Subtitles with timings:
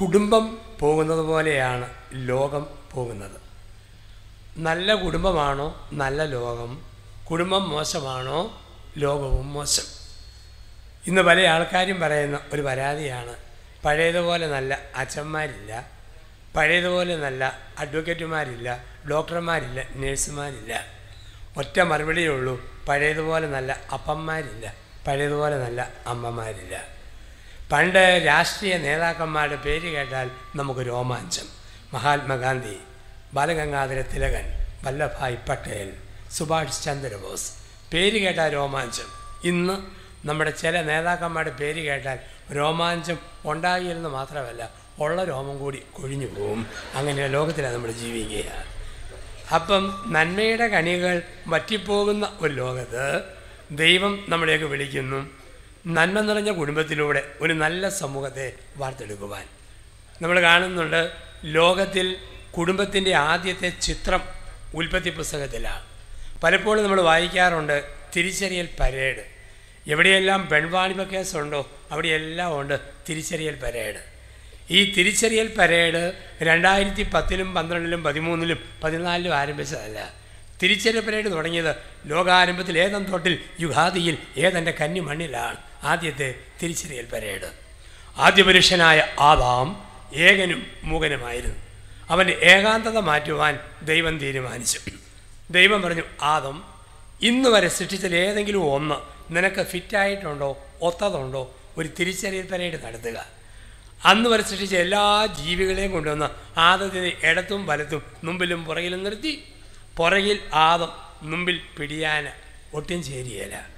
[0.00, 3.40] കുടുംബം പോകുന്നത് പോലെയാണ് ലോകം പോകുന്നത്.
[4.56, 6.82] നല്ല കുടുംബമാണോ നല്ല ലോകം?
[7.30, 8.62] കുടുംബം മോശമാണോ?
[8.96, 9.82] ലോകവും മോശം.
[11.06, 13.34] ഇന്ന് പല ആൾക്കാരും പറയുന്ന ഒരു പരാതിയാണ്
[13.84, 15.88] പഴയതുപോലെ നല്ല അച്ഛന്മാരില്ല
[16.56, 20.84] പഴയതുപോലെ നല്ല അഡ്വക്കേറ്റുമാരില്ല ഡോക്ടർമാരില്ല നേഴ്സുമാരില്ല.
[21.56, 24.74] ഒറ്റ മറുപടിയേ ഉള്ളൂ പഴയതുപോലെ നല്ല അപ്പന്മാരില്ല
[25.06, 26.99] പഴയതുപോലെ നല്ല അമ്മമാരില്ല.
[27.72, 31.44] പണ്ട് രാഷ്ട്രീയ നേതാക്കന്മാരുടെ പേര് കേട്ടാൽ നമുക്ക് രോമാഞ്ചം.
[31.94, 32.76] മഹാത്മാഗാന്ധി
[33.32, 35.92] ബാലഗംഗാധര തിലകൻ വല്ലഭായ് പട്ടേൽ
[36.30, 37.52] സുഭാഷ് ചന്ദ്രബോസ്.
[37.92, 39.04] പേര് കേട്ടാൽ രോമാഞ്ചം.
[39.44, 39.76] ഇന്ന്
[40.28, 42.18] നമ്മുടെ ചില നേതാക്കന്മാരുടെ പേര് കേട്ടാൽ
[42.52, 46.66] രോമാഞ്ചം ഉണ്ടാകില്ലെന്ന് മാത്രമല്ല ഉള്ള രോമം കൂടി കൊഴിഞ്ഞു പോവും.
[46.94, 48.64] അങ്ങനെ ലോകത്തിലാണ് നമ്മൾ ജീവിക്കുക.
[49.54, 53.22] അപ്പം നന്മയുടെ കണികൾ വറ്റിപ്പോകുന്ന ഒരു ലോകത്ത്
[53.70, 55.39] ദൈവം നമ്മളെയൊക്കെ വിളിക്കുന്നു.
[55.86, 59.44] നന്മ നിറഞ്ഞ കുടുംബത്തിലൂടെ ഒരു നല്ല സമൂഹത്തെ വാർത്തെടുക്കുവാൻ.
[60.22, 61.10] നമ്മൾ കാണുന്നുണ്ട്
[61.44, 62.16] ലോകത്തിൽ
[62.58, 64.20] കുടുംബത്തിന്റെ ആദ്യത്തെ ചിത്രം
[64.74, 65.84] ഉൽപ്പത്തി പുസ്തകത്തിലാണ്.
[66.42, 67.84] പലപ്പോഴും നമ്മൾ വായിക്കാറുണ്ട്
[68.16, 69.24] തിരിച്ചറിയൽ പരേഡ്.
[69.90, 74.04] എവിടെയെല്ലാം പെൺവാണിഭ കേസുണ്ടോ അവിടെയെല്ലാം ഉണ്ട് തിരിച്ചറിയൽ പരേഡ്.
[74.70, 80.12] ഈ തിരിച്ചറിയൽ പരേഡ് രണ്ടായിരത്തി പത്തിലും പന്ത്രണ്ടിലും പതിമൂന്നിലും പതിനാലിലും ആരംഭിച്ചതല്ല.
[80.62, 81.76] തിരിച്ചറിയൽ പരേഡ് തുടങ്ങിയത്
[82.06, 85.69] ലോകാരംഭത്തിൽ ഏതം തൊട്ടിൽ യുഗാദിയിൽ ഏതെന്റെ കന്നി മണ്ണിലാണ്.
[85.82, 87.50] ആദ്യത്തെ തിരിച്ചറിയൽ പരേഡ്.
[88.16, 91.56] ആദ്യ പുരുഷനായ ആദാം ഏകനും മൂകനുമായിരുന്നു.
[92.10, 94.80] അവന്റെ ഏകാന്തത മാറ്റുവാൻ ദൈവം തീരുമാനിച്ചു.
[95.50, 96.64] ദൈവം പറഞ്ഞു ആദം
[97.22, 98.94] ഇന്ന് വരെ സൃഷ്ടിച്ചതിൽ ഏതെങ്കിലും ഒന്ന്
[99.36, 101.56] നിനക്ക് ഫിറ്റായിട്ടുണ്ടോ ഒത്തതുണ്ടോ?
[101.78, 103.26] ഒരു തിരിച്ചറിയൽ പരേഡ് നടത്തുക.
[104.04, 109.44] അന്ന് വരെ സൃഷ്ടിച്ച എല്ലാ ജീവികളെയും കൊണ്ടുവന്ന് ആദത്തിന് ഇടത്തും വലത്തും മുമ്പിലും പുറകിലും നിർത്തി.
[109.96, 110.92] പുറകിൽ ആദം
[111.22, 112.32] മുമ്പിൽ പിടിയാന
[112.74, 113.69] ഒട്ടും ചേരിയല.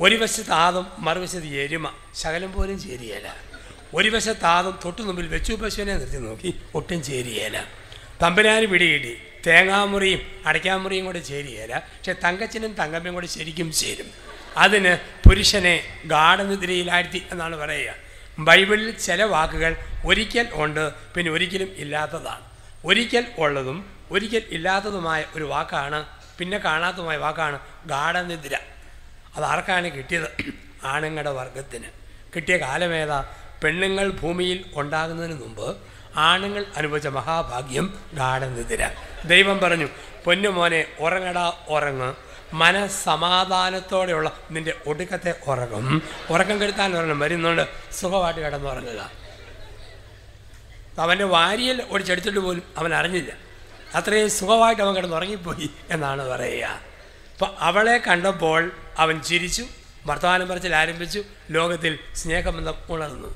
[0.00, 3.26] ഒരു വശത്ത് ആദം മറുവശത്ത് എരുമ ശകലം പോലും ചേരിയേല.
[3.94, 7.64] ഒരു വശത്ത് ആദം തൊട്ടു മുമ്പിൽ വെച്ചു പശുവിനെ നിർത്തി നോക്കി ഒട്ടും ചേരിയേല.
[8.22, 9.14] തമ്പനാന് പിടികിട്ടി.
[9.46, 11.72] തേങ്ങാമുറിയും അടയ്ക്കാമുറിയും കൂടെ ചേരിയേല.
[11.78, 14.10] പക്ഷെ തങ്കച്ചനും തങ്കമ്മയും കൂടെ ശരിക്കും ചേരും.
[14.56, 17.94] അതിന് പുരുഷനെ ഗാഠനിദ്രയിലാഴ്ത്തി എന്നാണ് പറയുക.
[18.38, 22.44] ബൈബിളിൽ ചില വാക്കുകൾ ഒരിക്കൽ ഉണ്ട് പിന്നെ ഒരിക്കലും ഇല്ലാത്തതാണ്.
[22.84, 26.04] ഒരിക്കൽ ഉള്ളതും ഒരിക്കൽ ഇല്ലാത്തതുമായ ഒരു വാക്കാണ്
[26.38, 28.73] പിന്നെ കാണാത്തതുമായ വാക്കാണ് ഗാഠനിദ്ര.
[29.36, 30.28] അത് ആർക്കാണ് കിട്ടിയത്?
[30.84, 31.88] ആണുങ്ങളുടെ വർഗത്തിന്.
[32.36, 33.18] കിട്ടിയ കാലമേതാ
[33.62, 35.76] പെണ്ണുങ്ങൾ ഭൂമിയിൽ ഉണ്ടാകുന്നതിന് മുമ്പ്
[36.16, 38.82] ആണുങ്ങൾ അനുഭവിച്ച മഹാഭാഗ്യം ഗാഠനിതിര
[39.24, 39.88] ദൈവം പറഞ്ഞു
[40.24, 42.14] പൊന്നുമോനെ ഉറങ്ങടാ ഉറങ്ങ്.
[42.52, 46.02] മനസമാധാനത്തോടെയുള്ള നിന്റെ ഒടുക്കത്തെ ഉറക്കം.
[46.30, 47.64] ഉറക്കം കെടുത്താൻ ഒരെണ്ണം വരുന്നുണ്ട്.
[47.92, 49.10] സുഖമായിട്ട് കിടന്നുറങ്ങുക
[50.98, 53.32] അവന്റെ വാരിയിൽ ഒടിച്ചെടുത്തിട്ട് പോലും അവൻ അറിഞ്ഞില്ല.
[53.94, 56.93] അത്രയും സുഖമായിട്ട് അവൻ കിടന്നുറങ്ങിപ്പോയി എന്നാണ് പറയുക.
[57.34, 59.64] അപ്പോൾ അവളെ കണ്ടപ്പോൾ അവൻ ചിരിച്ചു
[60.06, 63.30] വർത്തമാനം പറച്ചിൽ ആരംഭിച്ചു ലോകത്തിൽ സ്നേഹബന്ധം ഉണർന്നു.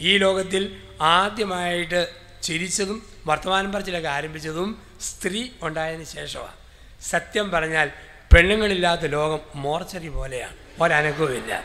[0.00, 0.62] ഈ ലോകത്തിൽ
[1.00, 2.00] ആദ്യമായിട്ട്
[2.42, 4.70] ചിരിച്ചതും വർത്തമാനം പറച്ചിലൊക്കെ ആരംഭിച്ചതും
[5.00, 6.56] സ്ത്രീ ഉണ്ടായതിന് ശേഷമാണ്.
[7.10, 7.90] സത്യം പറഞ്ഞാൽ
[8.34, 11.64] പെണ്ണുങ്ങളില്ലാത്ത ലോകം മോർച്ചറി പോലെയാണ് ഒരനക്കവുമില്ല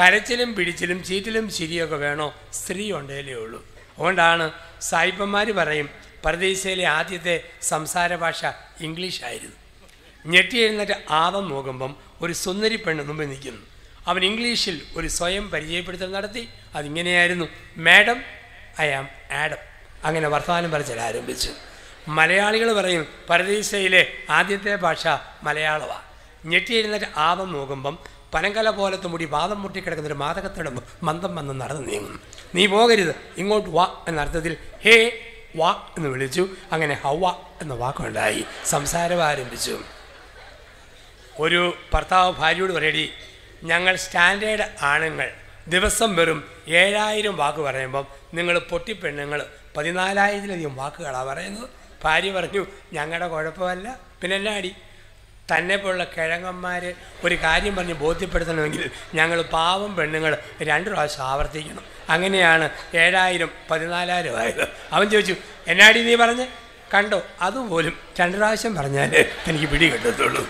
[0.00, 3.60] കരച്ചിലും പിടിച്ചിലും ചീറ്റിലും ചിരിയൊക്കെ വേണോ സ്ത്രീ ഉണ്ടേലേ ഉള്ളൂ.
[3.96, 4.50] അതുകൊണ്ടാണ്
[4.80, 5.88] സായിപ്പന്മാർ പറയും
[6.24, 8.44] പരദേശയിലെ ആദ്യത്തെ സംസാര ഭാഷ
[8.80, 9.59] ഇംഗ്ലീഷായിരുന്നു.
[10.26, 13.60] ഞെട്ടി എഴുന്നേറ്റ് ആദം നോക്കുമ്പം ഒരു സുന്ദരി പെണ്ണ് മുമ്പിൽ നിൽക്കുന്നു.
[14.06, 16.48] അവൻ ഇംഗ്ലീഷിൽ ഒരു സ്വയം പരിചയപ്പെടുത്തൽ നടത്തി.
[16.74, 17.46] അതിങ്ങനെയായിരുന്നു.
[17.76, 18.22] മാഡം
[18.80, 19.56] ഐ ആം ആഡം
[20.04, 21.50] അങ്ങനെ വർത്തമാനം പറച്ചിൽ ആരംഭിച്ചു
[22.08, 25.06] മലയാളികൾ പറയും പരദീസയിലെ ആദ്യത്തെ ഭാഷ
[25.42, 26.02] മലയാളമാണ്
[26.46, 27.98] ഞെട്ടി എഴുന്നേറ്റ് ആദം നോക്കുമ്പം
[28.34, 32.20] പനങ്കല പോലത്തെ മുടി വാദം മുട്ടിക്കിടക്കുന്നൊരു മാതകത്തിടം മന്ദം വന്ന് നടന്നു നീങ്ങും
[32.54, 33.14] നീ പോകരുത്.
[33.36, 35.20] ഇങ്ങോട്ട് വാ എന്ന അർത്ഥത്തിൽ ഹേ
[35.56, 36.48] വാ എന്ന് വിളിച്ചു.
[36.72, 37.28] അങ്ങനെ ഹവ
[37.62, 38.44] എന്ന വാക്കുണ്ടായി.
[38.64, 39.80] സംസാരം ആരംഭിച്ചു.
[41.44, 41.60] ഒരു
[41.92, 43.06] ഭർത്താവ് ഭാര്യയോട് പറയടി
[43.70, 45.28] ഞങ്ങൾ സ്റ്റാൻഡേർഡ് ആണുങ്ങൾ.
[45.74, 46.38] ദിവസം വെറും
[46.82, 48.04] ഏഴായിരം വാക്ക് പറയുമ്പം
[48.36, 49.40] നിങ്ങൾ പൊട്ടിപ്പെണ്ണുങ്ങൾ
[49.76, 51.68] പതിനാലായിരത്തിലധികം വാക്കുകളാണ് പറയുന്നത്.
[52.04, 52.62] ഭാര്യ പറഞ്ഞു
[52.92, 53.88] ഞങ്ങളുടെ കുഴപ്പമല്ല.
[54.20, 54.72] പിന്നെ എന്നാ അടി
[55.52, 56.82] തന്നെ പോലുള്ള കിഴങ്ങന്മാർ
[57.24, 60.32] ഒരു കാര്യം പറഞ്ഞ് ബോധ്യപ്പെടുത്തണമെങ്കിൽ ഞങ്ങൾ പാവം പെണ്ണുങ്ങൾ
[60.70, 61.84] രണ്ട് പ്രാവശ്യം ആവർത്തിക്കണം.
[62.14, 62.66] അങ്ങനെയാണ്
[63.04, 64.64] ഏഴായിരം പതിനാലായിരം ആയത്.
[64.92, 65.36] അവൻ ചോദിച്ചു
[65.72, 66.46] എന്നാടി നീ പറഞ്ഞ്?
[66.94, 69.10] കണ്ടോ അതുപോലും രണ്ട് പ്രാവശ്യം പറഞ്ഞാൽ
[69.48, 70.42] എനിക്ക് പിടി കിട്ടത്തുള്ളൂ.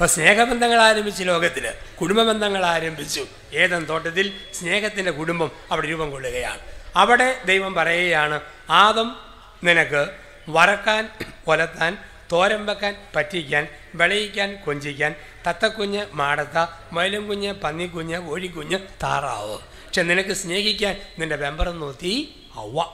[0.00, 3.26] അപ്പോൾ സ്നേഹബന്ധങ്ങൾ ആരംഭിച്ചു ലോകത്തിൽ കുടുംബബന്ധങ്ങൾ ആരംഭിച്ചു.
[3.52, 6.58] ഏതൻ തോട്ടത്തിൽ സ്നേഹത്തിന്റെ കുടുംബം അവിടെ രൂപം കൊള്ളുകയാണ്.
[6.96, 9.16] അവിടെ ദൈവം പറയുകയാണ് ആദം
[9.64, 10.10] നിനക്ക്
[10.48, 11.10] വറക്കാൻ
[11.46, 11.98] കൊലത്താൻ
[12.32, 15.14] തോരം വെക്കാൻ പറ്റിക്കാൻ വിളയിക്കാൻ കൊഞ്ചിക്കാൻ
[15.46, 19.58] തത്തക്കുഞ്ഞ് മാടത്ത മയിലും കുഞ്ഞ് പന്നിക്കുഞ്ഞ് കോഴിക്കുഞ്ഞ് താറാവ്.
[19.58, 22.84] പക്ഷെ നിനക്ക് സ്നേഹിക്കാൻ നിന്റെ വെമ്പറം നോത്തി അവ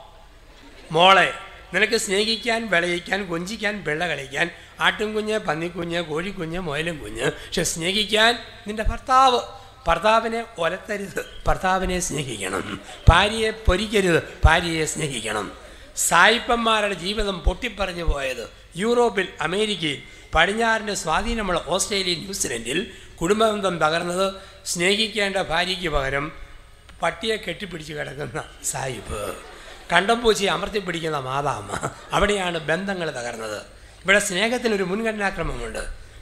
[0.92, 1.32] മോളെ
[1.74, 7.26] നിനക്ക് സ്നേഹിക്കാൻ വിളയിക്കാൻ കൊഞ്ചിക്കാൻ വെള്ള കളിക്കാൻ ആട്ടുംകുഞ്ഞ് പന്നിക്കുഞ്ഞ് കോഴിക്കുഞ്ഞ് മുയലും കുഞ്ഞ്.
[7.26, 9.40] പക്ഷെ സ്നേഹിക്കാൻ നിന്റെ ഭർത്താവ്.
[9.88, 11.26] ഭർത്താവിനെ ഒലത്തരുത്.
[11.46, 12.80] ഭർത്താവിനെ സ്നേഹിക്കണം.
[13.08, 14.22] ഭാര്യയെ പൊരിക്കരുത്.
[14.44, 15.52] ഭാര്യയെ സ്നേഹിക്കണം.
[15.96, 20.02] സായിപ്പന്മാരുടെ ജീവിതം പൊട്ടിപ്പറഞ്ഞു പോയത് യൂറോപ്പിൽ അമേരിക്കയിൽ.
[20.34, 22.90] പടിഞ്ഞാറിന്റെ സ്വാധീനമുള്ള ഓസ്ട്രേലിയ ന്യൂസിലൻഡിൽ
[23.20, 24.34] കുടുംബബന്ധം തകർന്നത്
[24.66, 26.32] സ്നേഹിക്കേണ്ട ഭാര്യയ്ക്ക് പകരം
[27.02, 29.36] പട്ടിയെ കെട്ടിപ്പിടിച്ച് കിടക്കുന്ന സായിപ്പ്.
[29.92, 33.62] കണ്ടം പൂച്ചയെ അമർത്തിപ്പിടിക്കുന്ന മാതാമ്മ അവിടെയാണ് ബന്ധങ്ങൾ തകർന്നത്.
[34.04, 35.78] ഇവിടെ സ്നേഹത്തിനൊരു മുൻഗണനാക്രമമുണ്ട്.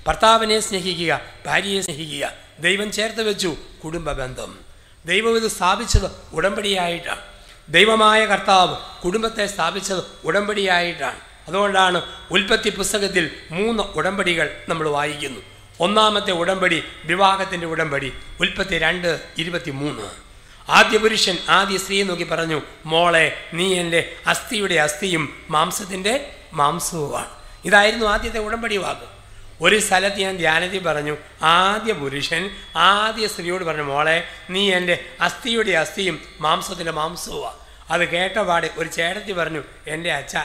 [0.07, 4.59] ഭർത്താവിനെ സ്നേഹിക്കുക ഭാര്യയെ സ്നേഹിക്കുക ദൈവം ചേർത്ത് വെച്ചു കുടുംബ ബന്ധം.
[5.07, 7.21] ദൈവം ഇത് സ്ഥാപിച്ചത് ഉടമ്പടിയായിട്ടാണ്.
[7.69, 11.21] ദൈവമായ കർത്താവ് കുടുംബത്തെ സ്ഥാപിച്ചത് ഉടമ്പടിയായിട്ടാണ്.
[11.49, 15.41] അതുകൊണ്ടാണ് ഉൽപ്പത്തി പുസ്തകത്തിൽ മൂന്ന് ഉടമ്പടികൾ നമ്മൾ വായിക്കുന്നു.
[15.81, 20.24] ഒന്നാമത്തെ ഉടമ്പടി വിവാഹത്തിന്റെ ഉടമ്പടി ഉൽപ്പത്തി രണ്ട് ഇരുപത്തി മൂന്ന്
[20.69, 27.29] ആദ്യ പുരുഷൻ ആദ്യ സ്ത്രീയെ നോക്കി പറഞ്ഞു മോളെ നീ എന്റെ അസ്ഥിയുടെ അസ്ഥിയും മാംസത്തിന്റെ മാംസവുമാണ്.
[27.65, 29.15] ഇതായിരുന്നു ആദ്യത്തെ ഉടമ്പടി വാക്ക്.
[29.61, 36.23] ഒരു സ്ഥലത്ത് ഞാൻ ധ്യാനത്തിൽ പറഞ്ഞു ആദ്യ പുരുഷൻ ആദ്യ സ്ത്രീയോട് പറഞ്ഞു മോളെ നീ എന്റെ അസ്ഥിയുടെ അസ്ഥിയും
[36.41, 37.57] മാംസത്തിന്റെ മാംസവുമാണ്.
[37.91, 40.37] അത് കേട്ട പാടെ ഒരു ചേട്ടത്തി പറഞ്ഞു എന്റെ അച്ഛ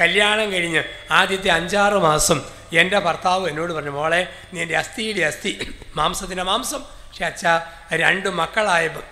[0.00, 6.42] കല്യാണം കഴിഞ്ഞ് ആദ്യത്തെ അഞ്ചാറ് മാസം എന്റെ ഭർത്താവ് എന്നോട് പറഞ്ഞു മോളെ നീ എന്റെ അസ്ഥിയുടെ അസ്ഥി മാംസത്തിന്റെ
[6.42, 6.82] മാംസം.
[6.82, 7.44] പക്ഷെ അച്ഛ
[7.94, 9.02] രണ്ട് മക്കളായപ്പോൾ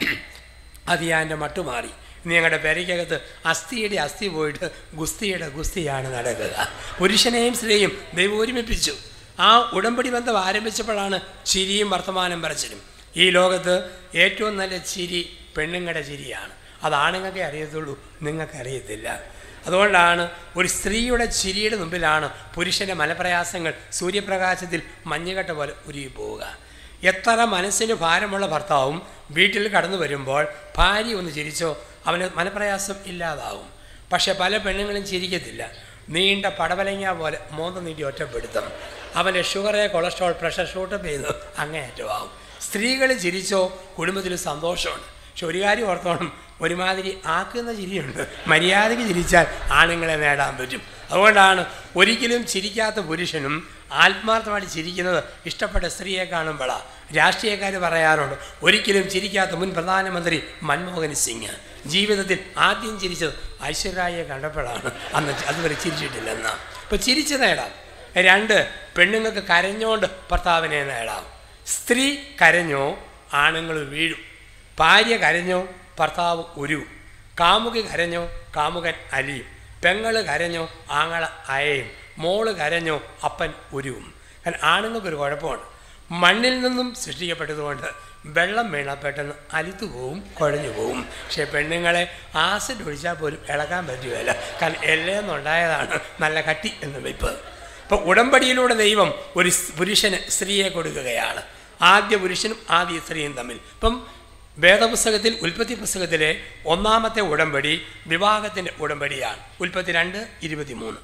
[0.88, 1.92] അത് ഞാൻ എന്റെ മട്ടുമാറി
[2.26, 6.54] ഞങ്ങളുടെ പെരയ്ക്കകത്ത് അസ്ഥിയുടെ അസ്ഥി പോയിട്ട് ഗുസ്തിയുടെ ഗുസ്തിയാണ് നടക്കുക.
[6.98, 8.94] പുരുഷനെയും സ്ത്രീയും ദൈവം ഒരുമിപ്പിച്ചു.
[9.40, 12.80] ആ ഉടമ്പടി ബന്ധം ആരംഭിച്ചപ്പോഴാണ് ചിരിയും വർത്തമാനം പറച്ചിലും.
[13.16, 13.74] ഈ ലോകത്ത്
[14.14, 16.52] ഏറ്റവും നല്ല ചിരി പെണ്ണുങ്ങളുടെ ചിരിയാണ്.
[16.82, 19.22] അത് ആണുങ്ങൾക്ക് അറിയത്തുള്ളൂ നിങ്ങൾക്ക് അറിയത്തില്ല.
[19.66, 26.58] അതുകൊണ്ടാണ് ഒരു സ്ത്രീയുടെ ചിരിയുടെ മുമ്പിലാണ് പുരുഷന്റെ മലപ്രയാസങ്ങൾ സൂര്യപ്രകാശത്തിൽ മഞ്ഞുകട്ട പോലെ ഉരുകി പോവുക.
[27.04, 30.46] എത്ര മനസ്സിന് ഭാരമുള്ള ഭർത്താവും വീട്ടിൽ കടന്നു വരുമ്പോൾ
[30.78, 33.68] ഭാര്യ ഒന്ന് ചിരിച്ചോ അവന് മനപ്രയാസം ഇല്ലാതാവും.
[34.12, 35.70] പക്ഷെ പല പെണ്ണുങ്ങളും ചിരിക്കത്തില്ല.
[36.08, 38.72] നീണ്ട പടവലങ്ങ പോലെ മോന്ത നീട്ടി ഒറ്റപ്പെടുത്തും.
[39.14, 42.30] അവന്റെ ഷുഗറ് കൊളസ്ട്രോൾ പ്രഷർ ഷൂട്ടപ്പ് ചെയ്ത് അങ്ങേയറ്റമാവും
[42.60, 45.04] സ്ത്രീകൾ ചിരിച്ചോ കുടുംബത്തിൽ സന്തോഷമുണ്ട്.
[45.04, 48.28] പക്ഷെ ഒരു കാര്യം ഓർത്തോണം ഒരുമാതിരി ആക്കുന്ന ചിരിയുണ്ട്.
[48.46, 50.82] മര്യാദയ്ക്ക് ചിരിച്ചാൽ ആണുങ്ങളെ നേടാൻ പറ്റും.
[51.10, 51.66] അതുകൊണ്ടാണ്
[51.96, 61.14] ഒരിക്കലും ചിരിക്കാത്ത പുരുഷനും ആത്മാർത്ഥമായിട്ട് ചിരിക്കുന്നത് ഇഷ്ടപ്പെട്ട സ്ത്രീയെ കാണുമ്പോഴാണ് രാഷ്ട്രീയക്കാർ പറയാറുണ്ട് ഒരിക്കലും ചിരിക്കാത്ത മുൻ പ്രധാനമന്ത്രി മൻമോഹൻ
[61.14, 61.50] സിംഗ്.
[61.86, 64.92] ജീവിതത്തിൽ ആദ്യം ചിരിച്ചത് ഐശ്വര്യായെ കണ്ടപ്പോഴാണ്.
[65.14, 66.48] അന്ന് അതുവരെ ചിരിച്ചിട്ടില്ലെന്ന്.
[66.48, 67.70] ഇപ്പോൾ ചിരിച്ച് നേടാം.
[68.16, 71.26] രണ്ട് പെണ്ണുങ്ങൾക്ക് കരഞ്ഞോണ്ട് ഭർത്താവിനെ നേടാം.
[71.66, 72.98] സ്ത്രീ കരഞ്ഞോ
[73.32, 74.18] ആണുങ്ങൾ വീഴും.
[74.78, 75.68] ഭാര്യ കരഞ്ഞോ
[76.00, 76.86] ഭർത്താവ് ഉരുവും.
[77.40, 79.46] കാമുകി കരഞ്ഞോ കാമുകൻ അലിയും.
[79.84, 81.90] പെങ്ങൾ കരഞ്ഞോ ആങ്ങള അയയും.
[82.18, 84.14] മോൾ കരഞ്ഞോ അപ്പൻ ഉരുവും.
[84.46, 85.73] കാരണം ആണുങ്ങൾക്കൊരു കുഴപ്പമുണ്ട്
[86.10, 87.86] മണ്ണിൽ നിന്നും സൃഷ്ടിക്കപ്പെട്ടതുകൊണ്ട്
[88.26, 91.02] വെള്ളം വീണ പെട്ടെന്ന് അലുത്തു പോവും കുഴഞ്ഞു പോവും.
[91.02, 94.36] പക്ഷേ പെണ്ണുങ്ങളെ ആസിഡ് ഒഴിച്ചാൽ പോലും ഇളകാൻ പറ്റുകയില്ല.
[94.62, 97.30] കാരണം എല്ലയെന്നുണ്ടായതാണ് നല്ല കട്ടി എന്ന് വെപ്പ്.
[97.82, 101.42] അപ്പോൾ ഉടമ്പടിയിലൂടെ ദൈവം ഒരു പുരുഷന് സ്ത്രീയെ കൊടുക്കുകയാണ്.
[101.82, 103.54] ആദ്യ പുരുഷനും ആദ്യ സ്ത്രീയും തമ്മിൽ.
[103.54, 104.06] ഇപ്പം
[104.58, 109.38] വേദപുസ്തകത്തിൽ ഉൽപ്പത്തി പുസ്തകത്തിലെ ഒന്നാമത്തെ ഉടമ്പടി വിവാഹത്തിന്റെ ഉടമ്പടിയാണ്.
[109.60, 110.98] ഉൽപ്പത്തി രണ്ട് ഇരുപത്തിമൂന്ന്.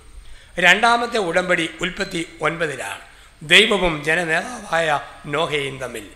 [0.58, 3.10] രണ്ടാമത്തെ ഉടമ്പടി ഉൽപ്പത്തി ഒൻപതിലാണ്.
[3.43, 6.07] ദൈവവും ജനനേതാവായ നോഹയും തമ്മിൽ.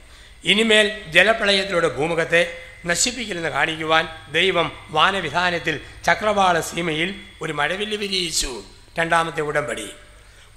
[0.44, 8.62] ഇനിമേൽ ജലപ്രളയത്തിലൂടെ ഭൂമുഖത്തെ നശിപ്പിക്കില്ലെന്ന് കാണിക്കുവാൻ ദൈവം വാനവിധാനത്തിൽ ചക്രവാള സീമയിൽ ഒരു മഴവില്ല് വിരിയിച്ചു.
[8.98, 9.88] രണ്ടാമത്തെ ഉടമ്പടി.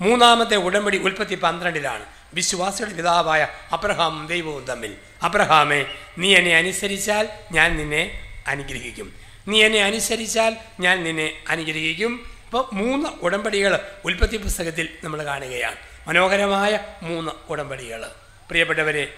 [0.02, 2.06] മൂന്നാമത്തെ ഉടമ്പടി ഉൽപ്പത്തി പന്ത്രണ്ടിലാണ്.
[2.34, 4.96] വിശ്വാസിയുടെ പിതാവായ അബ്രഹാമും ദൈവവും തമ്മിൽ.
[5.24, 5.86] അബ്രഹാമെ
[6.18, 9.14] നീ എന്നെ അനുസരിച്ചാൽ ഞാൻ നിന്നെ അനുഗ്രഹിക്കും.
[9.48, 12.30] നീ എന്നെ അനുസരിച്ചാൽ ഞാൻ നിന്നെ അനുഗ്രഹിക്കും.
[12.46, 15.97] അപ്പോൾ മൂന്ന് ഉടമ്പടികൾ ഉൽപ്പത്തി പുസ്തകത്തിൽ നമ്മൾ കാണുകയാണ്.
[16.08, 18.02] മനോഹരമായ മൂന്ന് ഉടമ്പടികൾ.
[18.50, 19.14] പ്രിയപ്പെട്ടവരെ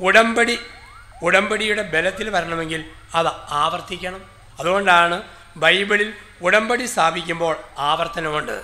[0.00, 0.58] ഉടമ്പടി
[1.22, 4.22] ഉടമ്പടിയുടെ ബലത്തിൽ വരണമെങ്കിൽ അത് ആവർത്തിക്കണം.
[4.60, 5.22] അതുകൊണ്ടാണ്
[5.56, 8.62] ബൈബിളിൽ ഉടമ്പടി സ്ഥാപിക്കുമ്പോൾ ആവർത്തനമുണ്ട്.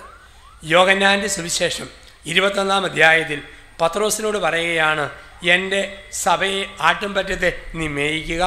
[0.63, 1.87] യോഗന്നാന്റെ സുവിശേഷം
[2.25, 3.41] ഇരുപത്തൊന്നാം അധ്യായത്തിൽ
[3.81, 5.09] പത്രോസിനോട് പറയുകയാണ്
[5.43, 8.43] എന്റെ സഭയെ ആട്ടുംപറ്റത്തെ നീ മേയിക്കുക.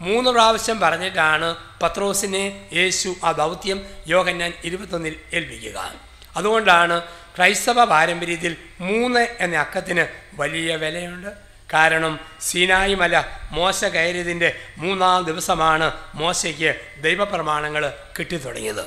[0.00, 5.92] മൂന്ന് പ്രാവശ്യം പറഞ്ഞിട്ടാണ് പത്രോസിനെ യേശു ആ ദൗത്യം യോഗന്നാൻ ഇരുപത്തൊന്നിൽ ഏൽപ്പിക്കുക.
[6.36, 7.02] അതുകൊണ്ടാണ്
[7.36, 11.28] ക്രൈസ്തവ പാരമ്പര്യത്തിൽ മൂന്ന് എന്ന അക്കത്തിന് വലിയ വിലയുണ്ട്.
[11.74, 18.84] കാരണം സീനായി മല മോശ കയറിയതിന്റെ മൂന്നാം ദിവസമാണ് മോശയ്ക്ക് ദൈവപ്രമാണങ്ങൾ കിട്ടിത്തുടങ്ങിയത്.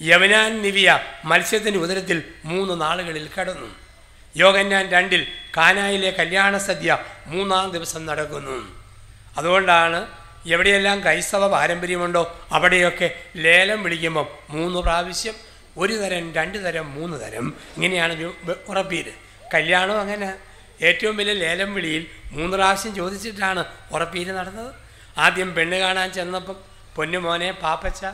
[0.00, 3.74] യവനാൻ നിവിയ മത്സ്യത്തിന്റെ ഉദരത്തിൽ മൂന്ന് നാളുകളിൽ കടന്നു.
[4.36, 8.82] യോഗന്നാൻ രണ്ടിൽ കാനായിലെ കല്യാണ സദ്യ മൂന്നാം ദിവസം നടക്കുന്നു.
[9.36, 10.06] അതുകൊണ്ടാണ്
[10.46, 17.46] എവിടെയെല്ലാം ക്രൈസ്തവ പാരമ്പര്യമുണ്ടോ അവിടെയൊക്കെ ലേലം വിളിക്കുമ്പം മൂന്ന് പ്രാവശ്യം ഒരു തരം രണ്ട് തരം മൂന്ന് തരം.
[17.76, 18.14] ഇങ്ങനെയാണ്
[18.72, 19.12] ഉറപ്പീര്
[19.54, 20.28] കല്യാണം അങ്ങനെ.
[20.88, 22.04] ഏറ്റവും വലിയ ലേലം വിളിയിൽ
[22.36, 23.62] മൂന്ന് പ്രാവശ്യം ചോദിച്ചിട്ടാണ്
[23.94, 24.72] ഉറപ്പീര് നടന്നത്.
[25.24, 26.56] ആദ്യം പെണ്ണ് കാണാൻ ചെന്നപ്പം
[26.96, 28.04] പൊന്നുമോനെ പാപ്പച്ച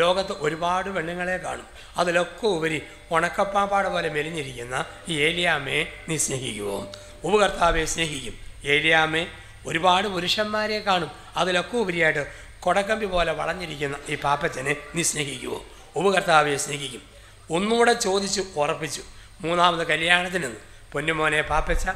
[0.00, 1.66] ലോകത്ത് ഒരുപാട് പെണ്ണുങ്ങളെ കാണും.
[2.00, 2.78] അതിലൊക്കെ ഉപരി
[3.16, 4.76] ഉണക്കപ്പാപ്പാട് പോലെ മെലിഞ്ഞിരിക്കുന്ന
[5.08, 6.78] ഈ ഏലിയാമ്മയെ നീ സ്നേഹിക്കുമോ
[7.24, 8.34] ഉപകർത്താവെ സ്നേഹിക്കും.
[8.74, 9.22] ഏലിയാമ്മെ
[9.66, 11.10] ഒരുപാട് പുരുഷന്മാരെ കാണും.
[11.36, 12.24] അതിലൊക്കെ ഉപരിയായിട്ട്
[12.64, 15.58] കൊടക്കമ്പി പോലെ വളഞ്ഞിരിക്കുന്ന ഈ പാപ്പച്ചനെ നീ സ്നേഹിക്കുമോ
[15.96, 17.02] ഉപകർത്താവെ സ്നേഹിക്കും.
[17.50, 19.02] ഒന്നുകൂടെ ചോദിച്ചു ഉറപ്പിച്ചു.
[19.40, 20.50] മൂന്നാമത് കല്യാണത്തിന്
[20.92, 21.86] പൊന്നുമോനെ പാപ്പച്ച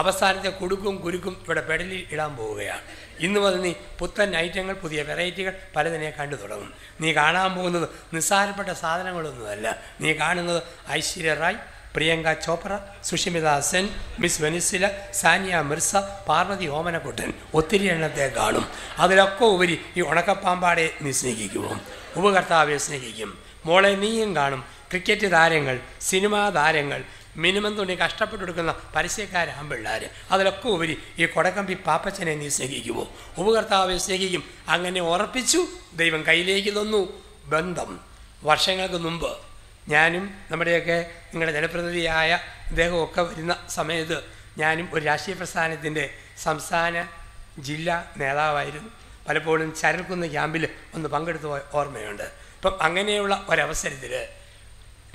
[0.00, 2.80] അവസാനത്തെ കുടുക്കും കുരുക്കും ഇവിടെ പെടലിൽ ഇടാൻ പോവുകയാണ്.
[3.20, 6.74] ഇന്ന് മുതൽ നീ പുത്തൻ ഐറ്റങ്ങൾ പുതിയ വെറൈറ്റികൾ പലതിനെ കണ്ടു തുടങ്ങും.
[7.00, 9.78] നീ കാണാൻ പോകുന്നത് നിസ്സാരപ്പെട്ട സാധനങ്ങളൊന്നുമല്ല.
[10.00, 11.56] നീ കാണുന്നത് ഐശ്വര്യ റായ്
[11.94, 12.72] പ്രിയങ്ക ചോപ്ര
[13.04, 13.84] സുഷിമിത സെൻ
[14.18, 15.96] മിസ് വെനിസില സാനിയ മിർസ
[16.28, 18.68] പാർവതി ഓമനക്കുട്ടൻ ഒത്തിരി എണ്ണത്തെ കാണും.
[18.98, 21.80] അതിലൊക്കെ ഉപരി ഈ ഉണക്കപ്പാമ്പാടെ നീ സ്നേഹിക്കുമോ
[22.16, 23.47] ഉപകർത്താവെ സ്നേഹിക്കും.
[23.68, 24.60] മോളെ നീയും കാണും.
[24.90, 27.04] ക്രിക്കറ്റ് താരങ്ങൾ സിനിമാ താരങ്ങൾ
[27.36, 33.12] മിനിമം തുണി കഷ്ടപ്പെട്ടെടുക്കുന്ന പരസ്യക്കാരാമ്പിള്ളാർ അതിലൊക്കെ ഉപരി ഈ കൊടക്കമ്പി പാപ്പച്ചനെ നീ സ്നേഹിക്കുമോ?
[33.38, 34.44] ഉപകർത്താവെ സ്നേഹിക്കും.
[34.68, 37.22] അങ്ങനെ ഉറപ്പിച്ചു ദൈവം കയ്യിലേക്ക് തന്നു.
[37.44, 38.00] ബന്ധം.
[38.42, 39.36] വർഷങ്ങൾക്ക് മുമ്പ്
[39.88, 44.18] ഞാനും നമ്മുടെയൊക്കെ നിങ്ങളുടെ ജനപ്രതിനിധിയായ ഇദ്ദേഹമൊക്കെ വരുന്ന സമയത്ത്
[44.58, 46.10] ഞാനും ഒരു രാഷ്ട്രീയ പ്രസ്ഥാനത്തിന്റെ
[46.42, 47.06] സംസ്ഥാന
[47.58, 48.88] ജില്ലാ നേതാവായിരുന്നു.
[49.28, 52.37] പലപ്പോഴും ചരൽക്കുന്ന് ക്യാമ്പിൽ ഒന്ന് പങ്കെടുത്ത ഓർമ്മയുണ്ട്.
[52.58, 54.12] ഇപ്പം അങ്ങനെയുള്ള ഒരവസരത്തിൽ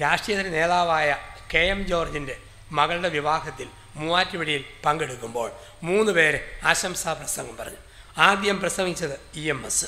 [0.02, 1.08] രാഷ്ട്രീയ നേതാവായ
[1.54, 2.36] കെ എം ജോർജിന്റെ
[2.72, 5.50] മകളുടെ വിവാഹത്തിൽ മൂവാറ്റുപടിയിൽ പങ്കെടുക്കുമ്പോൾ
[5.84, 7.78] മൂന്ന് പേര് ആശംസാ പ്രസംഗം പറഞ്ഞു.
[8.18, 9.88] ആദ്യം പ്രസംഗിച്ചത് ഇ എം എസ്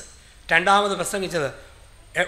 [0.52, 1.48] രണ്ടാമത് പ്രസംഗിച്ചത്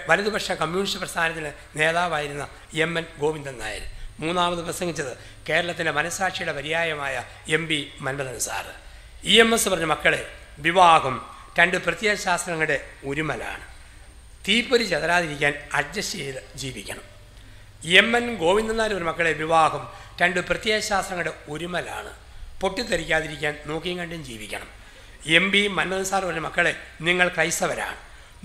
[0.09, 2.43] വലതുപക്ഷ കമ്മ്യൂണിസ്റ്റ് പ്രസ്ഥാനത്തിന് നേതാവായിരുന്ന
[2.73, 3.83] എം എൻ ഗോവിന്ദൻ നായർ.
[4.19, 5.13] മൂന്നാമത് പ്രസംഗിച്ചത്
[5.49, 7.15] കേരളത്തിന്റെ മനസാക്ഷിയുടെ പര്യായമായ
[7.47, 8.73] M P Manmathan sir
[9.23, 10.21] E M S പറഞ്ഞ മക്കളെ
[10.59, 11.15] വിവാഹം
[11.59, 13.65] രണ്ട് പ്രത്യയശാസ്ത്രങ്ങളുടെ ഉരുമലാണ്
[14.47, 17.01] തീപ്പൊരി ചതരാതിരിക്കാൻ അഡ്ജസ്റ്റ് ചെയ്ത് ജീവിക്കണം.
[17.85, 18.37] എം എൻ
[18.93, 22.13] ഒരു മക്കളെ വിവാഹം രണ്ട് പ്രത്യയശാസ്ത്രങ്ങളുടെ ഒരുമലാണ്.
[22.61, 24.67] പൊട്ടിത്തെറിക്കാതിരിക്കാൻ നോക്കിയും കണ്ടും ജീവിക്കണം.
[25.25, 27.95] എം പി മന്മഥൻ സാർ ഒരു മക്കളെ നിങ്ങൾ ക്രൈസ്തവരാണ്.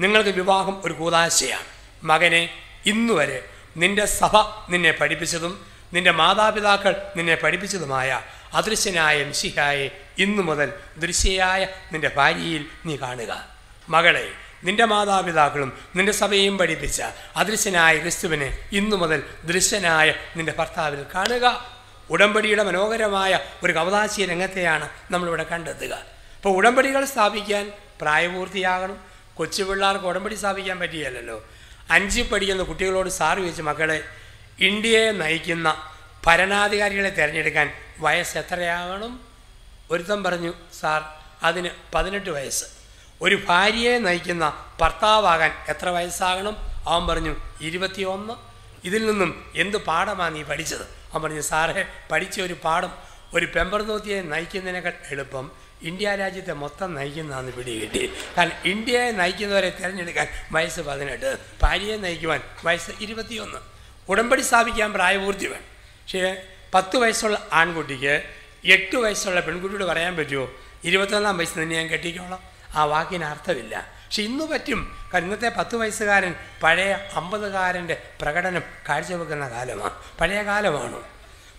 [0.02, 1.64] നിങ്ങൾക്ക് വിവാഹം ഒരു കൂതാശയാണ്.
[2.02, 2.48] മകനെ
[2.86, 4.36] ഇന്നുവരെ നിന്റെ സഭ
[4.70, 8.22] നിന്നെ പഠിപ്പിച്ചതും നിന്റെ മാതാപിതാക്കൾ നിന്നെ പഠിപ്പിച്ചതുമായ
[8.52, 13.48] അദൃശ്യനായ മിശിഹായെ ഇന്നു മുതൽ ദൃശ്യയായ നിന്റെ ഭാര്യയിൽ നീ കാണുക.
[13.88, 14.32] മകളെ
[14.64, 17.02] നിന്റെ മാതാപിതാക്കളും നിന്റെ സഭയും പഠിപ്പിച്ച
[17.36, 21.74] അദൃശ്യനായ ക്രിസ്തുവിനെ ഇന്നു മുതൽ ദൃശ്യനായ നിന്റെ ഭർത്താവിൽ കാണുക.
[22.10, 25.94] ഉടമ്പടിയുടെ മനോഹരമായ ഒരു കവതാശീയ രംഗത്തെയാണ് നമ്മളിവിടെ കണ്ടെത്തുക.
[26.36, 28.96] അപ്പോൾ ഉടമ്പടികൾ സ്ഥാപിക്കാൻ പ്രായപൂർത്തിയാകണം.
[29.34, 31.44] കൊച്ചു പിള്ളേർക്ക് ഉടമ്പടി സ്ഥാപിക്കാൻ പറ്റിയല്ലോ
[31.90, 34.04] അഞ്ചിൽ പഠിക്കുന്ന കുട്ടികളോട് സാറ് ചോദിച്ചു മക്കളെ
[34.58, 35.90] ഇന്ത്യയെ നയിക്കുന്ന
[36.26, 39.20] ഭരണാധികാരികളെ തിരഞ്ഞെടുക്കാൻ വയസ്സ് എത്രയാകണം?
[39.90, 41.02] ഒരുത്തം പറഞ്ഞു സാർ
[41.42, 42.73] അതിന് പതിനെട്ട് വയസ്സ്.
[43.22, 46.56] ഒരു ഭാര്യയെ നയിക്കുന്ന ഭർത്താവാകാൻ എത്ര വയസ്സാകണം?
[46.88, 48.34] അവൻ പറഞ്ഞു ഇരുപത്തിയൊന്ന്.
[48.86, 50.82] ഇതിൽ നിന്നും എന്ത് പാഠമാണ് നീ പഠിച്ചത്?
[50.82, 52.90] അവൻ പറഞ്ഞു സാറേ പഠിച്ച ഒരു പാഠം.
[53.34, 55.50] ഒരു പെമ്പർനോത്തിയെ നയിക്കുന്നതിനേക്കാൾ എളുപ്പം
[55.82, 58.12] ഇന്ത്യ രാജ്യത്തെ മൊത്തം നയിക്കുന്നതാണ് പിടി കിട്ടി.
[58.38, 61.38] കാരണം ഇന്ത്യയെ നയിക്കുന്നവരെ തിരഞ്ഞെടുക്കാൻ വയസ്സ് പതിനെട്ട്.
[61.62, 63.58] ഭാര്യയെ നയിക്കുവാൻ വയസ്സ് ഇരുപത്തിയൊന്ന്.
[64.08, 65.62] ഉടമ്പടി സ്ഥാപിക്കാൻ പ്രായപൂർത്തി വേണം.
[66.02, 66.42] പക്ഷേ
[66.74, 70.50] പത്ത് വയസ്സുള്ള ആൺകുട്ടിക്ക് എട്ട് വയസ്സുള്ള പെൺകുട്ടിയോട് പറയാൻ പറ്റുമോ?
[70.84, 72.53] ഇരുപത്തൊന്നാം വയസ്സ് തന്നെ ഞാൻ കെട്ടിക്കോളാം.
[72.74, 73.94] ആ വാക്കിന് അർത്ഥമില്ല.
[74.04, 74.96] പക്ഷെ ഇന്ന് പറ്റും.
[75.14, 79.92] കാരണം ഇന്നത്തെ പത്ത് വയസ്സുകാരൻ പഴയ അമ്പതുകാരന്റെ പ്രകടനം കാഴ്ചവെക്കുന്ന കാലമാണ്.
[80.20, 81.00] പഴയ കാലമാണ്.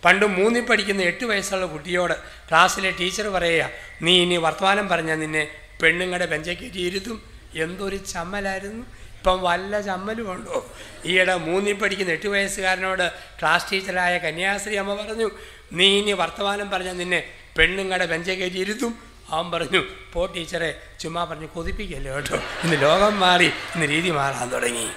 [0.05, 2.13] പണ്ട് മൂന്നിൽ പഠിക്കുന്ന എട്ട് വയസ്സുള്ള കുട്ടിയോട്
[2.50, 3.69] ക്ലാസ്സിലെ ടീച്ചർ പറയുക
[4.01, 5.48] നീ ഇനി വർത്തമാനം പറഞ്ഞാൽ നിന്നെ
[5.81, 7.24] പെണ്ണുങ്ങളുടെ ബെഞ്ചക്കേറ്റി ഇരുത്തും.
[7.55, 8.86] എന്തൊരു ചമ്മലായിരുന്നു.
[9.17, 10.72] ഇപ്പം വല്ല ചമ്മലും ഉണ്ടോ?
[11.05, 15.31] ഈയിടെ മൂന്നിൽ പഠിക്കുന്ന എട്ട് വയസ്സുകാരനോട് ക്ലാസ് ടീച്ചറായ കന്യാശ്രീ അമ്മ പറഞ്ഞു
[15.74, 17.24] നീ ഇനി വർത്തമാനം പറഞ്ഞാൽ നിന്നെ
[17.57, 19.14] പെണ്ണുങ്ങളുടെ ബെഞ്ചക്കേറ്റി ഇരുത്തും.
[19.29, 22.36] അവൻ പറഞ്ഞു പോ ടീച്ചറെ ചുമ്മാ പറഞ്ഞു കൊതിപ്പിക്കല്ലോ കേട്ടോ.
[22.36, 24.89] ഇന്ന് ലോകം മാറി ഇന്ന് രീതി മാറാൻ തുടങ്ങി.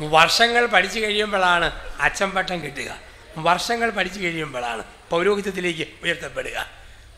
[0.00, 2.96] വർഷങ്ങൾ പഠിച്ചു കഴിയുമ്പോഴാണ് അച്ഛൻ കിട്ടുക.
[3.36, 6.66] വർഷങ്ങൾ പഠിച്ചു കഴിയുമ്പോഴാണ് പൗരോഹിത്യത്തിലേക്ക് ഉയർത്തപ്പെടുക.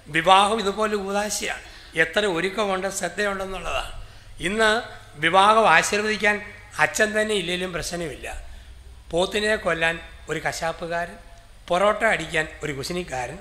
[0.07, 1.63] വിവാഹം ഇതുപോലെ ഉദാശയാണ്
[1.99, 4.07] എത്ര ഒരുക്കമുണ്ട് ശ്രദ്ധയുണ്ടെന്നുള്ളതാണ്.
[4.41, 4.83] ഇന്ന്
[5.15, 8.47] വിവാഹം ആശീർവദിക്കാൻ അച്ഛൻ തന്നെ ഇല്ലെങ്കിലും പ്രശ്നമില്ല.
[9.11, 11.15] പോത്തിനെ കൊല്ലാൻ ഒരു കശാപ്പുകാരൻ
[11.69, 13.39] പൊറോട്ട അടിക്കാൻ ഒരു കുശിനിക്കാരൻ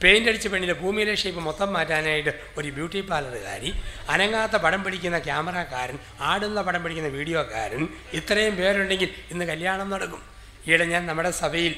[0.00, 3.70] പെയിന്റ് അടിച്ച പെണ്ണിന്റെ ഭൂമിയിലെ ഷേപ്പ് മൊത്തം മാറ്റാനായിട്ട് ഒരു ബ്യൂട്ടി പാർലറുകാരി
[4.14, 5.98] അനങ്ങാത്ത പടം പിടിക്കുന്ന ക്യാമറക്കാരൻ
[6.30, 7.82] ആടുന്ന പടം പിടിക്കുന്ന വീഡിയോക്കാരൻ
[8.18, 10.22] ഇത്രയും പേരുണ്ടെങ്കിൽ ഇന്ന് കല്യാണം നടക്കും.
[10.68, 11.74] ഈയിടെ ഞാൻ നമ്മുടെ സഭയിൽ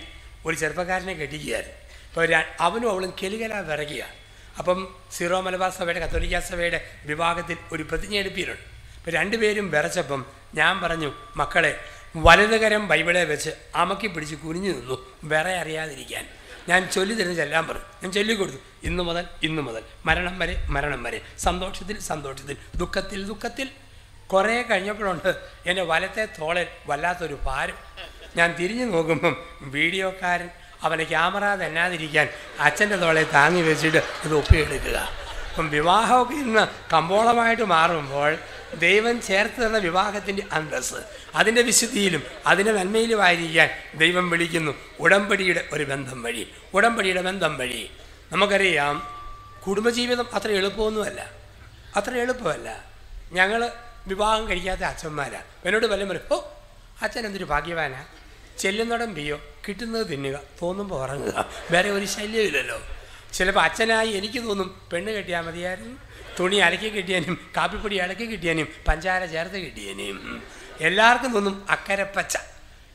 [0.46, 1.76] ഒരു ചെറുപ്പക്കാരനെ കെട്ടിക്കുകയായിരുന്നു.
[2.08, 2.32] അപ്പോൾ
[2.66, 4.04] അവനും അവളും കെലുകല വിറയ്ക്കുക
[4.60, 4.78] അപ്പം
[5.16, 6.78] സീറോ മലബാർ സഭയുടെ കത്തോലിക്ക സഭയുടെ
[7.10, 8.64] വിഭാഗത്തിൽ ഒരു പ്രതിജ്ഞ എടുപ്പിയിട്ടുണ്ട്
[8.98, 10.20] അപ്പോൾ രണ്ടുപേരും വിറച്ചപ്പം
[10.58, 11.10] ഞാൻ പറഞ്ഞു
[11.40, 11.72] മക്കളെ
[12.26, 13.50] വലതുകരം ബൈബിളെ വെച്ച്
[13.82, 14.96] അമക്കി പിടിച്ച് കുനിഞ്ഞു നിന്നു
[15.32, 16.24] വിറ അറിയാതിരിക്കാൻ
[16.68, 17.82] ഞാൻ ചൊല്ലി തരുന്ന ചെല്ലാൻ പറഞ്ഞു.
[18.02, 21.20] ഞാൻ ചൊല്ലിക്കൊടുത്തു ഇന്നു മുതൽ ഇന്നു മുതൽ മരണം വരെ മരണം വരെ.
[21.38, 22.56] സന്തോഷത്തിൽ സന്തോഷത്തിൽ.
[22.76, 23.68] ദുഃഖത്തിൽ ദുഃഖത്തിൽ.
[24.32, 25.34] കുറേ കഴിഞ്ഞപ്പോഴുണ്ട്
[25.66, 27.74] എന്റെ വലത്തെ തോളൽ വല്ലാത്തൊരു ഭാരം.
[28.36, 30.48] ഞാൻ തിരിഞ്ഞു നോക്കുമ്പം വീഡിയോക്കാരൻ
[30.82, 32.28] അവനെ ക്യാമറ തന്നാതിരിക്കാൻ
[32.60, 34.98] അച്ഛന്റെ തോളെ താങ്ങി വെച്ചിട്ട് ഇത് ഒപ്പിയെടുക്കുക.
[35.50, 38.36] അപ്പം വിവാഹമൊക്കെ ഇന്ന് കമ്പോളമായിട്ട് മാറുമ്പോൾ
[38.74, 40.94] ദൈവം ചേർത്ത് തന്ന വിവാഹത്തിന്റെ അന്തസ്
[41.34, 44.72] അതിന്റെ വിശുദ്ധിയിലും അതിന്റെ നന്മയിലുമായിരിക്കാൻ ദൈവം വിളിക്കുന്നു.
[45.00, 46.48] ഉടമ്പടിയുടെ ഒരു ബന്ധം വഴി.
[46.74, 47.90] ഉടമ്പടിയുടെ ബന്ധം വഴി.
[48.32, 49.18] നമുക്കറിയാം
[49.66, 51.30] കുടുംബജീവിതം അത്ര എളുപ്പമൊന്നുമല്ല.
[51.96, 52.84] അത്ര എളുപ്പമല്ല.
[53.32, 53.70] ഞങ്ങൾ
[54.06, 56.40] വിവാഹം കഴിക്കാത്ത അച്ഛന്മാരാണ് എന്നോട് വല്ലതും പറയും ഓ
[57.02, 58.06] അച്ഛൻ എന്തൊരു ഭാഗ്യവാനാ.
[58.58, 61.50] ചെല്ലുന്നിടം ബിയോ കിട്ടുന്നത് തിന്നുക തോന്നുമ്പോൾ ഉറങ്ങുക.
[61.70, 62.82] വേറെ ഒരു ശല്യമില്ലല്ലോ.
[63.32, 65.98] ചിലപ്പോൾ അച്ഛനായി എനിക്ക് തോന്നും പെണ്ണ് കെട്ടിയാൽ മതിയായിരുന്നു.
[66.40, 70.42] തുണി അലക്കി കിട്ടിയാനും കാപ്പിപ്പൊടി അലക്കി കിട്ടിയാനും പഞ്ചാര ചേർത്ത് കിട്ടിയാനും.
[70.80, 72.36] എല്ലാവർക്കും തോന്നും അക്കരപ്പച്ച.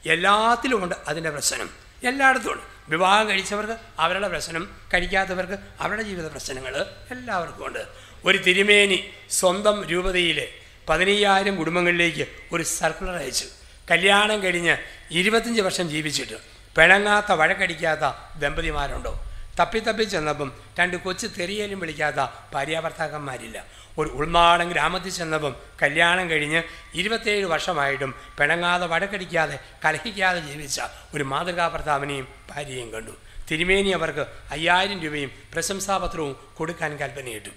[0.05, 1.69] എല്ലാത്തിലും ഉണ്ട് അതിന്റെ പ്രശ്നം.
[2.03, 2.63] എല്ലായിടത്തും ഉണ്ട്.
[2.89, 7.87] വിവാഹം കഴിച്ചവർക്ക് അവരുടെ പ്രശ്നം കഴിക്കാത്തവർക്ക് അവരുടെ ജീവിത പ്രശ്നങ്ങൾ എല്ലാവർക്കും ഉണ്ട്.
[8.25, 10.47] ഒരു തിരുമേനി സ്വന്തം രൂപതയിലെ
[10.89, 13.45] പതിനയ്യായിരം കുടുംബങ്ങളിലേക്ക് ഒരു സർക്കുലർ അയച്ചു.
[13.91, 14.77] കല്യാണം കഴിഞ്ഞ്
[15.11, 16.33] ഇരുപത്തഞ്ച് വർഷം ജീവിച്ചിട്ട്
[16.77, 19.25] പിണങ്ങാത്ത വഴക്കടിക്കാത്ത ദമ്പതിമാരുണ്ടോ?
[19.59, 22.19] തപ്പി തപ്പി ചെന്നപ്പം രണ്ട് കൊച്ചു തെറിയലും വിളിക്കാത്ത
[22.53, 23.57] ഭാര്യാഭർത്താക്കന്മാരില്ല.
[23.97, 26.61] ഒരു ഉൾനാടൻ ഗ്രാമത്തിൽ ചെന്നപ്പം കല്യാണം കഴിഞ്ഞ്
[26.99, 30.81] ഇരുപത്തേഴ് വർഷമായിട്ടും പിണങ്ങാതെ വടക്കടിക്കാതെ കലഹിക്കാതെ ജീവിച്ച
[31.15, 33.13] ഒരു മാതൃകാ ഭർത്താവിനെയും ഭാര്യയും കണ്ടു.
[33.51, 37.51] തിരുമേനി അവർക്ക് അയ്യായിരം രൂപയും പ്രശംസാപത്രവും കൊടുക്കാൻ കൽപ്പനയിട്ടു.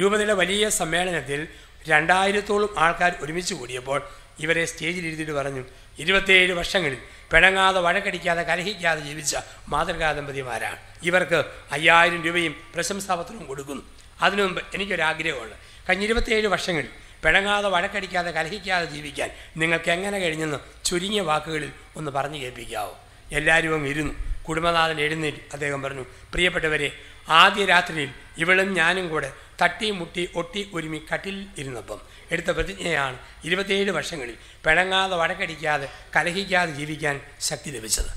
[0.00, 1.40] രൂപതയുടെ വലിയ സമ്മേളനത്തിൽ
[1.88, 4.00] രണ്ടായിരത്തോളം ആൾക്കാർ ഒരുമിച്ച് കൂടിയപ്പോൾ
[4.38, 5.62] ഇവരെ സ്റ്റേജിൽ സ്റ്റേജിലിരുത്തിയിട്ട് പറഞ്ഞു
[5.98, 6.98] ഇരുപത്തിയേഴ് വർഷങ്ങളിൽ
[7.32, 9.36] പിണങ്ങാതെ വഴക്കടിക്കാതെ കലഹിക്കാതെ ജീവിച്ച
[9.68, 13.82] മാതൃകാ ദമ്പതിമാരാണ് ഇവർക്ക് അയ്യായിരം രൂപയും പ്രശംസാപത്രവും കൊടുക്കുന്നു.
[14.20, 15.56] അതിനു മുമ്പ് എനിക്കൊരാഗ്രഹമുണ്ട്.
[15.88, 16.88] കഴിഞ്ഞ ഇരുപത്തിയേഴ് വർഷങ്ങളിൽ
[17.24, 22.98] പിണങ്ങാതെ വഴക്കടിക്കാതെ കലഹിക്കാതെ ജീവിക്കാൻ നിങ്ങൾക്ക് എങ്ങനെ കഴിഞ്ഞെന്ന് ചുരുങ്ങിയ വാക്കുകളിൽ ഒന്ന് പറഞ്ഞു കേൾപ്പിക്കാവോ.
[23.32, 24.14] എല്ലാവരും അങ്ങ് ഇരുന്നു.
[24.48, 26.92] കുടുംബനാഥൻ എഴുന്നേറ്റ് അദ്ദേഹം പറഞ്ഞു പ്രിയപ്പെട്ടവരെ
[27.28, 34.36] ആദ്യ രാത്രിയിൽ ഇവളും ഞാനും കൂടെ തട്ടി മുട്ടി ഒട്ടി ഒരുമി കട്ടിൽ ഇരുന്നപ്പം എടുത്ത പ്രതിജ്ഞയാണ് ഇരുപത്തിയേഴ് വർഷങ്ങളിൽ
[34.64, 35.86] പിണങ്ങാതെ വടക്കടിക്കാതെ
[36.16, 37.16] കലഹിക്കാതെ ജീവിക്കാൻ
[37.48, 38.12] ശക്തി ലഭിച്ചത്.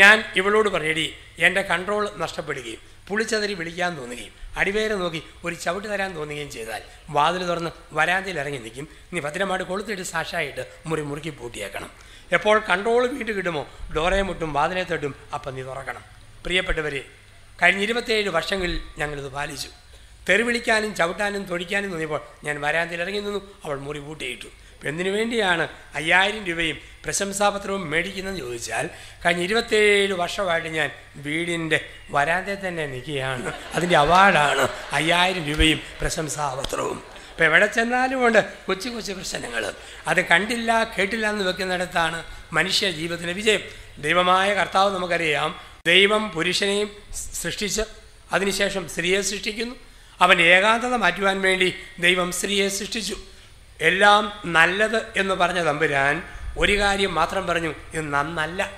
[0.00, 1.06] ഞാൻ ഇവളോട് പറയടി
[1.46, 6.82] എന്റെ കൺട്രോൾ നഷ്ടപ്പെടുകയും പുളിച്ചതിരി വിളിക്കാൻ തോന്നുകയും അടിവേരെ നോക്കി ഒരു ചവിട്ട് തരാൻ തോന്നുകയും ചെയ്താൽ
[7.16, 8.86] വാതിൽ തുറന്ന് വരാന്തയിൽ ഇറങ്ങി നിൽക്കും.
[9.12, 11.90] നീ ഭദ്രമായിട്ട് കൊളുത്തിട്ട് സാക്ഷായിട്ട് മുറി മുറുക്കി പൂട്ടിയേക്കണം.
[12.36, 13.62] എപ്പോൾ കൺട്രോൾ വീണ്ടും കിട്ടുമോ?
[13.96, 16.04] ഡോറയെ മുട്ടും വാതിലെ തട്ടും അപ്പം നീ തുറക്കണം.
[16.44, 17.02] പ്രിയപ്പെട്ടവരെ
[17.62, 19.70] കഴിഞ്ഞ ഇരുപത്തേഴ് വർഷങ്ങളിൽ ഞങ്ങളിത് പാലിച്ചു.
[20.28, 23.54] തെറി വിളിക്കാനും ചവിട്ടാനും തൊടിക്കാനും തോന്നിയപ്പോൾ ഞാൻ വരാന്തയിൽ ഇറങ്ങി നിന്നു.
[23.64, 24.46] അവൾ മുറി പൂട്ടിയിട്ടു.
[24.84, 28.90] എന്തിനു വേണ്ടിയാണ് അയ്യായിരം രൂപയും പ്രശംസാപത്രവും മേടിക്കുന്നതെന്ന് ചോദിച്ചാൽ
[29.26, 33.52] കഴിഞ്ഞ ഇരുപത്തേഴ് വർഷമായിട്ട് ഞാൻ വീടിന്റെ വരാന്തയിൽ തന്നെ നിൽക്കുകയാണ്.
[33.74, 37.02] അതിന്റെ അവാർഡാണ് അയ്യായിരം രൂപയും പ്രശംസാപത്രവും.
[37.30, 39.74] ഇപ്പം എവിടെ ചെന്നാലും ഉണ്ട് കൊച്ചു കൊച്ചു പ്രശ്നങ്ങൾ.
[40.06, 43.60] അത് കണ്ടില്ല കേട്ടില്ല എന്ന് വെക്കുന്നിടത്താണ് മനുഷ്യ ജീവിതത്തിന്റെ വിജയം.
[43.98, 47.82] ദൈവമായ കർത്താവ് നമുക്കറിയാം ദൈവം പുരുഷനെയും സൃഷ്ടിച്ച്
[48.32, 49.89] അതിനുശേഷം സ്ത്രീയെ സൃഷ്ടിക്കുന്നു.
[50.20, 53.16] അവൻ ഏകാന്തത മാറ്റുവാൻ വേണ്ടി ദൈവം സ്ത്രീയെ സൃഷ്ടിച്ചു.
[53.80, 56.22] എല്ലാം നല്ലത് എന്ന് പറഞ്ഞ തമ്പുരാൻ
[56.58, 58.70] ഒരു കാര്യം മാത്രം പറഞ്ഞു ഇത് നന്നല്ല.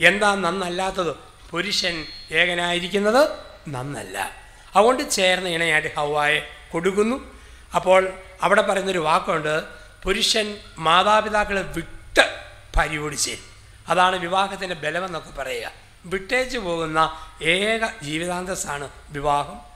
[0.00, 1.16] എന്താ നന്നല്ലാത്തത്?
[1.50, 3.30] പുരുഷൻ ഏകനായിരിക്കുന്നത്
[3.68, 4.30] നന്നല്ല.
[4.76, 6.40] അതുകൊണ്ട് ചേർന്ന ഇണയായിട്ട് ഹവായെ
[6.72, 7.38] കൊടുക്കുന്നു.
[7.74, 9.64] അപ്പോൾ അവിടെ പറയുന്നൊരു വാക്കുണ്ട്
[10.02, 13.40] പുരുഷൻ മാതാപിതാക്കളെ വിട്ട് ചേരും
[13.88, 15.70] അതാണ് വിവാഹത്തിന്റെ ബലമെന്നൊക്കെ പറയുക.
[16.04, 19.67] വിട്ടേച്ച് പോകുന്ന ഏക ജീവിതാന്തസ്സാണ് വിവാഹം.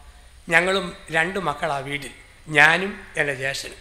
[0.48, 2.10] ഞങ്ങളും രണ്ട് മക്കളാണ് വീട്ടിൽ.
[2.48, 3.76] ഞാനും എന്റെ ജ്യേഷ്ഠനും.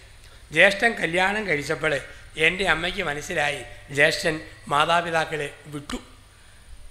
[0.51, 1.99] ജ്യേഷ്ഠൻ കല്യാണം കഴിച്ചപ്പോൾ
[2.37, 5.97] എന്റെ അമ്മയ്ക്ക് മനസ്സിലായി ജ്യേഷ്ഠൻ മാതാപിതാക്കളെ വിട്ടു.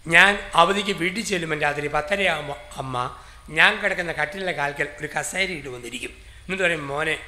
[0.06, 3.16] ഞാൻ അവധിക്ക് വീട്ടിൽ ചെല്ലുമ്പോൾ രാത്രി പത്തരയാകുമ്പോൾ അമ്മ
[3.48, 6.11] ഞാൻ കിടക്കുന്ന കട്ടിലിന്റെ കാൽക്കൽ ഒരു കസേര ഇട്ട് വന്നിരിക്കും.
[6.11, 7.18] എന്നിട്ട് പറയും മോനെ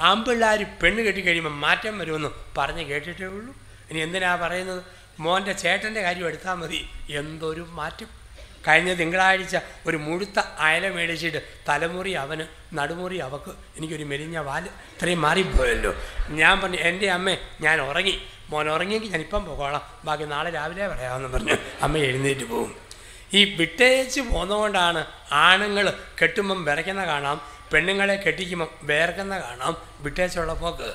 [0.00, 3.54] ആമ്പിള്ളാർ പെണ്ണ് കെട്ടി കഴിയുമ്പോൾ മാറ്റം വരുമെന്ന് പറഞ്ഞ് കേട്ടിട്ടേ ഉള്ളൂ.
[3.90, 4.84] ഇനി എന്തിനാ പറയുന്നത്?
[5.18, 6.88] മോന്റെ ചേട്ടന്റെ കാര്യം എടുത്താൽ മതി.
[7.10, 8.23] എന്തൊരു മാറ്റം.
[8.68, 15.94] കഴിഞ്ഞ തിങ്കളാഴ്ച ഒരു മുഴുത്ത അയല മേടിച്ചിട്ട് തലമുറി അവന് നടുമുറി അവക്ക് എനിക്കൊരു മെലിഞ്ഞ വാൽ ഇത്രയും മാറിപ്പോയല്ലോ.
[16.28, 18.22] ഞാൻ പറഞ്ഞു എന്റെ അമ്മ ഞാൻ ഉറങ്ങി.
[18.50, 19.82] മോൻ ഉറങ്ങിയെങ്കിൽ ഞാനിപ്പം പോകോളാം.
[20.04, 21.56] ബാക്കി നാളെ രാവിലെ പറയാമെന്ന് പറഞ്ഞു.
[21.82, 22.76] അമ്മ എഴുന്നേറ്റ് പോകും
[23.32, 27.40] ഈ വിട്ടേച്ച് പോന്നതുകൊണ്ടാണ് ആണുങ്ങൾ കെട്ടുമ്പം വിറയ്ക്കുന്ന കാണാം
[27.72, 30.94] പെണ്ണുങ്ങളെ കെട്ടിക്കുമ്പം വേർക്കുന്ന കാണാം വിട്ടേച്ചുള്ള പോക്ക്.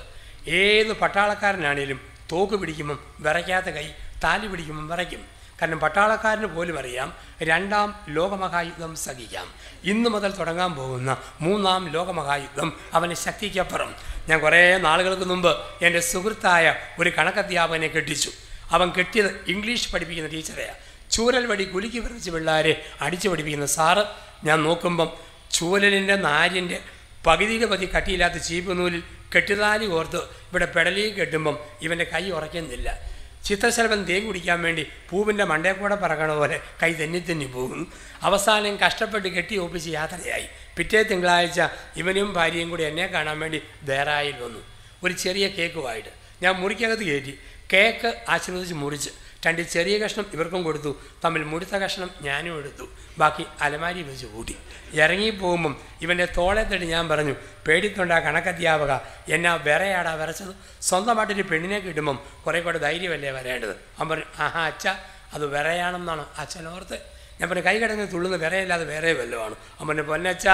[0.50, 2.02] ഏത് പട്ടാളക്കാരനാണേലും
[2.32, 3.88] തോക്ക് പിടിക്കുമ്പം വിറയ്ക്കാത്ത കൈ
[4.24, 5.39] താലി പിടിക്കുമ്പം വിറയ്ക്കും.
[5.62, 9.48] കാരണം പട്ടാളക്കാരന് പോലും അറിയാം രണ്ടാം ലോകമഹായുദ്ധം സഹിക്കാം.
[9.84, 13.96] ഇന്നു മുതൽ തുടങ്ങാൻ പോകുന്ന മൂന്നാം ലോകമഹായുദ്ധം അവന്റെ ശക്തിക്കപ്പുറം.
[14.30, 18.32] ഞാൻ കുറേ നാളുകൾക്ക് മുമ്പ് എന്റെ സുഹൃത്തായ ഒരു കണക്കധ്യാപകനെ കെട്ടിച്ചു.
[18.72, 20.78] അവൻ കെട്ടിയത് ഇംഗ്ലീഷ് പഠിപ്പിക്കുന്ന ടീച്ചറെയാണ്
[21.12, 24.04] ചൂരൽ വടി കുലുക്കി വിറച്ച് പിള്ളേരെ അടിച്ചു പഠിപ്പിക്കുന്ന സാറ്.
[24.44, 25.10] ഞാൻ നോക്കുമ്പം
[25.52, 26.80] ചൂരലിന്റെ നാരിന്റെ
[27.28, 29.04] പകുതിയുടെ പതി കട്ടിയില്ലാത്ത ചീപ്പ് നൂലിൽ
[29.36, 33.19] കെട്ടിതാലി ഓർത്ത് ഇവിടെ പെടലി കെട്ടുമ്പം ഇവന്റെ കൈ ഉറയ്ക്കുന്നില്ല.
[33.46, 39.28] ചിത്രശലഭം തേൻ കുടിക്കാൻ വേണ്ടി പൂവിന്റെ മണ്ടേ കൂടെ പറക്കണ പോലെ കൈ തെന്നി തെന്നി പോകും അവസാനം കഷ്ടപ്പെട്ട്
[39.28, 40.48] കെട്ടി ഒപ്പിച്ച് യാത്രയായി.
[40.78, 41.62] പിറ്റേ തിങ്കളാഴ്ച
[41.96, 44.60] ഇവനും ഭാര്യയും കൂടി എന്നെ കാണാൻ വേണ്ടി ധേറായിൽ വന്നു.
[45.04, 46.10] ഒരു ചെറിയ കേക്കുമായിട്ട്
[46.44, 47.40] ഞാൻ മുറിക്കകത്ത് കയറ്റി.
[47.74, 49.10] കേക്ക് ആശീർവദിച്ച് മുറിച്ച്.
[49.46, 51.02] രണ്ട് ചെറിയ കഷ്ണം ഇവർക്കും കൊടുത്തു.
[51.26, 52.84] തമ്മിൽ മുടുത്ത കഷ്ണം ഞാനും എടുത്തു.
[53.18, 54.58] ബാക്കി അലമാരി വെച്ച് കൂട്ടി
[54.94, 57.36] ഇറങ്ങി പോകുമ്പം ഇവന്റെ തോളെ തട്ടി ഞാൻ പറഞ്ഞു
[57.68, 58.94] പേടിത്തൊണ്ട കണക്കധ്യാപക
[59.34, 63.72] എന്നാ വിറയാടാ വിറച്ചത് സ്വന്തമായിട്ടൊരു പെണ്ണിനെ കിട്ടുമ്പം കുറേ കൂടെ ധൈര്യമല്ലേ വരേണ്ടത്?
[63.72, 64.88] അവൻ പറഞ്ഞു ആഹാ അച്ഛ
[65.34, 66.26] അത് വിറയാണെന്നാണ്.
[66.38, 67.00] അച്ഛനോർത്ത്.
[67.40, 69.56] ഞാൻ പറഞ്ഞു കൈ കിടന്ന് തുള്ളുന്ന വിറയില്ലാതെ വേറെ വല്ലതുമാണ്.
[69.80, 70.48] അവന്റെ പൊന്നച്ച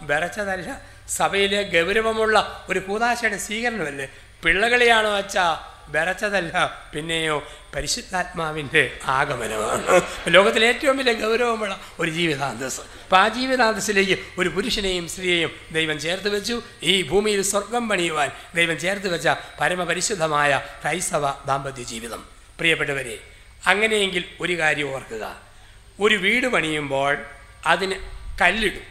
[0.00, 4.08] വിറച്ചതല്ല സഭയിലെ ഗൗരവമുള്ള ഒരു കൂതാശയുടെ സ്വീകരണമല്ലേ?
[4.44, 5.38] പിള്ളകളിയാണോ അച്ഛ?
[5.90, 10.00] വിറച്ചതല്ല പിന്നെയോ പരിശുദ്ധാത്മാവിന്റെ ആഗമനമാണ്.
[10.28, 12.80] ലോകത്തിലെ ഏറ്റവും വലിയ ഗൗരവമുള്ള ഒരു ജീവിതാന്തസ്.
[12.80, 16.62] അപ്പം ആ ജീവിതാന്തസ്സിലേക്ക് ഒരു പുരുഷനെയും സ്ത്രീയെയും ദൈവം ചേർത്ത് വെച്ചു.
[16.82, 19.28] ഈ ഭൂമിയിൽ സ്വർഗം പണിയുവാൻ ദൈവം ചേർത്ത് വെച്ച
[19.60, 22.24] പരമപരിശുദ്ധമായ ക്രൈസ്തവ ദാമ്പത്യ ജീവിതം.
[22.58, 23.18] പ്രിയപ്പെട്ടവരെ
[23.66, 25.40] അങ്ങനെയെങ്കിൽ ഒരു കാര്യം ഓർക്കുക.
[26.00, 27.18] ഒരു വീട് പണിയുമ്പോൾ
[27.66, 27.94] അതിന്
[28.40, 28.82] കല്ലിടും.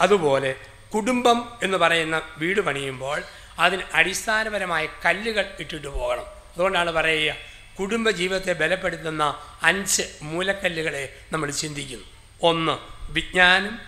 [0.00, 0.54] അതുപോലെ
[0.94, 3.22] കുടുംബം എന്ന് പറയുന്ന വീട് പണിയുമ്പോൾ
[3.58, 6.33] അതിന് അടിസ്ഥാനപരമായ കല്ലുകൾ ഇട്ടിട്ട് പോകണം.
[6.54, 7.36] അതുകൊണ്ടാണ് പറയുക
[7.80, 12.04] കുടുംബജീവിതത്തെ ബലപ്പെടുത്തുന്ന അഞ്ച് മൂലക്കല്ലുകളെ നമ്മൾ ചിന്തിക്കുന്നു.
[12.42, 12.78] ഒന്ന്
[13.12, 13.78] വിജ്ഞാനം.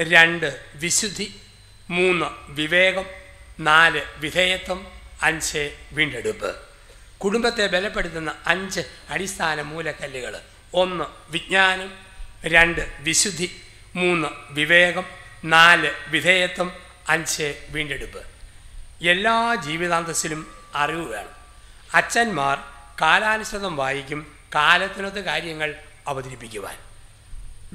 [0.00, 1.34] രണ്ട് വിശുദ്ധി.
[1.90, 3.04] മൂന്ന് വിവേകം.
[3.60, 4.86] നാല് വിധേയത്വം.
[5.22, 6.56] അഞ്ച് വീണ്ടെടുപ്പ്.
[7.18, 10.40] കുടുംബത്തെ ബലപ്പെടുത്തുന്ന അഞ്ച് അടിസ്ഥാന മൂലക്കല്ലുകൾ.
[10.74, 11.92] ഒന്ന് വിജ്ഞാനം.
[12.44, 13.62] രണ്ട് വിശുദ്ധി.
[13.94, 15.04] മൂന്ന് വിവേകം.
[15.44, 16.72] നാല് വിധേയത്വം.
[17.08, 18.22] അഞ്ച് വീണ്ടെടുപ്പ്.
[19.08, 21.37] എല്ലാ ജീവിതാന്തസ്സിലും അറിവ് വേണം.
[21.94, 22.58] അച്ഛന്മാർ
[23.00, 25.74] കാലാനുസൃതം വായിക്കും കാലത്തിനൊത്ത് കാര്യങ്ങൾ
[26.08, 26.78] അവതരിപ്പിക്കുവാൻ.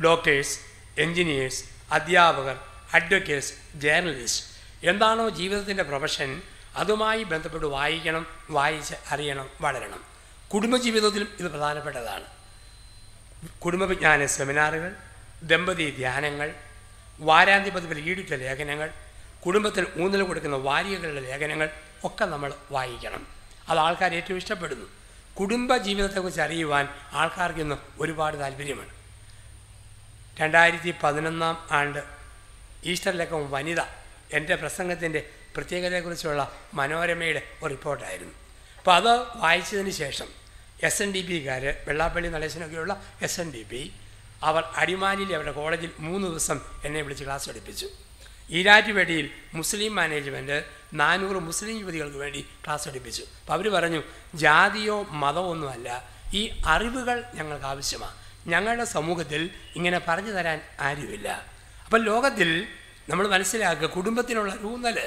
[0.02, 0.60] ഡോക്ടേഴ്സ്
[0.98, 2.58] എൻജിനീയേഴ്സ് അധ്യാപകർ
[2.94, 4.46] അഡ്വക്കേറ്റ്സ് ജേർണലിസ്റ്റ്
[4.90, 6.42] എന്താണോ ജീവിതത്തിന്റെ പ്രൊഫഷൻ
[6.76, 10.04] അതുമായി ബന്ധപ്പെട്ട് വായിക്കണം വായിച്ച് അറിയണം വളരണം.
[10.54, 12.24] കുടുംബജീവിതത്തിലും ഇത് പ്രധാനപ്പെട്ടതാണ്.
[13.60, 14.96] കുടുംബവിജ്ഞാന സെമിനാറുകൾ
[15.44, 16.54] ദമ്പതി ധ്യാനങ്ങൾ
[17.20, 18.94] വാരാന്ത്യ പതിപ്പിൽ ഈടുറ്റ ലേഖനങ്ങൾ
[19.46, 21.70] കുടുംബത്തിൽ ഊന്നൽ കൊടുക്കുന്ന വാരികകളുടെ ലേഖനങ്ങൾ
[22.04, 23.33] ഒക്കെ നമ്മൾ വായിക്കണം.
[23.70, 24.88] അത് ആൾക്കാർ ഏറ്റവും ഇഷ്ടപ്പെടുന്നു.
[25.40, 28.94] കുടുംബ ജീവിതത്തെക്കുറിച്ച് അറിയുവാൻ ആൾക്കാർക്ക് ഇന്ന് ഒരുപാട് താല്പര്യമാണ്.
[30.40, 32.04] രണ്ടായിരത്തി പതിനൊന്നാം ആണ്ട്
[32.84, 33.82] ഈസ്റ്റർ വനിത
[34.34, 38.34] എന്റെ പ്രസംഗത്തിന്റെ പ്രത്യേകതയെക്കുറിച്ചുള്ള മനോരമയുടെ ഒരു റിപ്പോർട്ടായിരുന്നു.
[38.78, 40.28] അപ്പോൾ അത് വായിച്ചതിന് ശേഷം
[40.84, 43.94] എസ് എൻ ഡി പിക്കാർ വെള്ളാപ്പള്ളി നടേശനൊക്കെയുള്ള എസ് എൻ ഡി പി
[44.44, 47.88] അവർ അടിമാലിയിൽ അവരുടെ കോളേജിൽ മൂന്ന് ദിവസം എന്നെ വിളിച്ച് ക്ലാസ് പഠിപ്പിച്ചു.
[48.50, 54.04] ഈരാറ്റുപേട്ടയിൽ മുസ്ലിം മാനേജ്മെന്റ് നാനൂറ് മുസ്ലിം യുവതികൾക്ക് വേണ്ടി ക്ലാസ് പഠിപ്പിച്ചു അപ്പോൾ അവർ പറഞ്ഞു
[54.36, 56.10] ജാതിയോ മതമോ ഒന്നുമല്ല.
[56.34, 58.16] ഈ അറിവുകൾ ഞങ്ങൾക്ക് ആവശ്യമാണ്.
[58.48, 61.46] ഞങ്ങളുടെ സമൂഹത്തിൽ ഇങ്ങനെ പറഞ്ഞു തരാൻ ആരുമില്ല.
[61.86, 62.68] അപ്പം ലോകത്തിൽ
[63.10, 65.00] നമ്മൾ മനസ്സിലാക്കുക കുടുംബത്തിനുള്ള ഊന്നൽ.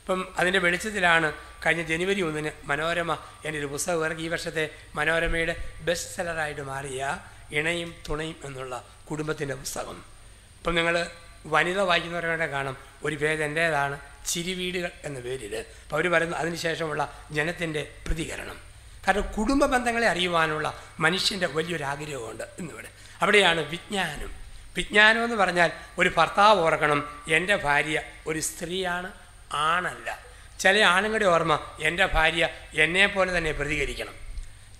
[0.00, 1.32] ഇപ്പം അതിന്റെ വെളിച്ചത്തിലാണ്
[1.66, 4.22] കഴിഞ്ഞ ജനുവരി ഒന്നിന് മനോരമ എന്റെ ഒരു പുസ്തകം ഇറങ്ങി.
[4.22, 7.18] ഈ വർഷത്തെ മനോരമയുടെ ബെസ്റ്റ് സെല്ലറായിട്ട് മാറിയ
[7.52, 9.96] ഇണയും തുണയും എന്നുള്ള കുടുംബത്തിന്റെ പുസ്തകം.
[10.58, 11.06] ഇപ്പം നിങ്ങൾ
[11.46, 18.56] വനിത വായിക്കുന്നവരുടെ കാണും ഒരു പേര് എന്റേതാണ് ചിരിവീടുകൾ എന്ന പേരിൽ അപ്പോൾ അവർ പറയുന്നു അതിനുശേഷമുള്ള ജനത്തിന്റെ പ്രതികരണം.
[19.08, 22.88] കാരണം കുടുംബ ബന്ധങ്ങളെ അറിയുവാനുള്ള മനുഷ്യന്റെ വലിയൊരു ആഗ്രഹമുണ്ട് ഇന്നിവിടെ.
[23.22, 24.30] അവിടെയാണ് വിജ്ഞാനം.
[24.76, 29.12] വിജ്ഞാനം എന്ന് പറഞ്ഞാൽ ഒരു ഭർത്താവ് ഓർക്കണം എന്റെ ഭാര്യ ഒരു സ്ത്രീയാണ്
[29.52, 30.18] ആണല്ല.
[30.60, 34.12] ചില ആണുങ്ങളുടെ ഓർമ്മ എന്റെ ഭാര്യ എന്നെ പോലെ തന്നെ പ്രതികരിക്കണം.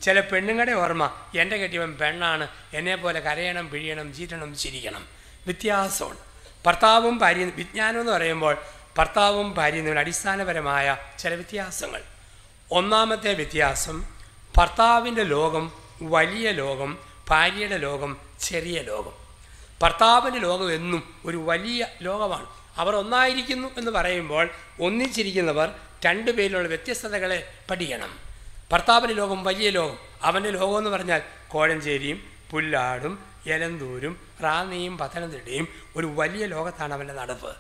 [0.02, 5.06] ചില പെണ്ണുങ്ങളുടെ ഓർമ്മ എന്റെ കെട്ടിയവൻ പെണ്ണാണ് എന്നെ പോലെ കരയണം പിഴിയണം ചീറ്റണം ചിരിക്കണം.
[5.46, 6.29] വ്യത്യാസമുണ്ട്.
[6.66, 8.56] ഭർത്താവും ഭാര്യയും വിജ്ഞാനം എന്ന് പറയുമ്പോൾ
[8.98, 12.02] ഭർത്താവും ഭാര്യയും തമ്മിൽ അടിസ്ഥാനപരമായ ചില വ്യത്യാസങ്ങൾ.
[12.70, 14.04] ഒന്നാമത്തെ വ്യത്യാസം
[14.56, 19.12] ഭർത്താവിന്റെ ലോകം വലിയ ലോകം ഭാര്യയുടെ ലോകം ചെറിയ ലോകം.
[19.82, 22.46] ഭർത്താവിന്റെ ലോകം എന്നും ഒരു വലിയ ലോകമാണ്.
[22.76, 25.74] അവർ ഒന്നായിരിക്കുന്നു എന്ന് പറയുമ്പോൾ ഒന്നിച്ചിരിക്കുന്നവർ
[26.06, 28.18] രണ്ടു പേരിലുള്ള വ്യത്യസ്തതകളെ പഠിക്കണം.
[28.72, 36.46] ഭർത്താവിന്റെ ലോകം വലിയ ലോകം അവന്റെ ലോകം എന്ന് പറഞ്ഞാൽ കോഴഞ്ചേരിയും പുല്ലാടും എലന്തൂരും റാന്നിയും പത്തനംതിട്ടയും ഒരു വലിയ
[36.46, 37.56] ലോകത്താണ് അവന്റെ നടപ്പ്.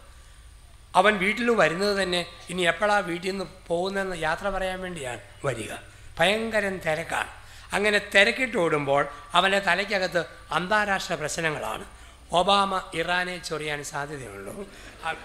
[0.94, 5.72] അവൻ വീട്ടിൽ വരുന്നത് തന്നെ ഇനി എപ്പോഴാണ് വീട്ടിൽ നിന്ന് പോകുന്നതെന്ന് യാത്ര പറയാൻ വേണ്ടിയാണ് വരിക.
[6.18, 7.28] ഭയങ്കരം തിരക്കാണ്.
[7.72, 11.84] അങ്ങനെ തിരക്കിട്ട് ഓടുമ്പോൾ അവന്റെ തലയ്ക്കകത്ത് അന്താരാഷ്ട്ര പ്രശ്നങ്ങളാണ്.
[12.32, 14.68] ഒബാമ ഇറാനെ ചൊറിയാൻ സാധ്യതയുള്ളൂ.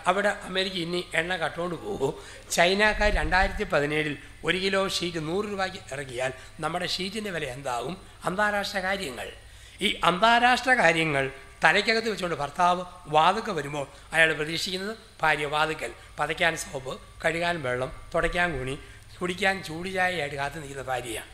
[0.07, 2.13] അവിടെ അമേരിക്ക ഇനി എണ്ണ കട്ടുകൊണ്ട് പോകും.
[2.51, 7.97] ചൈനക്കാർ രണ്ടായിരത്തി പതിനേഴിൽ ഒരു കിലോ ഷീറ്റ് നൂറ് രൂപയ്ക്ക് ഇറക്കിയാൽ നമ്മുടെ ഷീറ്റിന്റെ വില എന്താകും?
[8.25, 9.31] അന്താരാഷ്ട്ര കാര്യങ്ങൾ.
[9.81, 11.31] ഈ അന്താരാഷ്ട്ര കാര്യങ്ങൾ
[11.63, 18.79] തലയ്ക്കകത്ത് വെച്ചുകൊണ്ട് ഭർത്താവ് വാതുക്ക വരുമ്പോൾ അയാൾ പ്രതീക്ഷിക്കുന്നത് ഭാര്യ വാതുക്കൽ പതയ്ക്കാൻ സോപ്പ് കഴുകാൻ വെള്ളം തുടയ്ക്കാൻ കുണി
[19.21, 21.27] കുടിക്കാൻ ചൂടുചായയായിട്ട് കാത്തു നിൽക്കുന്ന ഭാര്യയാണ്.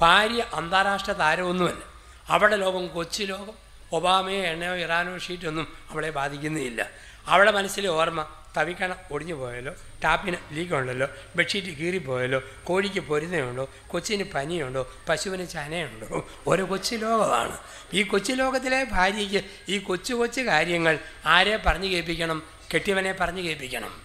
[0.00, 1.84] ഭാര്യ അന്താരാഷ്ട്ര താരമൊന്നുമല്ല.
[2.28, 3.54] അവിടെ ലോകം കൊച്ചു ലോകം.
[3.92, 6.90] ഒബാമയോ എണ്ണയോ ഇറാനോ ഷീറ്റൊന്നും അവളെ ബാധിക്കുന്നില്ല.
[7.26, 8.26] അവളെ മനസ്സിലെ ഓർമ്മ
[8.56, 16.96] തവിക്കണ ഒടിഞ്ഞു പോയാലോ ടാപ്പിന് ലീക്കുണ്ടല്ലോ ബെഡ്ഷീറ്റ് കീറിപ്പോയാലോ കോഴിക്ക് പൊരുന്നയുണ്ടോ കൊച്ചിന് പനിയുണ്ടോ പശുവിന് ചനയുണ്ടോ ഓരോ കൊച്ചു
[16.96, 17.58] ലോകമാണ്.
[17.92, 22.42] ഈ കൊച്ചു ലോകത്തിലെ ഭാര്യയ്ക്ക് ഈ കൊച്ചു കൊച്ചു കാര്യങ്ങൾ ആരെ പറഞ്ഞു കേൾപ്പിക്കണം?
[22.74, 24.02] കെട്ടിയവനെ പറഞ്ഞു കേൾപ്പിക്കണം.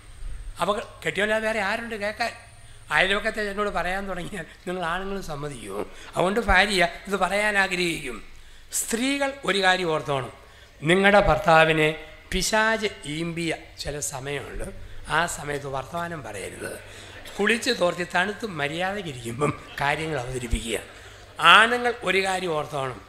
[0.62, 2.32] അപ്പോൾ കെട്ടിയവനെ വേറെ ആരുണ്ട് കേൾക്കാൻ?
[2.92, 8.24] അയൽവക്കത്തെ എന്നോട് പറയാൻ തുടങ്ങിയാൽ നിങ്ങൾ ആണുങ്ങൾ സമ്മതിക്കുമോ അതുകൊണ്ട് ഭാര്യ ഇത് പറയാൻ ആഗ്രഹിക്കും.
[8.74, 10.32] സ്ത്രീകൾ ഒരു കാര്യം ഓർത്തോണം.
[10.84, 11.96] നിങ്ങളുടെ ഭർത്താവിനെ
[12.32, 14.64] പിശാജ് ഈമ്പിയ ചില സമയമുണ്ട്.
[15.08, 16.80] ആ സമയത്ത് വർത്തമാനം പറയരുത്.
[17.40, 20.80] കുളിച്ച് തോർത്തി തണുത്ത് മര്യാദയ്ക്കിരിക്കുമ്പം കാര്യങ്ങൾ അവതരിപ്പിക്കുക.
[21.40, 23.02] ആണുങ്ങൾ ഒരു കാര്യം ഓർത്തോണം.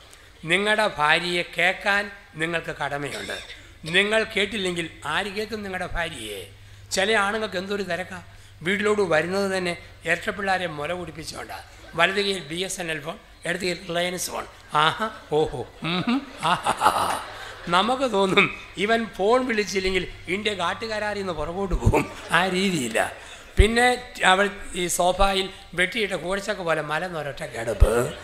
[0.44, 3.38] നിങ്ങളുടെ ഭാര്യയെ കേൾക്കാൻ നിങ്ങൾക്ക് കടമയുണ്ട്.
[3.85, 6.50] നിങ്ങൾ കേട്ടില്ലെങ്കിൽ ആര് കേൾക്കും നിങ്ങളുടെ ഭാര്യയെ?
[6.90, 8.22] ചില ആണുങ്ങൾക്ക് എന്തൊരു തിരക്കാ.
[8.62, 11.62] വീട്ടിലോട്ട് വരുന്നത് തന്നെ ഇരട്ടപ്പിള്ളാരെ മുല കുടിപ്പിച്ചുകൊണ്ടാണ്
[11.94, 14.46] വലത് കയ്യിൽ B S N L phone ഇടത് കയ്യിൽ റിലയൻസ് ഫോൺ.
[14.74, 15.66] ആഹാ ഓഹോ
[16.42, 17.20] ആഹാ.
[17.68, 22.12] നമുക്ക് തോന്നും ഇവൻ ഫോൺ വിളിച്ചില്ലെങ്കിൽ ഇന്ത്യ കാട്ടുകാരാരി നിന്ന് പുറകോട്ട് പോകും.
[22.31, 23.12] ആ രീതിയില്ല.
[23.59, 28.14] പിന്നെ അവൾ ഈ സോഫായിൽ വെട്ടിയിട്ട കൂടച്ചക്ക പോലെ മലന്നൊരൊറ്റ കിടപ്പ്.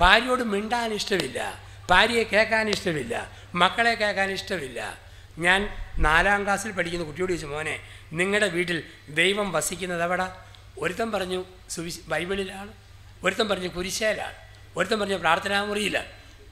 [0.00, 1.60] ഭാര്യയോട് മിണ്ടാൻ ഇഷ്ടമില്ല.
[1.90, 3.30] ഭാര്യയെ കേൾക്കാൻ ഇഷ്ടമില്ല.
[3.54, 4.98] മക്കളെ കേൾക്കാൻ ഇഷ്ടമില്ല.
[5.38, 7.80] ഞാൻ നാലാം ക്ലാസ്സിൽ പഠിക്കുന്ന കുട്ടിയോട് ചോദിച്ചു മോനെ
[8.12, 10.26] നിങ്ങളുടെ വീട്ടിൽ ദൈവം വസിക്കുന്നത് എവിടെ?
[10.78, 12.72] ഒരുത്തൻ പറഞ്ഞു സുവി ബൈബിളിലാണ്.
[13.24, 14.34] ഒരുത്തൻ പറഞ്ഞു കുരിശേലാണ്.
[14.76, 16.06] ഒരുത്തൻ പറഞ്ഞു പ്രാർത്ഥനാമുറിയിലാണ്.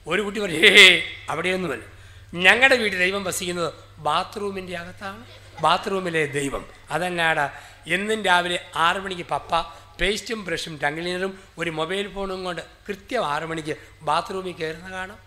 [0.06, 1.95] ഒരു കുട്ടി പറഞ്ഞു ഹേ അവിടെയൊന്നുമല്ല.
[2.34, 5.24] ഞങ്ങളുടെ വീട്ടിൽ ദൈവം വസിക്കുന്നത് ബാത്റൂമിന്റെ അകത്താണ്
[5.60, 6.66] ബാത്റൂമിലെ ദൈവം.
[6.90, 7.40] അതങ്ങാട.
[7.86, 9.60] എന്നും രാവിലെ ആറു മണിക്ക് പപ്പ
[10.00, 15.18] പേസ്റ്റും ബ്രഷും ടംഗ്ലീനറും ഒരു മൊബൈൽ ഫോണും കൊണ്ട് കൃത്യം ആറ് മണിക്ക് ബാത്റൂമിൽ കയറുന്ന കാണാം.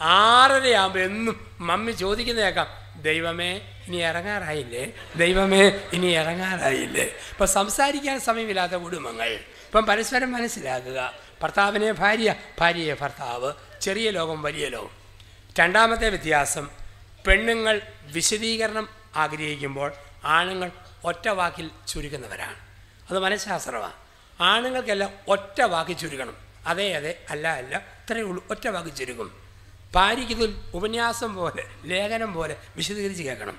[0.00, 2.66] ആറരയാകുമ്പോൾ എന്നും മമ്മി ചോദിക്കുന്ന കേൾക്കാം
[3.02, 4.92] ദൈവമേ ഇനി ഇറങ്ങാറായില്ലേ?
[5.16, 7.04] ദൈവമേ ഇനി ഇറങ്ങാറായില്ലേ?
[7.04, 9.28] ഇപ്പം സംസാരിക്കാൻ സമയമില്ലാത്ത കുടുംബങ്ങൾ.
[9.28, 11.12] ഇപ്പം പരസ്പരം മനസ്സിലാക്കുക.
[11.42, 13.52] ഭർത്താവിനെ ഭാര്യ ഭാര്യയെ ഭർത്താവ്.
[13.80, 15.07] ചെറിയ ലോകം വലിയ ലോകം.
[15.58, 16.68] രണ്ടാമത്തെ വ്യത്യാസം
[17.26, 17.76] പെണ്ണുങ്ങൾ
[18.16, 19.92] വിശദീകരണം ആഗ്രഹിക്കുമ്പോൾ
[20.24, 20.70] ആണുങ്ങൾ
[21.04, 22.58] ഒറ്റ വാക്കിൽ ചുരുക്കുന്നവരാണ്
[23.08, 23.96] അത് മനഃശാസ്ത്രമാണ്
[24.42, 28.46] ആണുങ്ങൾക്കെല്ലാം ഒറ്റ വാക്കിൽ ചുരുക്കണം അതെ അതെ അല്ല അല്ല ഇത്രയേ ഉള്ളൂ.
[28.50, 29.28] ഒറ്റ വാക്കിൽ ചുരുക്കും
[29.94, 33.56] ഭാര്യയ്ക്കിതിൽ ഉപന്യാസം പോലെ ലേഖനം പോലെ വിശദീകരിച്ച് കേൾക്കണം.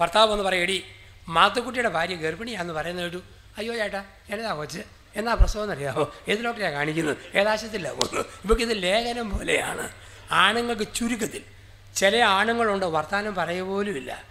[0.00, 0.78] ഭർത്താവ് എന്ന് പറയടി
[1.28, 3.20] മാത്തുക്കുട്ടിയുടെ ഭാര്യ ഗർഭിണിയാന്ന് പറയുന്ന കേട്ടു.
[3.58, 4.82] അയ്യോ ചേട്ടാ എന്നതാ കൊച്ച്?
[5.16, 7.16] എന്നാ പ്രസവം എന്നറിയാമോ ഏത് ഡോക്ടറെയാണ് കാണിക്കുന്നത്?
[7.34, 8.26] ഏതാശത്തിലാണ് പോകുന്നത്?
[8.44, 9.84] ഇവർക്ക് ഇത് ലേഖനം പോലെയാണ്.
[10.32, 11.42] ആണുങ്ങൾക്ക് ചുരുക്കത്തിൽ.
[11.96, 14.24] ചില ആണുങ്ങളുണ്ട് വർത്തമാനം പറയുക പോലുമില്ല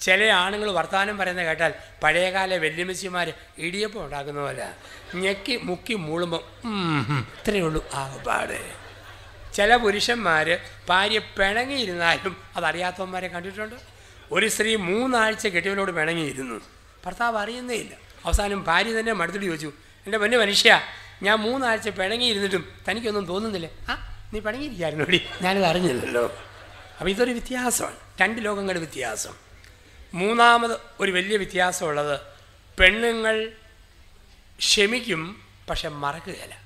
[0.00, 4.72] ചില ആണുങ്ങൾ വർത്തമാനം പറയുന്നത് കേട്ടാൽ പഴയകാല വെല്ലുമിച്ചിമാർ ഇടിയപ്പം ഉണ്ടാക്കുന്ന പോലെ.
[5.14, 6.40] ഞെക്കി മുക്കി മൂളുമ്പം
[7.38, 7.86] ഇത്രയേ ഉള്ളൂ.
[7.94, 8.72] ആകപ്പാട്.
[9.54, 13.74] ചില പുരുഷന്മാർ ഭാര്യ പിണങ്ങിയിരുന്നാലും അതറിയാത്തവന്മാരെ കണ്ടിട്ടുണ്ട്.
[14.32, 16.60] ഒരു സ്ത്രീ മൂന്നാഴ്ച കെട്ടിയവനോട് പിണങ്ങിയിരുന്നു.
[17.06, 17.94] ഭർത്താവ് അറിയുന്നേ ഇല്ല.
[18.24, 19.72] അവസാനം ഭാര്യ തന്നെ മടുത്തിട്ട് ചോദിച്ചു
[20.04, 20.80] എന്റെ പൊന്നു മനുഷ്യ
[21.22, 23.70] ഞാൻ മൂന്നാഴ്ച പിണങ്ങിയിരുന്നിട്ടും തനിക്കൊന്നും തോന്നുന്നില്ലേ.
[23.90, 26.38] ആ നീ പിണങ്ങിയിരിക്കായിരുന്നോടി ഞാനിത് അറിഞ്ഞില്ലല്ലോ.
[26.98, 27.96] അപ്പോൾ ഇതൊരു വ്യത്യാസമാണ്.
[28.20, 29.34] രണ്ട് ലോകങ്ങളുടെ വ്യത്യാസം.
[30.14, 32.20] മൂന്നാമത് ഒരു വലിയ വ്യത്യാസമുള്ളത്
[32.78, 33.52] പെണ്ണുങ്ങൾ
[34.58, 36.62] ക്ഷമിക്കും പക്ഷെ മറക്കുകയില്ല.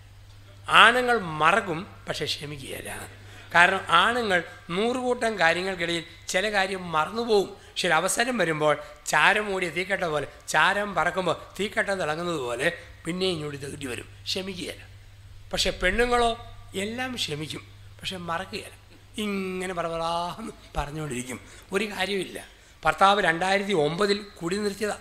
[0.68, 3.09] ആണുങ്ങൾ മറക്കും പക്ഷെ ക്ഷമിക്കുകയില്ല.
[3.55, 7.48] കാരണം ആണുങ്ങൾ നൂറുകൂട്ടം കാര്യങ്ങൾക്കിടയിൽ ചില കാര്യം മറന്നുപോകും.
[7.48, 12.72] പക്ഷെ അവസരം വരുമ്പോൾ ചാരം മൂടിയ തീക്കട്ട പോലെ ചാരം പറക്കുമ്പോൾ തീക്കട്ട തിളങ്ങുന്നത് പോലെ
[13.05, 14.87] പിന്നെയും ഇങ്ങോട്ട് തേടി വരും ക്ഷമിക്കുകയില്ല.
[15.53, 17.61] പക്ഷെ പെണ്ണുങ്ങളോ എല്ലാം ക്ഷമിക്കും.
[18.00, 18.82] പക്ഷെ മറക്കുകയില്ല.
[19.18, 21.40] ഇങ്ങനെ പറഞ്ഞു പറഞ്ഞുകൊണ്ടിരിക്കും.
[21.72, 22.46] ഒരു കാര്യമില്ല
[22.85, 25.00] ഭർത്താവ് രണ്ടായിരത്തി ഒമ്പതിൽ കുടി നിർത്തിയതാണ്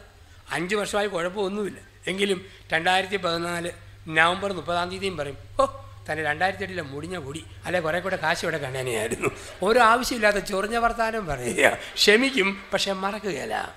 [0.51, 1.77] അഞ്ച് വർഷമായി കുഴപ്പമൊന്നുമില്ല.
[2.07, 3.71] എങ്കിലും രണ്ടായിരത്തി പതിനാല്
[4.07, 5.65] നവംബർ മുപ്പതാം തീയതിയും പറയും ഓ
[6.11, 9.29] തന്നെ രണ്ടായിരത്തി എട്ടിലെ മുടിഞ്ഞ കുടി അല്ലെ കുറേ കൂടെ കാശ് ഇവിടെ കണ്ണനെയായിരുന്നു
[9.63, 11.77] ഓരോ ആവശ്യമില്ലാത്ത ചൊറിഞ്ഞ വർത്താനം പറയുക.
[11.93, 13.75] ക്ഷമിക്കും പക്ഷെ മറക്കുകയില്ല.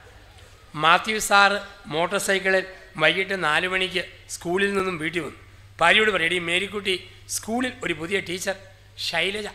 [0.74, 2.64] മാത്യു സാറ് മോട്ടോർ സൈക്കിളിൽ
[2.96, 5.36] വൈകിട്ട് നാല് മണിക്ക് സ്കൂളിൽ നിന്നും വീട്ടിൽ വന്നു.
[5.80, 8.56] ഭാര്യയോട് പറയടി മേരിക്കുട്ടി സ്കൂളിൽ ഒരു പുതിയ ടീച്ചർ
[8.98, 9.48] ശൈലജ.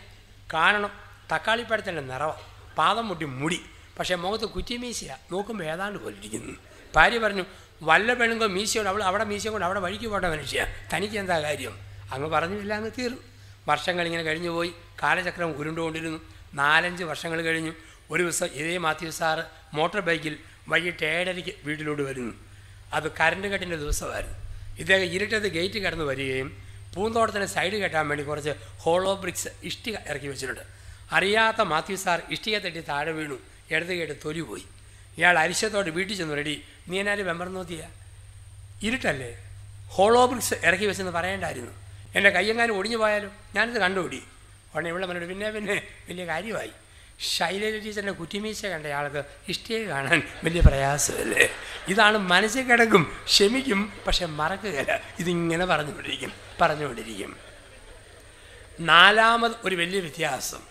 [0.54, 0.90] കാണണം
[1.32, 2.34] തക്കാളിപ്പഴത്തിന്റെ നിറവ
[2.78, 3.60] പാദം മുട്ടി മുടി
[3.98, 6.58] പക്ഷേ മുഖത്ത് കുറ്റിമീശിയ നോക്കുമ്പോൾ ഏതാണ്ട് പോലെ ഇരിക്കുന്നു
[6.96, 7.44] ഭാര്യ പറഞ്ഞു
[7.82, 10.66] വല്ല പെണ്ണുങ്കോ മീശയോട് അവൾ അവിടെ മീശ കൊണ്ട് അവിടെ വഴിക്ക് പോട്ട മനുഷ്യ.
[10.94, 11.78] തനിക്ക് എന്താ കാര്യം?
[12.12, 13.20] അങ്ങ് പറഞ്ഞില്ല അങ്ങ് തീർന്നു.
[13.68, 14.72] വർഷങ്ങൾ ഇങ്ങനെ കഴിഞ്ഞു പോയി.
[15.02, 16.18] കാലചക്രം ഉരുണ്ടുകൊണ്ടിരുന്നു.
[16.54, 17.72] നാലഞ്ച് വർഷങ്ങൾ കഴിഞ്ഞു.
[18.10, 22.34] ഒരു ദിവസം ഇതേ മാത്യു സാറ് മോട്ടോർ ബൈക്കിൽ വൈകിട്ട് ഏഴരയ്ക്ക് വീട്ടിലോട്ട് വരുന്നു.
[22.92, 24.38] അത് കറണ്ട് കട്ടിന്റെ ദിവസമായിരുന്നു.
[24.78, 28.52] ഇദ്ദേഹം ഇരുട്ടത്ത് ഗേറ്റ് കടന്ന് വരികയും പൂന്തോട്ടത്തിന് സൈഡ് കെട്ടാൻ വേണ്ടി കുറച്ച്
[28.84, 30.64] ഹോളോ ബ്രിക്സ് ഇഷ്ടിക ഇറക്കി വെച്ചിട്ടുണ്ട്.
[31.16, 33.38] അറിയാത്ത മാത്യു സാർ ഇഷ്ടിക തട്ടി താഴെ വീണു.
[33.72, 34.64] ഇടത് കേട്ട് തൊലി പോയി.
[35.18, 36.56] ഇയാൾ അരിശത്തോട് വീട്ടിൽ ചെന്നു റെഡി
[36.88, 37.82] നീ എന്നാലും വെമ്പർ നോക്കിയ?
[38.86, 39.30] ഇരുട്ടല്ലേ?
[39.94, 41.72] ഹോളോ ബ്രിക്സ് ഇറക്കി വെച്ചെന്ന് പറയേണ്ടായിരുന്നു.
[42.16, 43.32] എന്റെ കയ്യെങ്ങാനും ഒടിഞ്ഞു പോയാലും?
[43.54, 44.20] ഞാനിത് കണ്ടുപിടി.
[44.74, 45.76] ഉടനെ ഇവിടെ പറഞ്ഞിട്ട് പിന്നെ പിന്നെ
[46.08, 46.72] വലിയ കാര്യമായി.
[47.20, 51.50] ശൈലജ ടീച്ചറിന്റെ കുറ്റിമീശ കണ്ട ആൾക്ക് ഇഷ്ടിയെ കാണാൻ വലിയ പ്രയാസമല്ലേ?
[51.88, 55.00] ഇതാണ് മനസ്സിൽ കിടക്കും ക്ഷമിക്കും പക്ഷെ മറക്കുകയില്ല.
[55.18, 57.36] ഇതിങ്ങനെ പറഞ്ഞുകൊണ്ടിരിക്കും പറഞ്ഞുകൊണ്ടിരിക്കും.
[58.80, 60.62] നാലാമത് ഒരു വലിയ വ്യത്യാസം.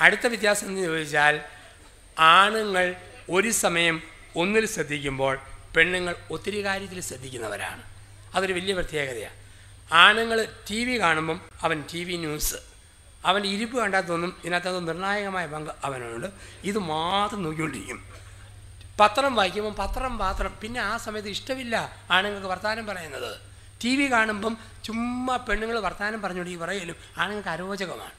[0.00, 1.40] അടുത്ത വ്യത്യാസം എന്ന് ചോദിച്ചാൽ
[2.18, 2.94] ആണുങ്ങൾ
[3.30, 4.02] ഒരു സമയം
[4.36, 5.38] ഒന്നിൽ ശ്രദ്ധിക്കുമ്പോൾ
[5.76, 7.82] പെണ്ണുങ്ങൾ ഒത്തിരി കാര്യത്തിൽ ശ്രദ്ധിക്കുന്നവരാണ്.
[8.34, 9.36] അതൊരു വലിയ പ്രത്യേകതയാണ്
[9.92, 12.73] ആണുങ്ങൾ ടി വി കാണുമ്പം അവൻ ടി വി ന്യൂസ്
[13.24, 16.26] അവന്റെ ഇരിപ്പ് കണ്ടാൽ തോന്നും ഇതിനകത്ത് നിർണായകമായ പങ്ക് അവനുണ്ട്.
[16.64, 18.14] ഇത് മാത്രം നോക്കിക്കൊണ്ടിരിക്കും.
[19.00, 23.38] പത്രം വായിക്കുമ്പം പത്രം പാത്രം പിന്നെ ആ സമയത്ത് ഇഷ്ടമില്ല ആണുങ്ങൾക്ക് വർത്തമാനം പറയുന്നത്.
[23.84, 28.12] ടി വി കാണുമ്പം ചുമ്മാ പെണ്ണുങ്ങൾ വർത്തമാനം പറഞ്ഞുകൊണ്ട് ഈ പറയലും ആണുങ്ങൾക്ക് അരോചകമാണ്.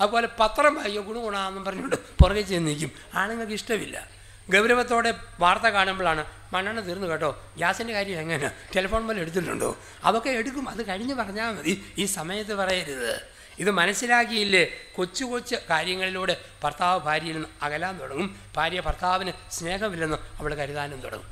[0.00, 2.92] അതുപോലെ പത്രം വായിക്കുക ഗുണഗുണമെന്നും പറഞ്ഞുകൊണ്ട് പുറകെ ചെന്ന് നിൽക്കും.
[3.14, 4.08] ആണുങ്ങൾക്ക് ഇഷ്ടമില്ല.
[4.50, 7.42] ഗൗരവത്തോടെ വാർത്ത കാണുമ്പോഴാണ് മണ്ണെണ്ണ തീർന്നു കേട്ടോ.
[7.56, 8.50] ഗ്യാസിന്റെ കാര്യം എങ്ങനെ?
[8.76, 9.76] ടെലിഫോൺ പോലെ എടുത്തിട്ടുണ്ടോ?
[10.04, 10.68] അതൊക്കെ എടുക്കും.
[10.68, 11.94] അത് കഴിഞ്ഞ് പറഞ്ഞാൽ മതി.
[11.98, 13.31] ഈ സമയത്ത് പറയരുത്.
[13.58, 14.70] ഇത് മനസ്സിലാക്കിയില്ലേ?
[14.96, 18.40] കൊച്ചു കൊച്ചു കാര്യങ്ങളിലൂടെ ഭർത്താവ് ഭാര്യയിൽ നിന്ന് അകലാൻ തുടങ്ങും.
[18.56, 21.28] ഭാര്യ ഭർത്താവിന് സ്നേഹമില്ലെന്ന് അവൾ കരുതാനും തുടങ്ങും.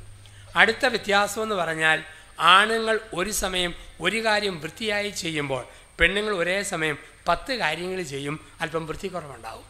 [0.55, 2.03] അടുത്ത വ്യത്യാസമെന്ന് പറഞ്ഞാൽ
[2.39, 5.65] ആണുങ്ങൾ ഒരു സമയം ഒരു കാര്യം വൃത്തിയായി ചെയ്യുമ്പോൾ
[5.99, 8.45] പെണ്ണുങ്ങൾ ഒരേ സമയം പത്ത് കാര്യങ്ങൾ ചെയ്യും.
[8.61, 9.63] അല്പം വൃത്തിക്കുറവുണ്ടാവും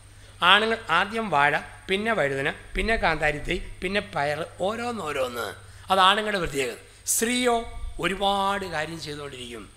[0.44, 1.60] ആണുങ്ങൾ ആദ്യം വാഴ
[1.90, 5.56] പിന്നെ വഴുതന പിന്നെ കാന്താരിത്തൈ പിന്നെ പയർ ഓരോന്നോരോന്ന്
[5.92, 7.56] അത് ആണുങ്ങളുടെ പ്രത്യേകത സ്ത്രീയോ
[8.00, 9.70] ഒരുപാട് കാര്യം ചെയ്തുകൊണ്ടിരിക്കും.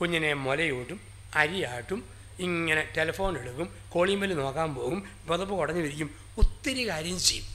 [0.00, 1.00] കുഞ്ഞിനെ മുലയൂട്ടും
[1.34, 7.46] അരിയാട്ടും ഇങ്ങനെ ടെലിഫോൺ എടുക്കും കോളിംബിൽ നോക്കാൻ പോകും പുതപ്പ് കുടഞ്ഞു വിരിക്കും ഒത്തിരി കാര്യം ചെയ്യും.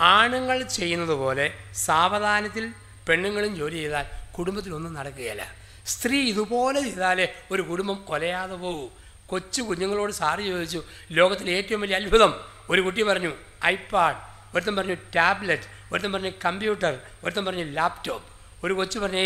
[0.00, 2.72] ആണുങ്ങൾ ചെയ്യുന്നത് പോലെ സാവധാനത്തിൽ
[3.08, 4.06] പെണ്ണുങ്ങളും ജോലി ചെയ്താൽ
[4.38, 5.54] കുടുംബത്തിലൊന്നും നടക്കുകയില്ല.
[5.86, 8.88] സ്ത്രീ ഇതുപോലെ ചെയ്താലേ ഒരു കുടുംബം കൊലയാതെ പോകൂ.
[9.26, 12.34] കൊച്ചു കുഞ്ഞുങ്ങളോട് സാറ് ചോദിച്ചു ലോകത്തിലെ ഏറ്റവും വലിയ അത്ഭുതം?
[12.70, 13.32] ഒരു കുട്ടി പറഞ്ഞു
[13.64, 14.16] ഐപാഡ്.
[14.56, 15.62] ഒരുത്തൻ പറഞ്ഞു ടാബ്ലറ്റ്.
[15.92, 16.98] ഒരുത്തൻ പറഞ്ഞു കമ്പ്യൂട്ടർ.
[17.24, 18.28] ഒരുത്തൻ പറഞ്ഞു ലാപ്ടോപ്പ്.
[18.66, 19.18] ഒരു കൊച്ചു പറഞ്ഞു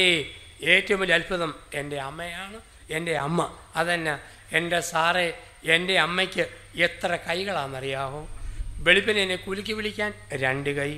[0.63, 2.61] ഏറ്റവും വലിയ അത്ഭുതം എന്റെ അമ്മയാണ്
[2.91, 3.55] എന്റെ അമ്മ.
[3.77, 4.19] അതന്നെ.
[4.53, 5.27] എന്റെ സാറേ
[5.65, 6.45] എന്റെ അമ്മയ്ക്ക്
[6.77, 8.29] എത്ര കൈകളാണെന്നറിയാമോ
[8.79, 10.93] വെളുപ്പിനെ എന്നെ കുലുക്കി വിളിക്കാൻ രണ്ട് കൈ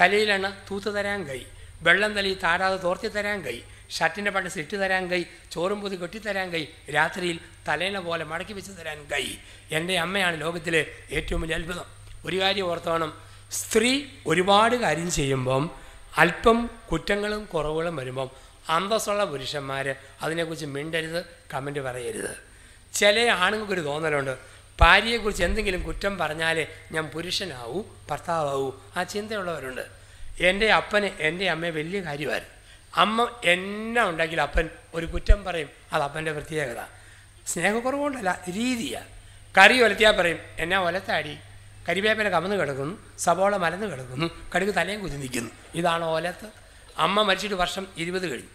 [0.00, 1.40] തലയിലെണ്ണ തൂത്ത് തരാൻ കൈ
[1.82, 3.56] വെള്ളം തലയിൽ താരാതെ തോർത്തി തരാൻ കൈ
[3.90, 8.98] ഷർട്ടിന്റെ പണ്ട് സിട്ട് തരാൻ കൈ ചോറും പൊതി കെട്ടിത്തരാൻ കൈ രാത്രിയിൽ തലേന പോലെ മടക്കി വെച്ച് തരാൻ
[9.12, 9.26] കൈ.
[9.70, 11.84] എന്റെ അമ്മയാണ് ലോകത്തിലെ ഏറ്റവും വലിയ അത്ഭുതം.
[12.26, 13.10] ഒരു കാര്യം ഓർത്തോണം
[13.50, 15.70] സ്ത്രീ ഒരുപാട് കാര്യം ചെയ്യുമ്പം
[16.18, 18.30] അല്പം കുറ്റങ്ങളും കുറവുകളും വരുമ്പം
[18.68, 21.20] അന്തസ്സുള്ള പുരുഷന്മാർ അതിനെക്കുറിച്ച് മിണ്ടരുത്
[21.54, 22.53] കമന്റ് പറയരുത്.
[22.94, 24.38] ചില ആണുങ്ങൾക്കൊരു തോന്നലുണ്ട്.
[24.80, 29.84] ഭാര്യയെക്കുറിച്ച് എന്തെങ്കിലും കുറ്റം പറഞ്ഞാലേ ഞാൻ പുരുഷനാവൂ ഭർത്താവൂ ആ ചിന്തയുള്ളവരുണ്ട്.
[30.40, 32.54] എന്റെ അപ്പന് എന്റെ അമ്മയെ വലിയ കാര്യമായിരുന്നു.
[33.00, 36.80] അമ്മ എന്നെ ഉണ്ടെങ്കിൽ അപ്പൻ ഒരു കുറ്റം പറയും അത് അപ്പന്റെ പ്രത്യേകത.
[37.46, 39.08] സ്നേഹക്കുറവുകൊണ്ടല്ല രീതിയാണ്
[39.58, 41.38] കറി ഒലത്തിയാൽ പറയും എന്നാ ഒലത്താടി?
[41.88, 45.50] കരിവേപ്പിനെ കമന്ന് കിടക്കുന്നു സവോള മലന്ന് കിടക്കുന്നു കടുക് തലയും കുത്തി നിൽക്കുന്നു.
[45.74, 46.48] ഇതാണ് ഒലത്ത്.
[46.98, 48.52] അമ്മ മരിച്ചിട്ട് വർഷം ഇരുപത് കഴിഞ്ഞു.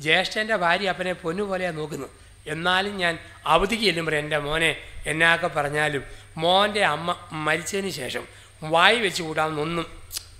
[0.00, 2.08] ജ്യേഷ്ഠന്റെ ഭാര്യ അപ്പനെ പൊന്നുപോലെയാണ് നോക്കുന്നു
[2.46, 6.04] എന്നാലും ഞാൻ അവധിക്ക് ചെല്ലുമ്പോൾ എന്റെ മോനെ എന്നാക്കെ പറഞ്ഞാലും
[6.36, 8.28] മോന്റെ അമ്മ മരിച്ചതിന് ശേഷം
[8.62, 9.86] വായി വെച്ച് കൂടാമെന്നൊന്നും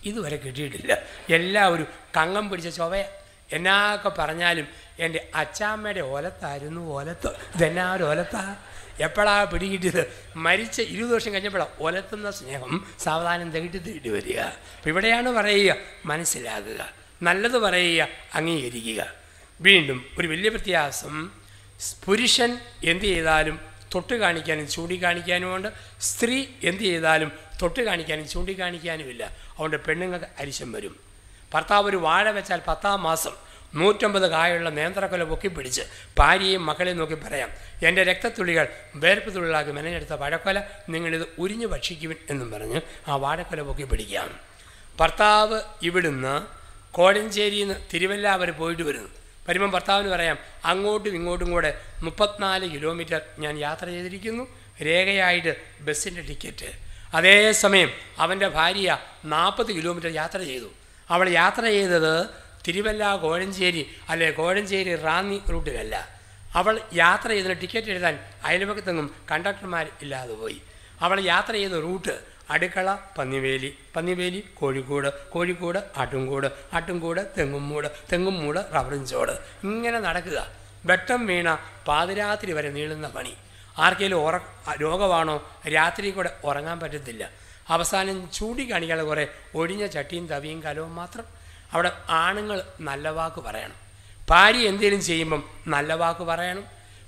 [0.04, 0.98] ഇതുവരെ കിട്ടിയിട്ടില്ല.
[1.34, 3.04] എല്ലാവരും കങ്ങം പിടിച്ച ചൊവയ
[3.52, 7.36] എന്നാക്കെ പറഞ്ഞാലും എന്റെ അച്ചാമ്മയുടെ ഓലത്തായിരുന്നു ഓലത്ത്.
[7.54, 8.56] ഇതെന്നാ ഒരു ഓലത്താ?
[9.00, 10.12] എപ്പോഴാ പിടികിട്ടിയത്?
[10.36, 14.40] മരിച്ച ഇരുപത് വർഷം കഴിഞ്ഞപ്പോഴാണ് ഒലത്തുന്ന സ്നേഹം സാവധാനം തികട്ടി തേടി വരിക.
[14.40, 16.92] അപ്പം ഇവിടെയാണ് പറയുക മനസ്സിലാകുക.
[17.22, 19.06] നല്ലത് പറയുക അംഗീകരിക്കുക.
[19.60, 21.30] വീണ്ടും ഒരു വലിയ വ്യത്യാസം
[22.04, 22.50] പുരുഷൻ
[22.90, 23.56] എന്ത് ചെയ്താലും
[23.94, 25.68] തൊട്ട് കാണിക്കാനും ചൂണ്ടിക്കാണിക്കാനുമുണ്ട്
[26.10, 27.30] സ്ത്രീ എന്ത് ചെയ്താലും
[27.62, 30.94] തൊട്ട് കാണിക്കാനും ചൂണ്ടിക്കാണിക്കാനുമില്ല അതുകൊണ്ട് പെണ്ണുങ്ങൾക്ക് അരിശം വരും.
[31.52, 33.34] ഭർത്താവ് ഒരു വാഴ വെച്ചാൽ പത്താം മാസം
[33.74, 35.82] നൂറ്റമ്പത് കായുള്ള നേന്ത്രക്കൊല പൊക്കിപ്പിടിച്ച്
[36.18, 37.50] ഭാര്യയും മക്കളെയും നോക്കി പറയാം
[37.82, 38.66] എന്റെ രക്തത്തുള്ളികൾ
[39.02, 44.30] വേർപ്പ് തുള്ളിലാക്കി മെനഞ്ഞെടുത്ത വാഴക്കൊല നിങ്ങളിത് ഉരിഞ്ഞു ഭക്ഷിക്കുവിൻ എന്നും പറഞ്ഞ് ആ വാഴക്കൊല പൊക്കിപ്പിടിക്കാം
[45.00, 46.34] ഭർത്താവ് ഇവിടുന്ന്
[46.94, 49.10] കോഴഞ്ചേരിയിൽ നിന്ന് തിരുവല്ല അവർ പോയിട്ട് വരുന്നു.
[49.48, 54.44] വരുമ്പം ഭർത്താവിന് പറയാം അങ്ങോട്ടും ഇങ്ങോട്ടും കൂടെ മുപ്പത്തിനാല് കിലോമീറ്റർ ഞാൻ യാത്ര ചെയ്തിരിക്കുന്നു.
[54.82, 56.72] രേഖയായിട്ട് ബസ്സിന്റെ ടിക്കറ്റ്.
[57.14, 60.68] അതേസമയം അവന്റെ ഭാര്യ നാൽപ്പത് കിലോമീറ്റർ യാത്ര ചെയ്തു.
[61.10, 62.26] അവൾ യാത്ര ചെയ്തത്
[62.68, 66.08] തിരുവല്ല കോഴഞ്ചേരി അല്ലെ കോഴഞ്ചേരി റാന്നി റൂട്ടിലല്ല.
[66.54, 70.62] അവൾ യാത്ര ചെയ്തതിന് ടിക്കറ്റ് എഴുതാൻ അയൽപക്കത്തെങ്ങും കണ്ടക്ടർമാർ ഇല്ലാതെ പോയി.
[71.00, 73.78] അവൾ യാത്ര ചെയ്ത റൂട്ട് അടുക്കള പന്നിവേലി.
[73.96, 75.30] പന്നിവേലി കോഴിക്കോട്.
[75.30, 76.46] കോഴിക്കോട് ആട്ടുംകൂട്.
[76.72, 79.06] ആട്ടുംകൂട് തെങ്ങുംമൂട് തെങ്ങുംമൂട് റബ്ബറും
[79.64, 80.48] ഇങ്ങനെ നടക്കുക.
[80.84, 81.58] വെട്ടം വീണ
[81.88, 83.34] പാതിരാത്രി വരെ നീളുന്ന പണി.
[83.78, 84.38] ആർക്കെങ്കിലും ഉറ
[84.80, 85.50] രോഗമാണോ?
[85.68, 87.30] രാത്രി കൂടെ ഉറങ്ങാൻ പറ്റത്തില്ല.
[87.68, 91.24] അവസാനം ചൂണ്ടിക്കാണിക്കാതെ കുറേ ഒഴിഞ്ഞ ചട്ടിയും തവിയും കലവും മാത്രം.
[91.72, 93.74] അവിടെ ആണുങ്ങൾ നല്ല വാക്ക് പറയണം.
[94.30, 96.64] ഭാര്യ എന്തെങ്കിലും ചെയ്യുമ്പം നല്ല വാക്ക് പറയണം.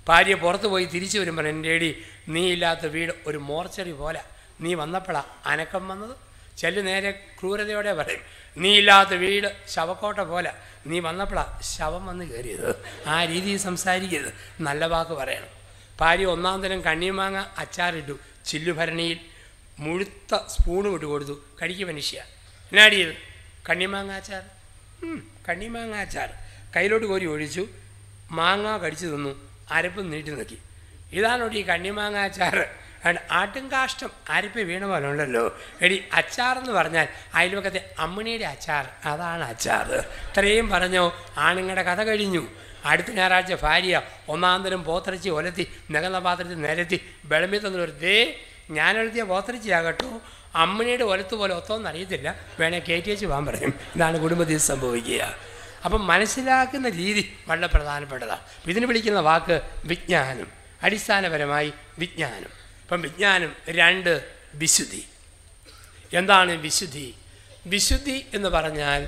[0.08, 4.22] ഭാര്യ പുറത്ത് പോയി തിരിച്ചു വരുമ്പോൾ എന്റെ എടി നീ ഇല്ലാത്ത വീട് ഒരു മോർച്ചറി പോലെ.
[4.60, 6.16] നീ വന്നപ്പോഴാ അനക്കം വന്നത്?
[6.58, 8.20] ചെല്ലു നേരെ ക്രൂരതയോടെ പറയും
[8.56, 10.52] നീ ഇല്ലാത്ത വീട് ശവക്കോട്ട പോലെ.
[10.86, 12.84] നീ വന്നപ്പോഴാ ശവം വന്ന് കയറിയത്.
[13.06, 14.32] ആ രീതിയിൽ സംസാരിക്കരുത്.
[14.60, 15.48] നല്ല വാക്ക് പറയണം.
[16.00, 18.18] ഭാര്യ ഒന്നാം തരം കണ്ണിമാങ്ങ അച്ചാറിട്ടു.
[18.44, 19.18] ചില്ലുഭരണിയിൽ
[19.78, 21.44] മുഴുത്ത സ്പൂണ് വിട്ട് കൊടുത്തു.
[21.62, 22.18] കഴിക്കുക മനുഷ്യ.
[22.72, 23.14] എന്നാടിയത്
[23.68, 24.42] കണ്ണിമാങ്ങ അച്ചാർ
[25.48, 26.32] കണ്ണിമാങ്ങ അച്ചാർ
[26.76, 27.66] കയ്യിലോട്ട് കോരി ഒഴിച്ചു.
[28.30, 29.32] മാങ്ങ കടിച്ചു തിന്നു.
[29.70, 30.58] അരപ്പ് നീട്ടി നോക്കി.
[31.12, 32.56] ഇതാണോട്ടി ഈ കണ്ണിമാങ്ങ അച്ചാർ
[33.04, 35.58] അതുകൊണ്ട് ആട്ടും കാഷ്ടം അരപ്പ് വീണ പോലെ ഉണ്ടല്ലോ.
[35.82, 38.88] എടി അച്ചാർ എന്ന് പറഞ്ഞാൽ അയൽവക്കത്തെ അമ്മിണിയുടെ അച്ചാർ.
[39.04, 39.92] അതാണ് അച്ചാർ.
[39.92, 42.46] ഇത്രയും പറഞ്ഞോ ആണുങ്ങളുടെ കഥ കഴിഞ്ഞു.
[42.84, 48.40] അടുത്ത ഞായറാഴ്ച ഭാര്യ ഒന്നാന്തരം തരം പോത്തിറച്ചി ഒലത്തി നികന്ന പാത്രത്തിൽ നിരത്തി വിളമ്പി തന്നൊരു ദേ
[48.70, 50.20] ഞാനെഴുതിയ പോത്തിറച്ചിയാകട്ടോ.
[50.54, 53.74] അമ്മിണിയുടെ ഒലത്ത് പോലെ ഒത്തോന്ന് അറിയത്തില്ല വേണേ കയറ്റി വെച്ച് പോകാൻ പറയും.
[53.96, 55.34] ഇതാണ് കുടുംബത്തിൽ സംഭവിക്കുക.
[55.84, 58.40] അപ്പം മനസ്സിലാക്കുന്ന രീതി വളരെ പ്രധാനപ്പെട്ടതാണ്.
[58.66, 60.46] ഇതിന് വിളിക്കുന്ന വാക്ക് വിജ്ഞാനം.
[60.82, 62.59] അടിസ്ഥാനപരമായി വിജ്ഞാനം.
[62.90, 65.04] ഇപ്പം വിജ്ഞാനം രണ്ട് വിശുദ്ധി.
[66.12, 67.14] എന്താണ് വിശുദ്ധി?
[67.66, 69.02] വിശുദ്ധി എന്ന് പറഞ്ഞാൽ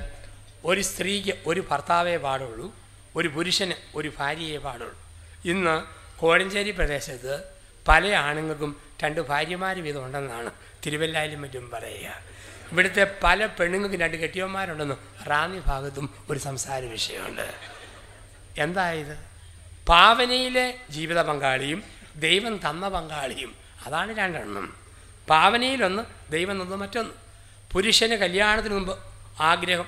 [0.64, 2.74] ഒരു സ്ത്രീക്ക് ഒരു ഭർത്താവേ പാടുള്ളൂ
[3.16, 4.98] ഒരു പുരുഷന് ഒരു ഭാര്യയെ പാടുള്ളൂ.
[5.44, 5.74] ഇന്ന്
[6.20, 7.42] കോഴഞ്ചേരി പ്രദേശത്ത്
[7.88, 10.50] പല ആണുങ്ങൾക്കും രണ്ട് ഭാര്യമാർ വീതം ഉണ്ടെന്നാണ്
[10.86, 12.20] തിരുവല്ലായിലും മറ്റും പറയുക.
[12.72, 17.54] ഇവിടുത്തെ പല പെണ്ണുങ്ങൾക്കും രണ്ട് കെട്ടിയന്മാരുണ്ടെന്നും റാന്നി ഭാഗത്തും ഒരു സംസാര വിഷയമുണ്ട്.
[18.58, 19.18] എന്തായത്
[19.88, 21.82] പാവനയിലെ ജീവിത പങ്കാളിയും
[22.16, 24.76] ദൈവം തന്ന പങ്കാളിയും അതാണ് രണ്ടെണ്ണം.
[25.30, 27.14] പാവനയിലൊന്ന് ദൈവം തന്നത് മറ്റൊന്ന്.
[27.72, 28.98] പുരുഷന് കല്യാണത്തിന് മുമ്പ്
[29.40, 29.86] ആഗ്രഹം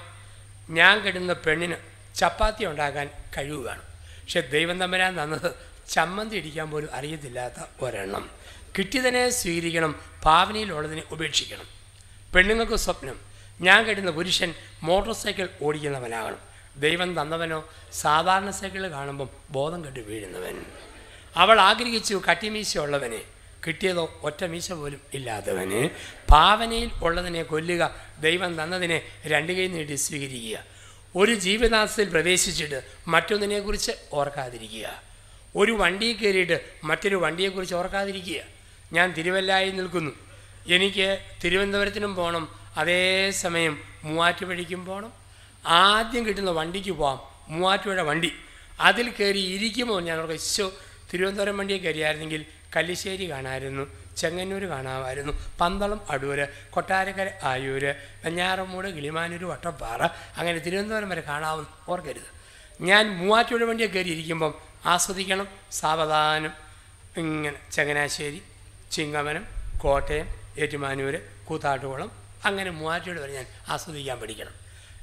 [0.70, 1.76] ഞാൻ കെടുന്ന പെണ്ണിന്
[2.14, 3.82] ചപ്പാത്തി ഉണ്ടാക്കാൻ കഴിവ് വേണം
[4.22, 5.55] പക്ഷെ ദൈവം തമ്പരാൻ തന്നത്
[5.90, 8.30] ചമ്മന്തി ഇടിക്കാൻ പോലും അറിയത്തില്ലാത്ത ഒരെണ്ണം.
[8.78, 11.66] കിട്ടിയതിനെ സ്വീകരിക്കണം ഭാവനയിലുള്ളതിനെ ഉപേക്ഷിക്കണം.
[12.34, 13.20] പെണ്ണുങ്ങൾക്ക് സ്വപ്നം
[13.61, 16.38] ഞാൻ കെട്ടുന്ന പുരുഷൻ മോട്ടോർ സൈക്കിൾ ഓടിക്കുന്നവനാകണം.
[16.76, 20.64] ദൈവം തന്നവനോ സാധാരണ സൈക്കിൾ കാണുമ്പം ബോധം കെട്ട് വീഴുന്നവൻ.
[21.36, 23.22] അവൾ ആഗ്രഹിച്ചു കട്ടിമീശ ഉള്ളവനെ
[23.66, 25.88] കിട്ടിയതോ ഒറ്റ മീശ പോലും ഇല്ലാത്തവന്.
[26.30, 30.64] ഭാവനയിൽ ഉള്ളതിനെ കൊല്ലുക ദൈവം തന്നതിനെ രണ്ട് കൈ നീട്ടി സ്വീകരിക്കുക.
[31.16, 35.02] ഒരു ജീവിതാംശത്തിൽ പ്രവേശിച്ചിട്ട് മറ്റൊന്നിനെക്കുറിച്ച് ഓർക്കാതിരിക്കുക.
[35.56, 38.40] ഒരു വണ്ടിയിൽ കയറിയിട്ട് മറ്റൊരു വണ്ടിയെക്കുറിച്ച് ഓർക്കാതിരിക്കുക.
[38.92, 40.10] ഞാൻ തിരുവല്ലായി നിൽക്കുന്നു.
[40.68, 45.12] എനിക്ക് തിരുവനന്തപുരത്തിനും പോകണം അതേസമയം മൂവാറ്റുപുഴയ്ക്കും പോകണം
[45.66, 48.32] ആദ്യം കിട്ടുന്ന വണ്ടിക്ക് പോകാം മൂവാറ്റുപുഴ വണ്ടി.
[48.80, 50.72] അതിൽ കയറി ഇരിക്കുമ്പോൾ ഞാൻ ഓർക്കും ഇശോ
[51.12, 52.46] തിരുവനന്തപുരം വണ്ടിയെ കയറിയായിരുന്നെങ്കിൽ
[52.77, 53.85] കല്ലിശ്ശേരി കാണാമായിരുന്നു
[54.16, 57.95] ചെങ്ങന്നൂർ കാണാമായിരുന്നു പന്തളം അടൂര് കൊട്ടാരക്കര ആയൂര്
[58.25, 60.03] വെഞ്ഞാറമൂട് കിളിമാനൂർ വട്ടപ്പാറ
[60.37, 62.31] അങ്ങനെ തിരുവനന്തപുരം വരെ കാണാവുന്ന ഓർക്കരുത്.
[62.81, 64.55] ഞാൻ മൂവാറ്റുപുഴ വണ്ടിയെ കയറി ഇരിക്കുമ്പം
[64.87, 66.53] ആസ്വദിക്കണം സാവധാനം.
[67.16, 68.43] ഇങ്ങനെ ചങ്ങനാശ്ശേരി
[68.91, 69.45] ചിങ്ങമനം
[69.79, 71.14] കോട്ടയം ഏറ്റുമാനൂർ
[71.45, 72.11] കൂത്താട്ടുകുളം
[72.45, 74.55] അങ്ങനെ മൂവാറ്റുപുഴ വരെ ഞാൻ ആസ്വദിക്കാൻ പഠിക്കണം.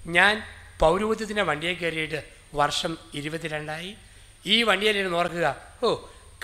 [0.06, 0.44] ഞാൻ
[0.80, 3.96] പൗരോഹിത്യത്തിന്റെ വണ്ടിയെ കയറിയിട്ട് വർഷം ഇരുപത്തിരണ്ടായി.
[4.46, 5.96] ഈ വണ്ടിയിലിരുന്ന് ഓർക്കുക ഓ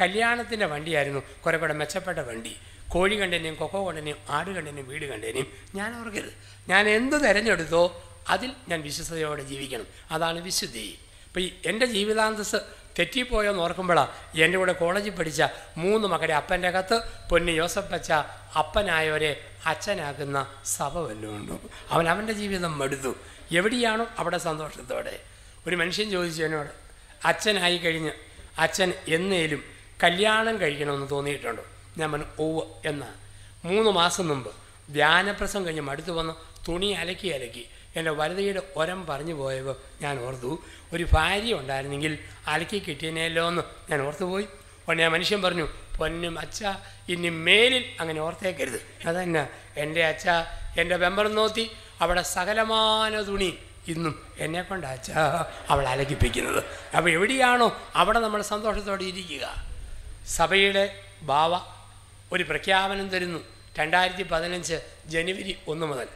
[0.02, 2.58] കല്യാണത്തിന്റെ വണ്ടിയായിരുന്നു കുറേ കൂടെ മെച്ചപ്പെട്ട വണ്ടി.
[2.90, 6.34] കോഴി കണ്ടേനെയും കൊക്കോ കണ്ടേനെയും ആട് കണ്ടേനെയും വീട് കണ്ടേനെയും ഞാൻ ഓർക്കരുത്.
[6.68, 9.88] ഞാൻ എന്ത് തിരഞ്ഞെടുത്തോ അതിൽ ഞാൻ വിശ്വസതയോടെ ജീവിക്കണം.
[10.12, 11.00] അതാണ് വിശുദ്ധി.
[11.28, 12.56] അപ്പോൾ ഈ എന്റെ ജീവിതാന്തസ്
[13.00, 15.44] തെറ്റിപ്പോയോന്ന് ഓർക്കുമ്പോഴാണ് എന്റെ കൂടെ കോളേജിൽ പഠിച്ച
[15.78, 18.12] മൂന്ന് മക്കളെ അപ്പന്റെ കത്ത് പൊന്നി ജോസഫ് വച്ച
[18.58, 21.60] അപ്പനായവരെ അച്ഛനാക്കുന്ന സഭ വല്ലതും ഉണ്ടോ?
[21.90, 23.16] അവൻ അവന്റെ ജീവിതം മടുത്തു.
[23.52, 25.20] എവിടെയാണോ അവിടെ സന്തോഷത്തോടെ.
[25.68, 26.70] ഒരു മനുഷ്യൻ ചോദിച്ചു എന്നോട്
[27.26, 28.12] അച്ഛനായി കഴിഞ്ഞ്
[28.60, 31.64] അച്ഛൻ എന്നേലും കല്യാണം കഴിക്കണമെന്ന് തോന്നിയിട്ടുണ്ടോ.
[31.98, 33.06] ഞാൻ പറഞ്ഞു ഓവ് എന്ന്.
[33.68, 34.52] മൂന്ന് മാസം മുമ്പ്
[34.94, 36.34] ധ്യാനപ്രസം കഴിഞ്ഞ് മടുത്തു വന്ന്
[36.68, 37.66] തുണി അലക്കി അലക്കി.
[37.96, 40.60] എന്റെ വലതയുടെ ഒരം പറഞ്ഞു പോയപ്പോൾ ഞാൻ ഓർത്തു
[40.94, 42.18] ഒരു ഭാര്യ ഉണ്ടായിരുന്നെങ്കിൽ
[42.48, 44.48] അലക്കി കിട്ടിയനല്ലോ എന്ന് ഞാൻ ഓർത്തുപോയി
[44.88, 45.68] ഉടനെ ആ മനുഷ്യൻ പറഞ്ഞു
[45.98, 46.64] പൊന്നും അച്ഛ
[47.10, 49.08] ഇനി മേലിൽ അങ്ങനെ ഓർത്തേക്കരുത്.
[49.08, 50.28] അതന്നെ എന്റെ അച്ഛ
[50.80, 51.72] എന്റെ വെമ്പർ നോത്തി
[52.02, 55.12] അവിടെ സകലമാന തുണി ഇന്നും എന്നെ കൊണ്ട് അച്ഛ
[55.70, 56.64] അവൾ അലക്കിപ്പിക്കുന്നത്.
[56.98, 59.67] അപ്പോൾ എവിടെയാണോ അവിടെ നമ്മൾ സന്തോഷത്തോടെ ഇരിക്കുക.
[60.28, 61.60] സഭയുടെ ബാവ
[62.32, 63.40] ഒരു പ്രഖ്യാപനം തരുന്നു
[63.80, 66.08] രണ്ടായിരത്തി പതിനഞ്ച് ജനുവരി ഒന്ന് മുതൽ.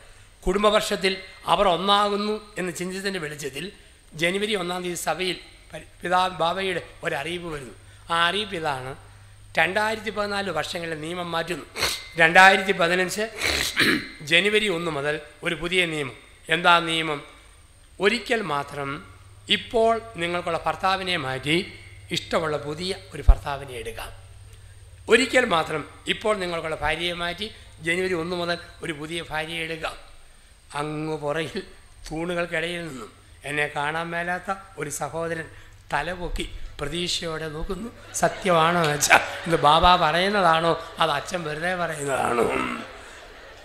[0.46, 3.72] കുടുംബവർഷത്തിൽ അവർ ഒന്നാകുന്നു എന്ന് ചിന്തിച്ചതിന്റെ വെളിച്ചത്തിൽ
[4.14, 5.38] ജനുവരി ഒന്നാം തീയതി സഭയിൽ
[6.02, 7.74] പിതാ ബാബയുടെ ഒരറിയിപ്പ് വരുന്നു.
[8.14, 8.96] ആ അറിയിപ്പ് ഇതാണ്
[9.58, 11.66] രണ്ടായിരത്തി പതിനാല് വർഷങ്ങളിലെ നിയമം മാറ്റുന്നു.
[12.18, 13.24] രണ്ടായിരത്തി പതിനഞ്ച്
[14.22, 16.16] ജനുവരി ഒന്ന് മുതൽ ഒരു പുതിയ നിയമം.
[16.50, 17.24] എന്താ നിയമം?
[18.00, 19.06] ഒരിക്കൽ മാത്രം
[19.50, 21.74] ഇപ്പോൾ നിങ്ങൾക്കുള്ള ഭർത്താവിനെ മാറ്റി
[22.12, 24.12] ഇഷ്ടമുള്ള പുതിയ ഒരു ഭർത്താവിനെ എടുക്കാം.
[25.10, 27.52] ഒരിക്കൽ മാത്രം ഇപ്പോൾ നിങ്ങൾക്കുള്ള ഭാര്യയെ മാറ്റി
[27.82, 29.96] ജനുവരി ഒന്ന് മുതൽ ഒരു പുതിയ ഭാര്യയെ എടുക്കാം.
[30.76, 31.64] അങ്ങ് പുറകിൽ
[32.12, 33.12] തൂണുകൾക്കിടയിൽ നിന്നും
[33.46, 35.48] എന്നെ കാണാൻ മേലാത്ത ഒരു സഹോദരൻ
[35.94, 36.50] തലപൊക്കി
[36.80, 37.90] പ്രതീക്ഷയോടെ നോക്കുന്നു.
[38.14, 40.86] സത്യമാണോ വെച്ചാൽ ഇത് ബാബ പറയുന്നതാണോ?
[41.00, 42.46] അത് അച്ഛൻ വെറുതെ പറയുന്നതാണോ?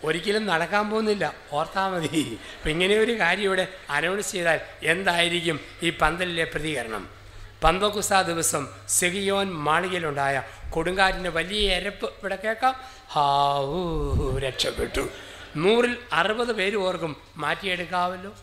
[0.05, 1.35] ഒരിക്കലും നടക്കാൻ പോകുന്നില്ല.
[1.53, 2.39] ഓർത്താൽ മതി.
[2.57, 7.16] അപ്പം ഇങ്ങനെ ഒരു കാര്യം ഇവിടെ അനൗൺസ് ചെയ്താൽ എന്തായിരിക്കും ഈ പന്തലിലെ പ്രതികരണം?
[7.65, 12.75] പന്തക്കുസ ദിവസം സെഗിയോൻ മാളികയിലുണ്ടായ കൊടുങ്കാറ്റിന്റെ വലിയ എരപ്പ് ഇവിടെ കേൾക്കാം.
[13.11, 15.09] ഹാവൂ രക്ഷപ്പെട്ടു.
[15.57, 18.35] നൂറിൽ അറുപത് പേര് ഓർക്കും മാറ്റിയെടുക്കാവല്ലോ.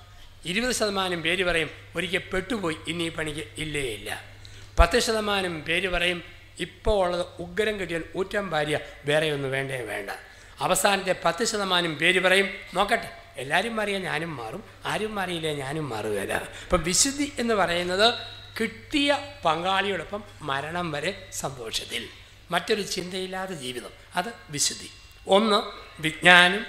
[0.45, 4.21] ഇരുപത് ശതമാനം പേര് പറയും ഒരിക്കൽ പെട്ടുപോയി ഇനി ഈ പണിക്ക് ഇല്ലേ ഇല്ല.
[4.79, 6.23] പത്ത് ശതമാനം പേര് പറയും
[6.59, 10.09] ഇപ്പോൾ ഉള്ളത് ഉഗ്രം കിട്ടിയാൽ ഊറ്റം ഭാര്യ വേറെ ഒന്നും വേണ്ടേ വേണ്ട.
[10.59, 16.33] അവസാനത്തെ പത്ത് ശതമാനം പേര് പറയും നോക്കട്ടെ എല്ലാവരും മാറിയാൽ ഞാനും മാറും ആരും മാറിയില്ലേ ഞാനും മാറുകയില്ല.
[16.63, 18.13] അപ്പം വിശുദ്ധി എന്ന് പറയുന്നത്
[18.59, 22.09] കിട്ടിയ പങ്കാളിയോടൊപ്പം മരണം വരെ സന്തോഷത്തിൽ.
[22.51, 23.89] മറ്റൊരു ചിന്തയില്ലാത്ത ജീവിതം.
[24.15, 24.89] അത് വിശുദ്ധി.
[25.27, 25.61] ഒന്ന്
[26.01, 26.65] വിജ്ഞാനം.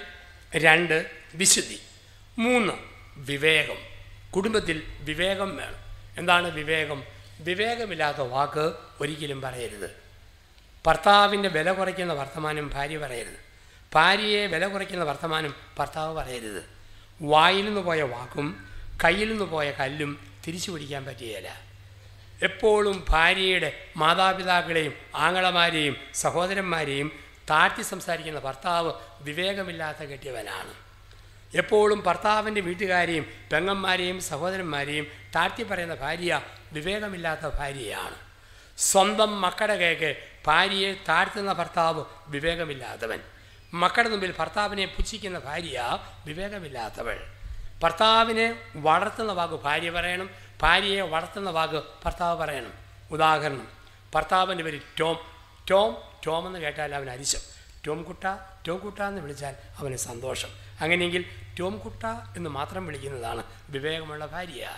[0.55, 1.79] രണ്ട് വിശുദ്ധി.
[2.37, 2.73] മൂന്ന്
[3.17, 3.77] വിവേകം.
[4.35, 5.75] കുടുംബത്തിൽ വിവേകം വേണം.
[6.17, 7.03] എന്താണ് വിവേകം?
[7.39, 10.03] വിവേകമില്ലാത്ത വാക്ക് ഒരിക്കലും പറയരുത്.
[10.87, 13.39] ഭർത്താവിന്റെ വില കുറയ്ക്കുന്ന വർത്തമാനം ഭാര്യ പറയരുത്.
[13.93, 16.69] ഭാര്യയെ വില കുറയ്ക്കുന്ന വർത്തമാനം ഭർത്താവ് പറയരുത്.
[17.21, 18.67] വായിൽ നിന്ന് പോയ വാക്കും
[19.03, 21.64] കയ്യിൽ നിന്ന് പോയ കല്ലും തിരിച്ചു പിടിക്കാൻ പറ്റുകയില്ല.
[22.41, 27.11] എപ്പോഴും ഭാര്യയുടെ മാതാപിതാക്കളെയും ആങ്ങളമാരെയും സഹോദരന്മാരെയും
[27.49, 30.73] താഴ്ത്തി സംസാരിക്കുന്ന ഭർത്താവ് വിവേകമില്ലാത്ത കെട്ടിയവനാണ്.
[31.57, 36.41] എപ്പോഴും ഭർത്താവിന്റെ വീട്ടുകാരെയും പെങ്ങന്മാരെയും സഹോദരന്മാരെയും താഴ്ത്തി പറയുന്ന ഭാര്യ
[36.73, 38.15] വിവേകമില്ലാത്ത ഭാര്യയാണ്.
[38.77, 40.15] സ്വന്തം മക്കളുടെ കേക്ക്
[40.47, 43.19] ഭാര്യയെ താഴ്ത്തുന്ന ഭർത്താവ് വിവേകമില്ലാത്തവൻ.
[43.73, 47.19] മക്കളുടെ മുമ്പിൽ ഭർത്താവിനെ പുച്ഛിക്കുന്ന ഭാര്യ വിവേകമില്ലാത്തവൾ.
[47.83, 50.29] ഭർത്താവിനെ വളർത്തുന്ന വാക്ക് ഭാര്യ പറയണം
[50.61, 52.73] ഭാര്യയെ വളർത്തുന്ന വാക്ക് ഭർത്താവ് പറയണം.
[53.11, 53.67] ഉദാഹരണം
[54.15, 55.17] ഭർത്താവിന്റെ പേര് ടോം.
[55.71, 55.95] ടോം
[56.27, 57.39] ടോം എന്ന് കേട്ടാൽ അവൻ അരിശം.
[57.87, 58.23] ടോം കുട്ട
[58.67, 60.49] ടോം കുട്ട എന്ന് വിളിച്ചാൽ അവന് സന്തോഷം.
[60.81, 61.25] അങ്ങനെയെങ്കിൽ
[61.59, 62.03] ടോം കുട്ട
[62.37, 64.69] എന്ന് മാത്രം വിളിക്കുന്നതാണ് വിവേകമുള്ള ഭാര്യ.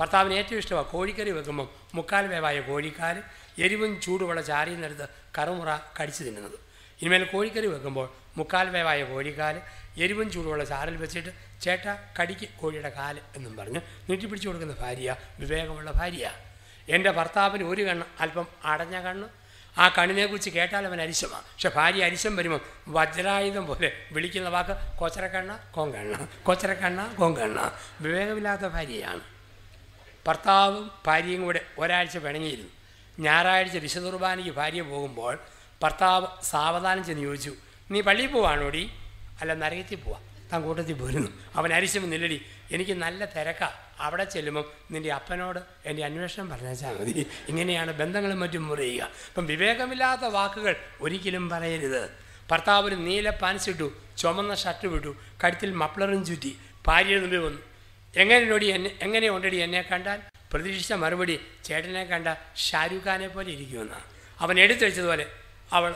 [0.00, 3.22] ഭർത്താവിന് ഏറ്റവും ഇഷ്ടമാണ് കോഴിക്കറി വെക്കുമ്പം മുക്കാൽ വേവായ കോഴിക്കാൽ
[3.58, 6.58] എരിവും ചൂടുവെള്ള ചാരിയെന്നെടുത്ത് കറുമുറ കടിച്ചു തിന്നുന്നത്.
[7.02, 9.60] ഇനിമേൽ കോഴിക്കറി വെക്കുമ്പോൾ മുക്കാൽ വേവായ കോഴിക്കാൽ
[10.04, 11.30] എരിവും ചൂടുള്ള സാറിൽ വെച്ചിട്ട്
[11.64, 11.86] ചേട്ട
[12.18, 16.26] കടിക്ക് കോഴിയുടെ കാൽ എന്നും പറഞ്ഞ് നീട്ടിപ്പിടിച്ചു കൊടുക്കുന്ന ഭാര്യ വിവേകമുള്ള ഭാര്യ.
[16.94, 19.28] എന്റെ ഭർത്താവിന് ഒരു കണ്ണ് അല്പം അടഞ്ഞ കണ്ണ്.
[19.76, 22.60] ആ കണ്ണിനെക്കുറിച്ച് കേട്ടാൽ അവൻ അരിശമാണ് പക്ഷെ ഭാര്യ അരിശം വരുമ്പോൾ
[22.96, 26.14] വജ്രായുധം പോലെ വിളിക്കുന്ന വാക്ക് കൊച്ചരക്കണ്ണ കോങ്കണ്ണ
[26.46, 27.58] കൊച്ചരക്കണ്ണ കോങ്കണ്ണ.
[28.04, 29.24] വിവേകമില്ലാത്ത ഭാര്യയാണ്.
[30.26, 32.72] ഭർത്താവും ഭാര്യയും കൂടെ ഒരാഴ്ച പിണങ്ങിയിരുന്നു.
[33.26, 35.34] ഞായറാഴ്ച വിശുദ്ധ കുർബാനയ്ക്ക് ഭാര്യ പോകുമ്പോൾ
[35.82, 37.52] ഭർത്താവ് സാവധാനം ചെന്ന് ചോദിച്ചു
[37.90, 38.82] നീ പള്ളിയിൽ പോവാണോടി?
[39.40, 40.22] അല്ല നരകത്തിൽ പോവാം.
[40.52, 41.30] താൻ കൂട്ടത്തിൽ പോരുന്നു.
[41.54, 42.46] അവൻ അരിശം നില്ലടി.
[42.72, 43.62] എനിക്ക് നല്ല തിരക്ക.
[44.00, 47.26] അവിടെ ചെല്ലുമ്പം നിന്റെ അപ്പനോട് എന്റെ അന്വേഷണം പറഞ്ഞാൽ മതി.
[47.48, 52.10] ഇങ്ങനെയാണ് ബന്ധങ്ങളും മറ്റും മുറിയുക അപ്പം വിവേകമില്ലാത്ത വാക്കുകൾ ഒരിക്കലും പറയരുത്.
[52.84, 57.62] ഒരു നീല പാൻസ് ഇട്ടു ചുമന്ന ഷർട്ട് വിട്ടു കഴുത്തിൽ മപ്ലറും ചുറ്റി ഭാര്യയുടെ മുമ്പിൽ വന്നു.
[58.16, 60.20] എങ്ങനെയോടി എന്നെ എങ്ങനെ ഉണ്ടടി എന്നെ കണ്ടാൽ?
[60.52, 64.04] പ്രതീക്ഷിച്ച മറുപടി ചേട്ടനെ കണ്ട ഷാരൂഖ് ഖാനെ പോലെ ഇരിക്കുമെന്നാണ്
[64.40, 65.26] അവൻ എടുത്തു വെച്ചതുപോലെ
[65.72, 65.94] അവൾ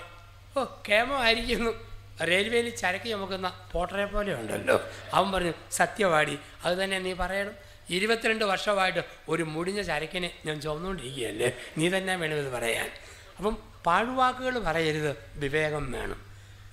[0.57, 1.90] ഓ കേമമായിരിക്കുന്നു.
[2.27, 4.89] റെയിൽവേയിൽ ചരക്ക് ചുമക്കുന്ന പോട്ടറെ പോലെ ഉണ്ടല്ലോ.
[5.15, 7.53] അവൻ പറഞ്ഞു സത്യവാടി അത് തന്നെ നീ പറയണം.
[7.91, 11.53] ഇരുപത്തിരണ്ട് വർഷമായിട്ട് ഒരു മുടിഞ്ഞ ചരക്കിനെ ഞാൻ ചുമന്നുകൊണ്ടിരിക്കുകയല്ലേ?
[11.79, 12.91] നീ തന്നെ വേണമെന്ന് പറയാൻ.
[13.37, 13.57] അപ്പം
[13.87, 16.23] പാഴ്വാക്കുകൾ പറയരുത് വിവേകം വേണം.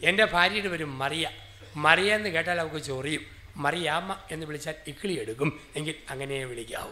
[0.03, 1.29] എന്റെ ഭാര്യയുടെ പേര് മറിയ.
[1.75, 3.21] മറിയ എന്ന് കേട്ടാൽ അവൾക്ക് ചൊറിയും.
[3.55, 5.59] മറിയാമ്മ എന്ന് വിളിച്ചാൽ ഇക്കിളി എടുക്കും.
[5.75, 6.91] എങ്കിൽ അങ്ങനെ വിളിക്കാവൂ.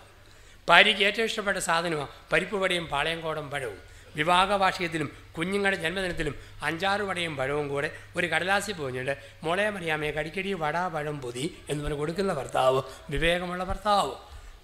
[0.70, 3.95] ഭാര്യയ്ക്ക് ഏറ്റവും ഇഷ്ടപ്പെട്ട സാധനമാണ് പരിപ്പ് വടയും പാളയംകോടം പഴവും.
[4.16, 10.88] വിവാഹ വാർഷികത്തിലും കുഞ്ഞുങ്ങളുടെ ജന്മദിനത്തിലും അഞ്ചാറ് വടയും പഴവും കൂടെ ഒരു കടലാസി പോഞ്ഞിട്ട് മോളെ മറിയാമ്മയെ കടിക്കടി വട
[10.88, 14.13] പഴം പൊതി എന്ന് പറഞ്ഞ് കൊടുക്കുന്ന ഭർത്താവ് വിവേകമുള്ള ഭർത്താവ്.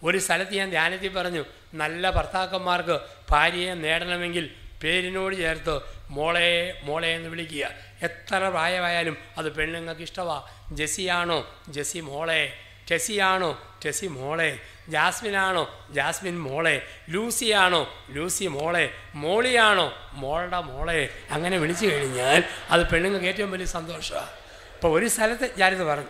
[0.03, 2.99] ഒരു സ്ഥലത്ത് ഞാൻ ധ്യാനത്തിൽ പറഞ്ഞു നല്ല ഭർത്താക്കന്മാർക്ക്
[3.29, 4.49] ഭാര്യയെ നേടണമെങ്കിൽ
[4.83, 7.65] പേരിനോട് ചേർത്ത് മോളെ മോളെ എന്ന് വിളിക്കുക.
[8.01, 11.39] എത്ര പ്രായമായാലും അത് പെണ്ണുങ്ങൾക്ക് ഇഷ്ടമാണ് ജെസ്സിയാണോ?
[11.69, 12.53] ജെസി മോളെ.
[12.91, 14.59] ടെസിയാണോ ടെസി മോളെ.
[14.89, 15.87] ജാസ്മിനാണോ?
[15.91, 16.87] ജാസ്മിൻ മോളെ.
[17.09, 18.05] ലൂസിയാണോ?
[18.09, 18.93] ലൂസി മോളെ.
[19.15, 19.93] മോളിയാണോ?
[20.13, 21.09] മോളുടെ മോളെ.
[21.31, 26.07] അങ്ങനെ വിളിച്ചു കഴിഞ്ഞാൽ അത് പെണ്ണുങ്ങൾക്ക് ഏറ്റവും വലിയ സന്തോഷമാണ് അപ്പോൾ ഒരു സ്ഥലത്ത് ഞാനിത് പറഞ്ഞു.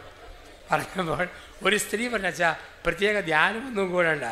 [0.72, 1.28] പറയുമ്പോൾ
[1.64, 2.56] ഒരു സ്ത്രീ പറഞ്ഞാ
[2.86, 4.24] പ്രത്യേക ധ്യാനമൊന്നും കൂടണ്ട.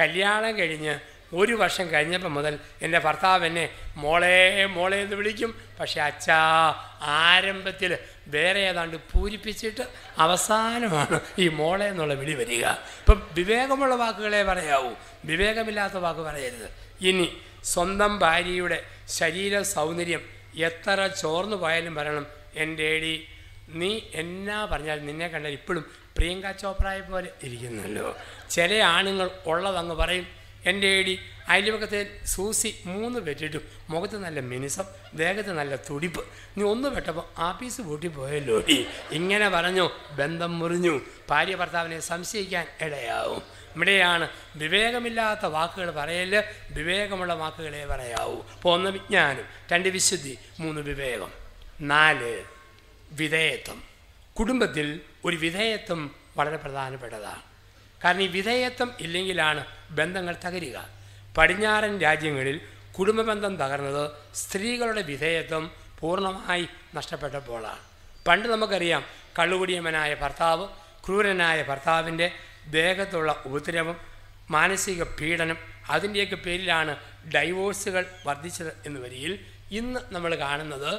[0.00, 0.98] കല്യാണം കഴിഞ്ഞ്
[1.34, 5.60] ഒരു വർഷം കഴിഞ്ഞപ്പോൾ മുതൽ എന്റെ ഭർത്താവ് എന്നെ മോളേ മോളേ എന്ന് വിളിക്കും.
[5.80, 9.84] പക്ഷേ അച്ഛാ ആരംഭത്തിൽ വേറെ ഏതാണ്ട് പൂരിപ്പിച്ചിട്ട്
[10.18, 12.66] അവസാനമാണ് ഈ മോളെ എന്നുള്ള വിളി വരിക.
[12.66, 14.90] ഇപ്പം വിവേകമുള്ള വാക്കുകളെ പറയാവൂ.
[15.24, 16.68] വിവേകമില്ലാത്ത വാക്ക് പറയരുത്.
[17.00, 17.28] ഇനി
[17.64, 20.22] സ്വന്തം ഭാര്യയുടെ ശരീര സൗന്ദര്യം
[20.54, 23.28] എത്ര ചോർന്നു പോയാലും പറയണം എന്റെ ഏടി
[23.68, 28.16] നീ എന്നാ പറഞ്ഞാൽ നിന്നെ കണ്ടാൽ ഇപ്പോഴും പ്രിയങ്ക ചോപ്രായ പോലെ ഇരിക്കുന്നല്ലോ.
[28.50, 30.35] ചില ആണുങ്ങൾ ഉള്ളതങ്ങ് പറയും
[30.66, 33.58] എന്റെ ഏടി അയൽവക്കത്തെ സൂസി മൂന്ന് വെറ്റിട്ടു
[33.90, 36.24] മുഖത്ത് നല്ല മിനുസം ദേഹത്ത് നല്ല തുടിപ്പ്.
[36.56, 38.62] നീ ഒന്ന് പെട്ടപ്പോൾ ആഫീസ് പോയല്ലോ
[39.10, 41.00] ഇങ്ങനെ പറഞ്ഞു ബന്ധം മുറിഞ്ഞു.
[41.30, 43.42] ഭാര്യ ഭർത്താവിനെ സംശയിക്കാൻ ഇടയാവും.
[43.74, 48.42] ഇവിടെയാണ് വിവേകമില്ലാത്ത വാക്കുകൾ പറയൽ വിവേകമുള്ള വാക്കുകളെ പറയാവൂ.
[48.54, 51.32] അപ്പോൾ ഒന്ന് വിജ്ഞാനം രണ്ട് വിശുദ്ധി മൂന്ന് വിവേകം.
[51.80, 52.44] നാല്
[53.12, 53.82] വിധേയത്വം.
[54.38, 57.55] കുടുംബത്തിൽ ഒരു വിധേയത്വം വളരെ പ്രധാനപ്പെട്ടതാണ്.
[58.02, 59.62] കാരണം ഈ വിധേയത്വം ഇല്ലെങ്കിലാണ്
[59.98, 60.78] ബന്ധങ്ങൾ തകരുക.
[61.36, 62.60] പടിഞ്ഞാറൻ രാജ്യങ്ങളിൽ
[62.96, 65.64] കുടുംബബന്ധം തകർന്നത് സ്ത്രീകളുടെ വിധേയത്വം
[66.00, 67.82] പൂർണമായി നഷ്ടപ്പെട്ടപ്പോഴാണ്.
[68.28, 69.02] പണ്ട് നമുക്കറിയാം
[69.38, 70.66] കള്ളുകുടിയമനായ ഭർത്താവ്
[71.04, 72.26] ക്രൂരനായ ഭർത്താവിന്റെ
[72.78, 73.96] ദേഹത്തുള്ള ഉപദ്രവം
[74.50, 75.58] മാനസിക പീഡനം
[75.90, 76.92] അതിന്റെയൊക്കെ പേരിലാണ്
[77.34, 79.32] ഡൈവോഴ്സുകൾ വർദ്ധിച്ചത് എന്ന് വരിയിൽ
[79.70, 80.92] ഇന്ന് നമ്മൾ കാണുന്നത്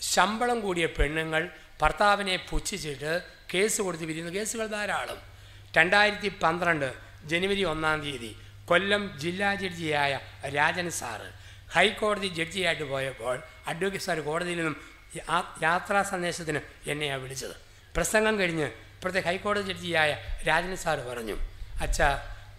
[0.00, 1.42] ശമ്പളം കൂടിയ പെണ്ണുങ്ങൾ
[1.80, 3.12] ഭർത്താവിനെ പുച്ഛിച്ചിട്ട്
[3.54, 5.31] കേസ് കൊടുത്ത് വിരിയുന്ന കേസുകൾ ധാരാളം.
[5.74, 6.88] രണ്ടായിരത്തി പന്ത്രണ്ട്
[7.30, 8.30] ജനുവരി ഒന്നാം തീയതി
[8.68, 10.12] കൊല്ലം ജില്ലാ ജഡ്ജിയായ
[10.56, 11.28] രാജൻ സാറ്
[11.74, 13.36] ഹൈക്കോടതി ജഡ്ജിയായിട്ട് പോയപ്പോൾ
[13.70, 14.76] അഡ്വക്കേറ്റ് സാർ കോടതിയിൽ നിന്നും
[15.64, 17.54] യാത്രാ സന്ദേശത്തിന് എന്നെയാണ് വിളിച്ചത്.
[17.94, 20.10] പ്രസംഗം കഴിഞ്ഞ് ഇപ്പോഴത്തെ ഹൈക്കോടതി ജഡ്ജിയായ
[20.48, 21.36] രാജൻ സാറ് പറഞ്ഞു
[21.84, 22.08] അച്ഛാ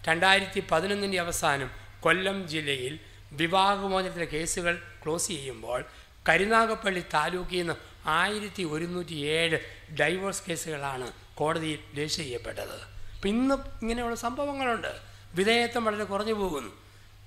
[0.08, 1.68] രണ്ടായിരത്തി പതിനൊന്നിന്റെ അവസാനം
[2.00, 2.94] കൊല്ലം ജില്ലയിൽ
[3.40, 5.80] വിവാഹമോചനത്തിലെ കേസുകൾ ക്ലോസ് ചെയ്യുമ്പോൾ
[6.28, 7.76] കരുനാഗപ്പള്ളി താലൂക്കിൽ നിന്ന്
[8.18, 9.58] ആയിരത്തി ഒരുന്നൂറ്റി ഏഴ്
[10.00, 12.76] ഡൈവോഴ്സ് കേസുകളാണ് കോടതിയിൽ രജിസ്റ്റർ ചെയ്യപ്പെട്ടത്.
[13.24, 14.92] അപ്പം ഇന്ന് ഇങ്ങനെയുള്ള സംഭവങ്ങളുണ്ട്.
[15.34, 16.72] വിധേയത്വം വളരെ കുറഞ്ഞു പോകുന്നു.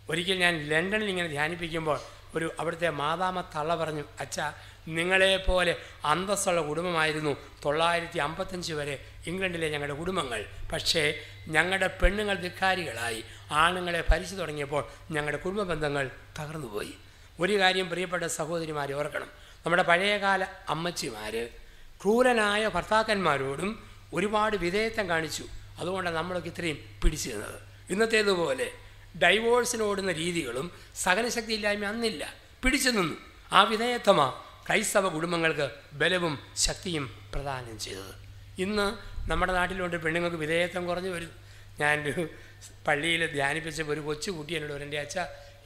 [0.10, 2.00] ഒരിക്കൽ ഞാൻ ലണ്ടനിൽ ഇങ്ങനെ ധ്യാനിപ്പിക്കുമ്പോൾ
[2.36, 4.39] ഒരു അവിടുത്തെ മാതാമ തള്ള പറഞ്ഞു അച്ഛ
[4.88, 5.76] നിങ്ങളെപ്പോലെ
[6.06, 10.45] അന്തസ്സുള്ള കുടുംബമായിരുന്നു തൊള്ളായിരത്തി അമ്പത്തഞ്ച് വരെ ഇംഗ്ലണ്ടിലെ ഞങ്ങളുടെ കുടുംബങ്ങൾ.
[10.74, 13.24] പക്ഷേ ഞങ്ങളുടെ പെണ്ണുങ്ങൾ ധിക്കാരികളായി.
[13.52, 16.93] ആണുങ്ങളെ ഭരിച്ചു തുടങ്ങിയപ്പോൾ ഞങ്ങളുടെ കുടുംബ ബന്ധങ്ങൾ തകർന്നുപോയി.
[17.39, 19.28] ഒരു കാര്യം പ്രിയപ്പെട്ട സഹോദരിമാരെ ഓർക്കണം.
[19.66, 21.50] നമ്മുടെ പഴയകാല അമ്മച്ചിമാർ
[22.02, 23.84] ക്രൂരനായ ഭർത്താക്കന്മാരോടും
[24.14, 25.43] ഒരുപാട് വിധേയത്വം കാണിച്ചു.
[25.78, 27.60] അതുകൊണ്ടാണ് നമ്മളൊക്കെ ഇത്രയും പിടിച്ചു നിന്നത്.
[27.90, 28.72] ഇന്നത്തേതുപോലെ
[29.24, 32.34] ഡൈവോഴ്സിന് ഓടുന്ന രീതികളും സഹനശക്തി ഇല്ലായ്മ അന്നില്ല.
[32.64, 33.16] പിടിച്ചു നിന്നു.
[33.52, 34.34] ആ വിധേയത്വമാണ്
[34.68, 38.16] ക്രൈസ്തവ കുടുംബങ്ങൾക്ക് ബലവും ശക്തിയും പ്രദാനം ചെയ്തത്.
[38.58, 41.32] ഇന്ന് നമ്മുടെ നാട്ടിലുണ്ട് പെണ്ണുങ്ങൾക്ക് വിധേയത്വം കുറഞ്ഞു വരും
[41.80, 42.30] ഞാനൊരു
[42.88, 45.18] പള്ളിയിൽ ധ്യാനിപ്പിച്ചപ്പോൾ ഒരു കൊച്ചു കുട്ടി എന്നോട് ഒരു എന്റെ അച്ഛ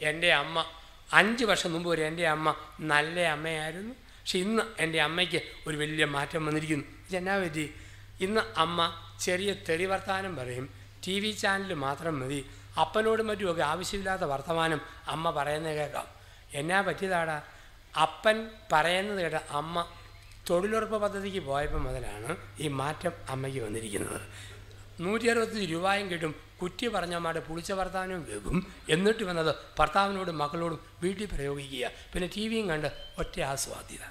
[0.02, 0.66] എന്റെ അമ്മ
[1.14, 3.94] അഞ്ച് വർഷം മുമ്പ് വരെ എന്റെ അമ്മ നല്ല അമ്മയായിരുന്നു.
[3.94, 6.86] പക്ഷെ ഇന്ന് എന്റെ അമ്മയ്ക്ക് ഒരു വലിയ മാറ്റം വന്നിരിക്കുന്നു.
[7.18, 7.74] എന്നാ പറ്റി?
[8.22, 10.70] ഇന്ന് അമ്മ ചെറിയ തെറി വർത്തമാനം പറയും.
[11.08, 12.50] ടി വി ചാനൽ മാത്രം മതി.
[12.80, 16.08] അപ്പനോടും മറ്റുമൊക്കെ ആവശ്യമില്ലാത്ത വർത്തമാനം അമ്മ പറയുന്നത് കേൾക്കാം.
[16.54, 17.42] എന്നാ പറ്റിയതാടാ?
[18.02, 19.88] അപ്പൻ പറയുന്നത് കേട്ട അമ്മ
[20.50, 24.22] തൊഴിലുറപ്പ് പദ്ധതിക്ക് പോയപ്പോൾ മുതലാണ് ഈ മാറ്റം അമ്മയ്ക്ക് വന്നിരിക്കുന്നത്.
[25.00, 26.36] നൂറ്റി അറുപത്തഞ്ച് രൂപയും കിട്ടും.
[26.62, 28.74] കുറ്റി പറഞ്ഞമാരുടെ പുളിച്ച വർത്താനവും കേൾക്കും.
[28.90, 31.92] എന്നിട്ട് വന്നത് ഭർത്താവിനോടും മക്കളോടും വീട്ടിൽ പ്രയോഗിക്കുക.
[32.14, 34.06] പിന്നെ ടി വിയും കണ്ട് ഒറ്റ ആസ്വാദ്യത.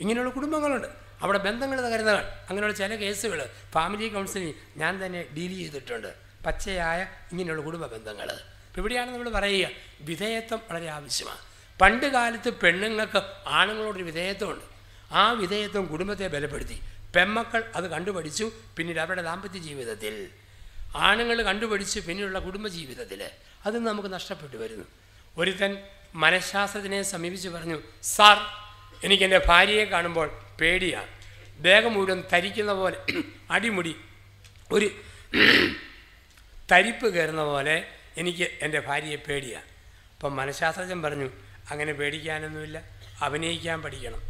[0.00, 1.05] ഇങ്ങനെയുള്ള കുടുംബങ്ങളുണ്ട്.
[1.22, 6.14] അവിടെ ബന്ധങ്ങൾ തകരുന്നകൾ അങ്ങനെയുള്ള ചില കേസുകൾ ഫാമിലി കൗൺസിലിംഗ് ഞാൻ തന്നെ ഡീൽ ചെയ്തിട്ടുണ്ട്.
[6.46, 8.40] പച്ചയായ ഇങ്ങനെയുള്ള കുടുംബ ബന്ധങ്ങൾ
[8.76, 9.68] ഇവിടെയാണ് നമ്മൾ പറയുക
[10.00, 11.38] വിധേയത്വം വളരെ ആവശ്യമാണ്.
[11.80, 14.64] പണ്ട് കാലത്ത് പെണ്ണുങ്ങൾക്ക് ആണുങ്ങളോടൊരു വിധേയത്വമുണ്ട്.
[15.12, 16.80] ആ വിധേയത്വം കുടുംബത്തെ ബലപ്പെടുത്തി.
[17.16, 20.28] പെമ്മക്കൾ അത് കണ്ടുപഠിച്ചു പിന്നീട് അവരുടെ ദാമ്പത്യ ജീവിതത്തിൽ.
[20.96, 23.30] ആണുങ്ങൾ കണ്ടുപഠിച്ച് പിന്നീടുള്ള കുടുംബ ജീവിതത്തിൽ
[23.66, 24.84] അത് നമുക്ക് നഷ്ടപ്പെട്ടു വരുന്നു.
[25.36, 25.78] ഒരുത്തൻ
[26.14, 28.36] മനഃശാസ്ത്രത്തിനെ സമീപിച്ച് പറഞ്ഞു സാർ
[29.04, 31.10] എനിക്ക് എന്റെ ഭാര്യയെ കാണുമ്പോൾ പേടിയാണ്.
[31.66, 32.98] ദേഹം മുഴുവൻ തരിക്കുന്ന പോലെ
[33.54, 33.92] അടിമുടി
[34.76, 34.88] ഒരു
[36.70, 37.76] തരിപ്പ് കയറുന്ന പോലെ
[38.20, 39.68] എനിക്ക് എന്റെ ഭാര്യയെ പേടിയാണ്.
[40.14, 41.28] അപ്പം മനഃശാസ്ത്രജ്ഞൻ പറഞ്ഞു
[41.70, 42.78] അങ്ങനെ പേടിക്കാനൊന്നുമില്ല
[43.26, 44.22] അഭിനയിക്കാൻ പഠിക്കണം.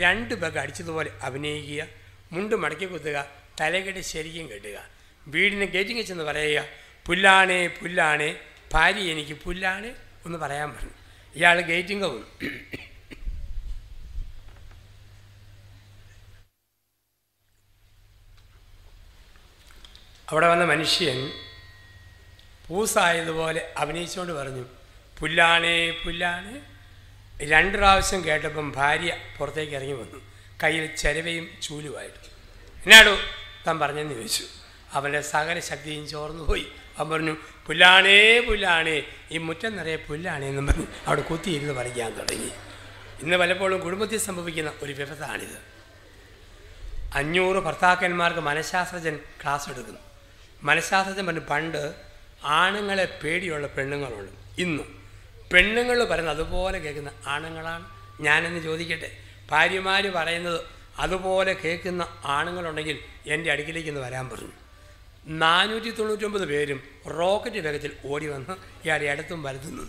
[0.00, 1.82] രണ്ട് ബഗ് അടിച്ചതുപോലെ അഭിനയിക്കുക
[2.32, 3.18] മുണ്ട് മടക്കി കുത്തുക
[3.60, 4.78] തലകെട്ട് ശരിക്കും കെട്ടുക.
[5.32, 6.60] വീടിന് ഗേറ്റിങ് ചെന്ന് പറയുക
[7.06, 8.30] പുല്ലാണേ പുല്ലാണേ
[8.72, 9.88] ഭാര്യ എനിക്ക് പുല്ലാണ്
[10.26, 10.94] ഒന്ന് പറയാൻ പറഞ്ഞു.
[11.38, 12.26] ഇയാൾ ഗേറ്റിംഗ് വന്നു
[20.32, 21.32] അവിടെ വന്ന മനുഷ്യൻ
[22.68, 24.64] പൂസായതുപോലെ അഭിനയിച്ചുകൊണ്ട് പറഞ്ഞു
[25.20, 26.60] പുല്ലാണേ പുല്ലാണ്.
[27.42, 30.18] രണ്ട് പ്രാവശ്യം കേട്ടപ്പം ഭാര്യ പുറത്തേക്ക് ഇറങ്ങി വന്നു.
[30.62, 32.14] കയ്യിൽ ചെലവയും ചൂലുമായിട്ട്
[32.84, 33.16] എന്നാടോ?
[33.66, 34.44] താൻ പറഞ്ഞെന്ന് ചോദിച്ചു.
[34.92, 36.66] അവന്റെ സകല ശക്തിയും ചോർന്നു പോയി.
[36.98, 39.02] അവൻ പറഞ്ഞു പുല്ലാണേ പുല്ലാണേ.
[39.30, 42.50] ഈ മുറ്റം നിറയെ പുല്ലാണേ എന്നും പറഞ്ഞു അവിടെ കുത്തിയിരുന്ന് പറയാൻ തുടങ്ങി.
[43.22, 45.72] ഇന്ന് പലപ്പോഴും കുടുംബത്തിൽ സംഭവിക്കുന്ന ഒരു വിപത്താണിത്.
[47.14, 50.11] അഞ്ഞൂറ് ഭർത്താക്കന്മാർക്ക് മനഃശാസ്ത്രജ്ഞൻ ക്ലാസ് എടുക്കുന്നു.
[50.62, 51.94] മനഃശാസ്ത്രജ്ഞൻ പറഞ്ഞു പണ്ട്
[52.44, 54.60] ആണുങ്ങളെ പേടിയുള്ള പെണ്ണുങ്ങളുണ്ട്.
[54.60, 55.02] ഇന്നും
[55.52, 57.86] പെണ്ണുങ്ങൾ പറയുന്നത് അതുപോലെ കേൾക്കുന്ന ആണുങ്ങളാണ്.
[58.20, 59.18] ഞാനെന്ന് ചോദിക്കട്ടെ?
[59.50, 60.60] ഭാര്യമാർ പറയുന്നത്
[60.98, 64.52] അതുപോലെ കേൾക്കുന്ന ആണുങ്ങളുണ്ടെങ്കിൽ എന്റെ അടുക്കിലേക്ക് ഇന്ന് വരാൻ പറഞ്ഞു.
[65.26, 68.52] നാനൂറ്റി തൊണ്ണൂറ്റൊമ്പത് പേരും റോക്കറ്റ് വേഗത്തിൽ ഓടി വന്ന്
[68.84, 69.82] ഇയാളെ അടുത്തും വലുത്തുന്നു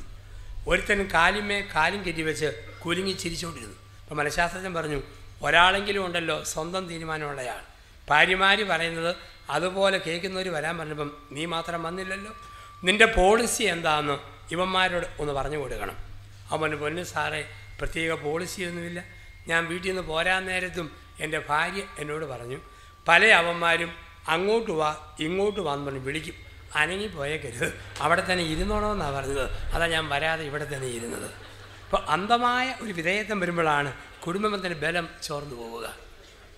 [0.68, 3.78] ഒരുത്തൻ കാലിമേ കാലും കെറ്റി വെച്ച് കുലുങ്ങി ചിരിച്ചുകൊണ്ടിരുന്നു.
[4.02, 5.02] അപ്പോൾ മനഃശാസ്ത്രജ്ഞൻ പറഞ്ഞു
[5.42, 7.73] ഒരാളെങ്കിലും ഉണ്ടല്ലോ സ്വന്തം തീരുമാനമുള്ളയാൾ.
[8.10, 9.16] ഭാര്യമാർ പറയുന്നത്
[9.50, 12.36] അതുപോലെ കേൾക്കുന്നവർ വരാൻ പറഞ്ഞപ്പം നീ മാത്രം വന്നില്ലല്ലോ.
[12.84, 14.20] നിന്റെ പോളിസി എന്താണെന്ന്
[14.52, 15.98] ഇവന്മാരോട് ഒന്ന് പറഞ്ഞു കൊടുക്കണം.
[16.50, 17.50] അവൻ പൊന്നു സാറേ
[17.80, 19.04] പ്രത്യേക പോളിസിയൊന്നുമില്ല
[19.48, 22.58] ഞാൻ വീട്ടിൽ നിന്ന് പോരാൻ നേരത്തും എന്റെ ഭാര്യ എന്നോട് പറഞ്ഞു
[23.08, 23.92] പല അവന്മാരും
[24.28, 26.36] അങ്ങോട്ട് വാ ഇങ്ങോട്ട് വാന്ന് പറഞ്ഞ് വിളിക്കും.
[26.76, 27.80] അനങ്ങി പോയേക്കരുത്.
[28.00, 29.52] അവിടെ തന്നെ ഇരുന്നോണമെന്നാണ് പറഞ്ഞത്.
[29.52, 31.32] അതാ ഞാൻ വരാതെ ഇവിടെ തന്നെ ഇരുന്നത്.
[31.86, 33.94] അപ്പോൾ അന്ധമായ ഒരു വിധേയത്വം വരുമ്പോഴാണ്
[34.28, 35.96] കുടുംബത്തിന്റെ ബലം ചോർന്നു പോവുക.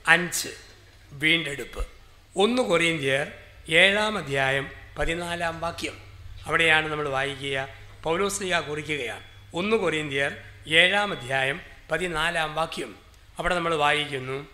[0.07, 0.49] അഞ്ച്.
[1.11, 1.87] വീണ്ടെടുപ്പ്.
[2.37, 3.31] ഒന്ന് കൊറിയന്ത്യർ
[3.69, 5.97] ഏഴാം അധ്യായം പതിനാലാം വാക്യം.
[6.45, 7.67] അവിടെയാണ് നമ്മൾ വായിക്കുക.
[8.03, 9.23] പൗലോസ്ലിയ കുറിക്കുകയാണ്.
[9.53, 10.31] ഒന്ന് കൊറിയന്ത്യർ
[10.67, 12.95] ഏഴാം അധ്യായം പതിനാലാം വാക്യം.
[13.37, 14.47] അവിടെ നമ്മൾ വായിക്കുന്നു.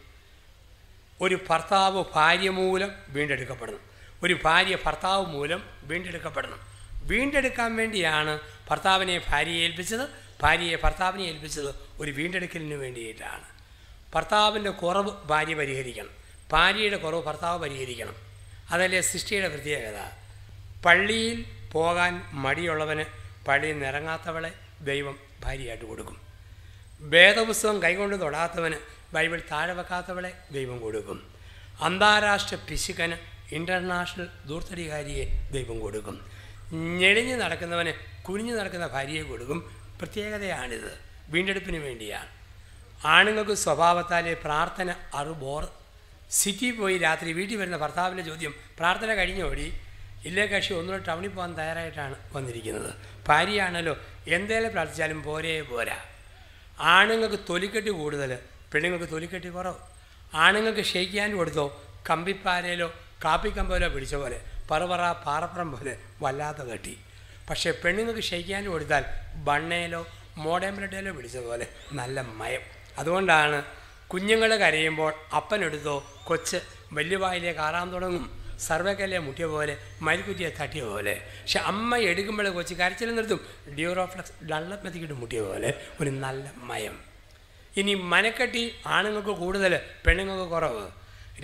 [1.22, 3.80] ഒരു ഭർത്താവ് ഭാര്യ മൂലം വീണ്ടെടുക്കപ്പെടണം
[4.24, 6.60] ഒരു ഭാര്യ ഭർത്താവ് മൂലം വീണ്ടെടുക്കപ്പെടണം
[7.04, 8.40] വീണ്ടെടുക്കാൻ വേണ്ടിയാണ്
[8.70, 10.10] ഭർത്താവിനെ ഭാര്യയെ ഏൽപ്പിച്ചത്.
[10.42, 13.44] ഭാര്യയെ ഭർത്താവിനെ ഏൽപ്പിച്ചത് ഒരു വീണ്ടെടുക്കലിന് വേണ്ടിയിട്ടാണ്.
[14.16, 16.21] ഭർത്താവിന്റെ കുറവ് ഭാര്യ പരിഹരിക്കണം.
[16.52, 18.16] ഭാര്യയുടെ കുറവ് ഭർത്താവ് പരിഹരിക്കണം.
[18.72, 20.12] അതല്ലേ സൃഷ്ടിയുടെ പ്രത്യേകത.
[20.86, 23.04] പള്ളിയിൽ പോകാൻ മടിയുള്ളവന്
[23.48, 26.22] പള്ളിയിൽ നിറങ്ങാത്തവളെ ദൈവം ഭാര്യയായിട്ട് കൊടുക്കും.
[27.00, 28.76] വേദപുസ്തകം കൈകൊണ്ട് തൊടാത്തവന്
[29.14, 31.34] ബൈബിൾ താഴെ വെക്കാത്തവളെ ദൈവം കൊടുക്കും.
[31.82, 33.14] അന്താരാഷ്ട്ര പിശുക്കന്
[33.56, 36.32] ഇന്റർനാഷണൽ ദൂർത്തടികാരിയെ ദൈവം കൊടുക്കും.
[36.74, 39.72] ഞെളിഞ്ഞ് നടക്കുന്നവന് കുനിഞ്ഞു നടക്കുന്ന ഭാര്യയെ കൊടുക്കും.
[40.00, 41.00] പ്രത്യേകതയാണിത്.
[41.30, 42.28] വീണ്ടെടുപ്പിന് വേണ്ടിയാണ്.
[43.06, 45.81] ആണുങ്ങൾക്ക് സ്വഭാവത്താലേ പ്രാർത്ഥന അറുബോർ
[46.40, 49.68] സിറ്റി പോയി രാത്രി വീട്ടിൽ വരുന്ന ഭർത്താവിന്റെ ചോദ്യം പ്രാർത്ഥന കഴിഞ്ഞോടി?
[50.28, 52.92] ഇല്ലേ കക്ഷി ഒന്നുകൂടെ ടൗണിൽ പോകാൻ തയ്യാറായിട്ടാണ് വന്നിരിക്കുന്നത്.
[53.28, 53.94] ഭാര്യയാണല്ലോ
[54.36, 55.98] എന്തേലും പ്രാർത്ഥിച്ചാലും പോരേ പോരാ.
[56.98, 58.32] ആണുങ്ങൾക്ക് തൊലിക്കെട്ടി കൂടുതൽ
[58.74, 59.80] പെണ്ണുങ്ങൾക്ക് തൊലിക്കെട്ടി കുറവ്.
[60.46, 61.66] ആണുങ്ങൾക്ക് ഷെയ്ക്കാൻ കൊടുത്തോ
[62.10, 62.90] കമ്പിപ്പാരയിലോ
[63.26, 66.94] കാപ്പിക്കമ്പോലോ പിടിച്ച പോലെ പറവറ പാറപ്പുറം പോലെ വല്ലാത്ത കെട്ടി.
[67.50, 69.04] പക്ഷേ പെണ്ണുങ്ങൾക്ക് ഷെയ്ക്കാൻ കൊടുത്താൽ
[69.48, 70.02] ബണ്ണയിലോ
[70.46, 70.76] മോഡേം
[71.18, 71.66] പിടിച്ച പോലെ
[72.00, 72.64] നല്ല മയം.
[73.00, 73.60] അതുകൊണ്ടാണ്
[74.14, 76.58] കുഞ്ഞുങ്ങൾ കരയുമ്പോൾ അപ്പനെടുത്തോ കൊച്ച്
[76.94, 78.26] വലിയ വായിലേക്ക് ആറാൻ തുടങ്ങും.
[78.60, 81.14] സർവകലെ മുട്ടിയ പോലെ മരിക്കുറ്റിയെ തട്ടിയ പോലെ.
[81.42, 83.40] പക്ഷെ അമ്മ എടുക്കുമ്പോൾ കൊച്ചു കരച്ചിൽ നിർത്തും.
[83.76, 87.00] ഡ്യൂറോഫ്ലക്സ് ഡള്ളപ്പത്തിക്കിട്ട് മുട്ടിയ പോലെ ഒരു നല്ല മയം.
[87.78, 90.86] ഇനി മനക്കെട്ടി ആണുങ്ങൾക്ക് കൂടുതൽ പെണ്ണുങ്ങൾക്ക് കുറവ്.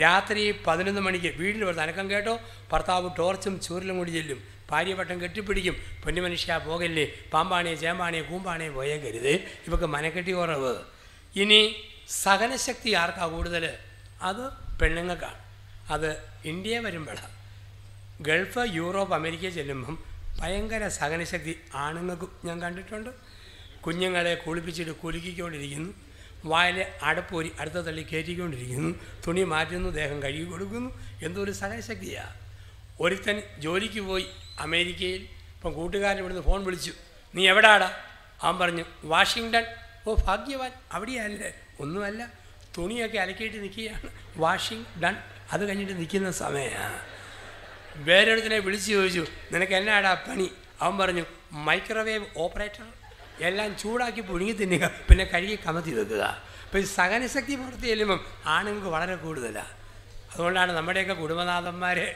[0.01, 2.39] രാത്രി പതിനൊന്ന് മണിക്ക് വീട്ടിൽ ഒരു അനക്കം കേട്ടോ.
[2.72, 4.43] ഭർത്താവ് ടോർച്ചും ചൂരിലും കൂടി ചെല്ലും.
[4.72, 5.76] ഭാര്യവട്ടം കെട്ടിപ്പിടിക്കും.
[6.03, 7.11] പൊന്നു മനുഷ്യ പോകല്ലേ.
[7.34, 9.34] പാമ്പാണിയെ ചേമ്പാണിയെ കൂമ്പാണിയെ പോയേക്കരുത്.
[9.68, 10.76] ഇവക്ക് മനക്കെട്ടി കുറവ്.
[11.36, 11.61] ഇനി
[12.08, 13.78] സഹനശക്തി ആർക്കാ കൂടുതൽ
[14.22, 15.39] അത് പെണ്ണുങ്ങൾക്കാണ്.
[15.91, 17.38] അത് ഇന്ത്യ വരുമ്പോഴാണ്
[18.22, 20.03] ഗൾഫ് യൂറോപ്പ് അമേരിക്ക ചെല്ലുമ്പം
[20.39, 23.10] ഭയങ്കര സഹനശക്തി ആണുങ്ങൾക്കും ഞാൻ കണ്ടിട്ടുണ്ട്.
[23.82, 25.93] കുഞ്ഞുങ്ങളെ കുളിപ്പിച്ചിട്ട് കുലുക്കിക്കൊണ്ടിരിക്കുന്നു.
[26.45, 28.95] വായിലെ അടപ്പൊരി അടുത്ത തള്ളി കയറ്റിക്കൊണ്ടിരിക്കുന്നു.
[29.28, 30.99] തുണി മാറ്റുന്നു ദേഹം കഴുകി കൊടുക്കുന്നു.
[31.24, 32.34] എന്തൊരു സഹനശക്തിയാണ്
[32.99, 34.28] ഒരുത്തൻ ജോലിക്ക് പോയി
[34.60, 35.22] അമേരിക്കയിൽ.
[35.22, 36.93] ഇപ്പം കൂട്ടുകാരൻ ഇവിടുന്ന് ഫോൺ വിളിച്ചു.
[37.36, 37.97] നീ എവിടാടാ?
[38.41, 39.66] അവൻ പറഞ്ഞു വാഷിങ്ടൺ.
[40.08, 40.72] ഓ ഭാഗ്യവാൻ.
[40.91, 41.53] അവിടെയല്ലേ.
[41.80, 42.21] ഒന്നുമല്ല
[42.78, 45.15] തുണിയൊക്കെ അലക്കിയിട്ട് നിൽക്കുകയാണ് വാഷിംഗ് ഡൺ
[45.53, 46.99] അത് കഴിഞ്ഞിട്ട് നിൽക്കുന്ന സമയമാണ്
[48.07, 49.23] വേറൊരുത്തിനെ വിളിച്ചു ചോദിച്ചു
[49.53, 50.47] നിനക്ക് എന്നാടാ പണി?
[50.82, 51.23] അവൻ പറഞ്ഞു
[51.67, 52.86] മൈക്രോവേവ് ഓപ്പറേറ്റർ
[53.47, 56.23] എല്ലാം ചൂടാക്കി പുഴുങ്ങി തിന്നുക പിന്നെ കഴുകി കമത്തി വെക്കുക.
[56.65, 59.73] അപ്പോൾ ഈ സഹനശക്തി പുറത്ത് ചെല്ലുമ്പം ആണുങ്ങൾക്ക് വളരെ കൂടുതലാണ്
[60.32, 62.07] അതുകൊണ്ടാണ് നമ്മുടെയൊക്കെ കുടുംബനാഥന്മാരെ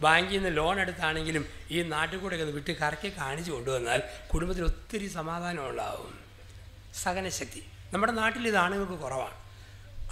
[0.00, 4.00] ബാങ്കിൽ നിന്ന് ലോൺ എടുത്താണെങ്കിലും ഈ നാട്ടിൽ കൂടെ ഒക്കെ വിട്ട് കറക്കി കാണിച്ചു കൊണ്ടുവന്നാൽ
[4.32, 6.12] കുടുംബത്തിൽ ഒത്തിരി സമാധാനം ഉണ്ടാവും.
[7.02, 7.62] സഹനശക്തി.
[7.96, 9.34] നമ്മുടെ നാട്ടിൽ ഇത് ആണുങ്ങൾക്ക് കുറവാണ്.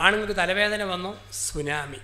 [0.02, 1.96] ആണുങ്ങൾക്ക് തലവേദന വന്നോ സുനാമി.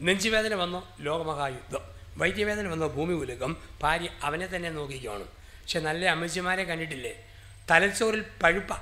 [0.00, 1.80] നെഞ്ചുവേദന വന്നോ ലോകമഹായുദ്ധം.
[2.16, 5.24] വൈദ്യവേദന വന്നോ ഭൂമി ഉലകം ഭാര്യ അവനെ തന്നെ നോക്കിക്കോണം.
[5.24, 7.26] പക്ഷെ നല്ല അമ്മച്ചിമാരെ കണ്ടിട്ടില്ലേ?
[7.70, 8.72] തലച്ചോറിൽ പഴുപ്പ.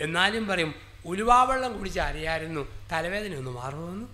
[0.00, 0.74] എന്നാലും പറയും
[1.06, 4.06] ഉലുവാവെള്ളം കുടിച്ച് അറിയാമായിരുന്നു തലവേദന ഒന്ന് മാറുമെന്ന്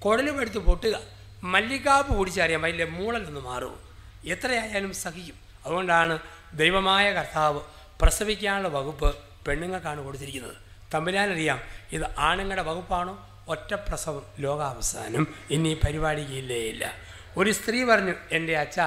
[0.00, 1.00] കുടലുമെടുത്ത് പൊട്ടുക.
[1.42, 3.80] മല്ലിക്കാപ്പ് കുടിച്ചറിയാം അതിന്റെ മൂളലൊന്ന് മാറും
[4.24, 5.34] എത്രയായാലും സഹിക്കും.
[5.66, 6.18] അതുകൊണ്ടാണ്
[6.54, 7.60] ദൈവമായ കർത്താവ്
[8.00, 9.16] പ്രസവിക്കാനുള്ള വകുപ്പ്
[9.46, 10.65] പെണ്ണുങ്ങൾക്കാണ് കൊടുത്തിരിക്കുന്നത്.
[10.96, 11.60] തമ്പുരാനറിയാം
[11.92, 13.44] ഇത് ആണുങ്ങളുടെ വകുപ്പാണോ?
[13.48, 15.26] ഒറ്റ പ്രസവം ലോകാവസാനം.
[15.50, 16.94] ഇനി പരിപാടിക്ക് ഇല്ല
[17.36, 18.80] ഒരു സ്ത്രീ പറഞ്ഞു എന്റെ അച്ഛ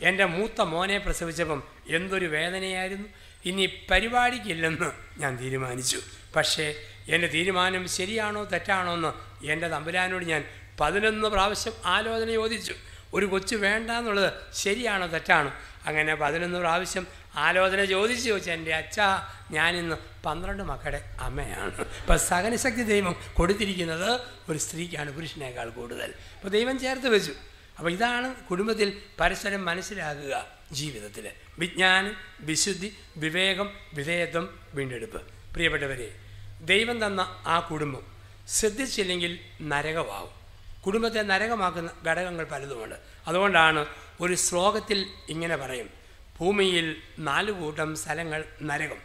[0.00, 3.08] എന്റെ മൂത്ത മോനെ പ്രസവിച്ചപ്പം എന്തൊരു വേദനയായിരുന്നു.
[3.44, 6.00] ഇനി പരിപാടിക്കില്ലെന്ന് ഞാൻ തീരുമാനിച്ചു.
[6.36, 6.74] പക്ഷേ
[7.08, 9.12] എന്റെ തീരുമാനം ശരിയാണോ തെറ്റാണോ എന്ന്
[9.46, 10.44] എന്റെ തമ്പുരാനോട് ഞാൻ
[10.80, 12.74] പതിനൊന്ന് പ്രാവശ്യം ആലോചന ചോദിച്ചു.
[13.14, 15.52] ഒരു കൊച്ചു വേണ്ട എന്നുള്ളത് ശരിയാണോ തെറ്റാണോ?
[15.86, 17.06] അങ്ങനെ പതിനൊന്ന് പ്രാവശ്യം
[17.36, 19.00] ആലോചന ചോദിച്ചു ചോദിച്ചു എന്റെ അച്ഛ
[19.50, 21.80] ഞാനിന്ന് പന്ത്രണ്ട് മക്കളുടെ അമ്മയാണ്.
[21.80, 26.14] ഇപ്പം സഹനശക്തി ദൈവം കൊടുത്തിരിക്കുന്നത് ഒരു സ്ത്രീക്കാണ് പുരുഷനേക്കാൾ കൂടുതൽ.
[26.36, 27.32] അപ്പോൾ ദൈവം ചേർത്ത് വെച്ചു.
[27.78, 35.20] അപ്പോൾ ഇതാണ് കുടുംബത്തിൽ പരസ്പരം മനസ്സിലാക്കുക ജീവിതത്തിൽ വിജ്ഞാനം വിശുദ്ധി വിവേകം വിധേയത്വം വീണ്ടെടുപ്പ്.
[35.54, 36.18] പ്രിയപ്പെട്ടവരെ
[36.60, 38.02] ദൈവം തന്ന ആ കുടുംബം
[38.48, 40.34] ശ്രദ്ധിച്ചില്ലെങ്കിൽ നരകമാവും.
[40.86, 42.94] കുടുംബത്തെ നരകമാക്കുന്ന ഘടകങ്ങൾ പലതുമുണ്ട്.
[43.26, 43.86] അതുകൊണ്ടാണ്
[44.20, 45.99] ഒരു ശ്ലോകത്തിൽ ഇങ്ങനെ പറയും.
[46.40, 48.96] ഭൂമിയിൽ നാല് കൂട്ടം സ്ഥലങ്ങൾ നരകം.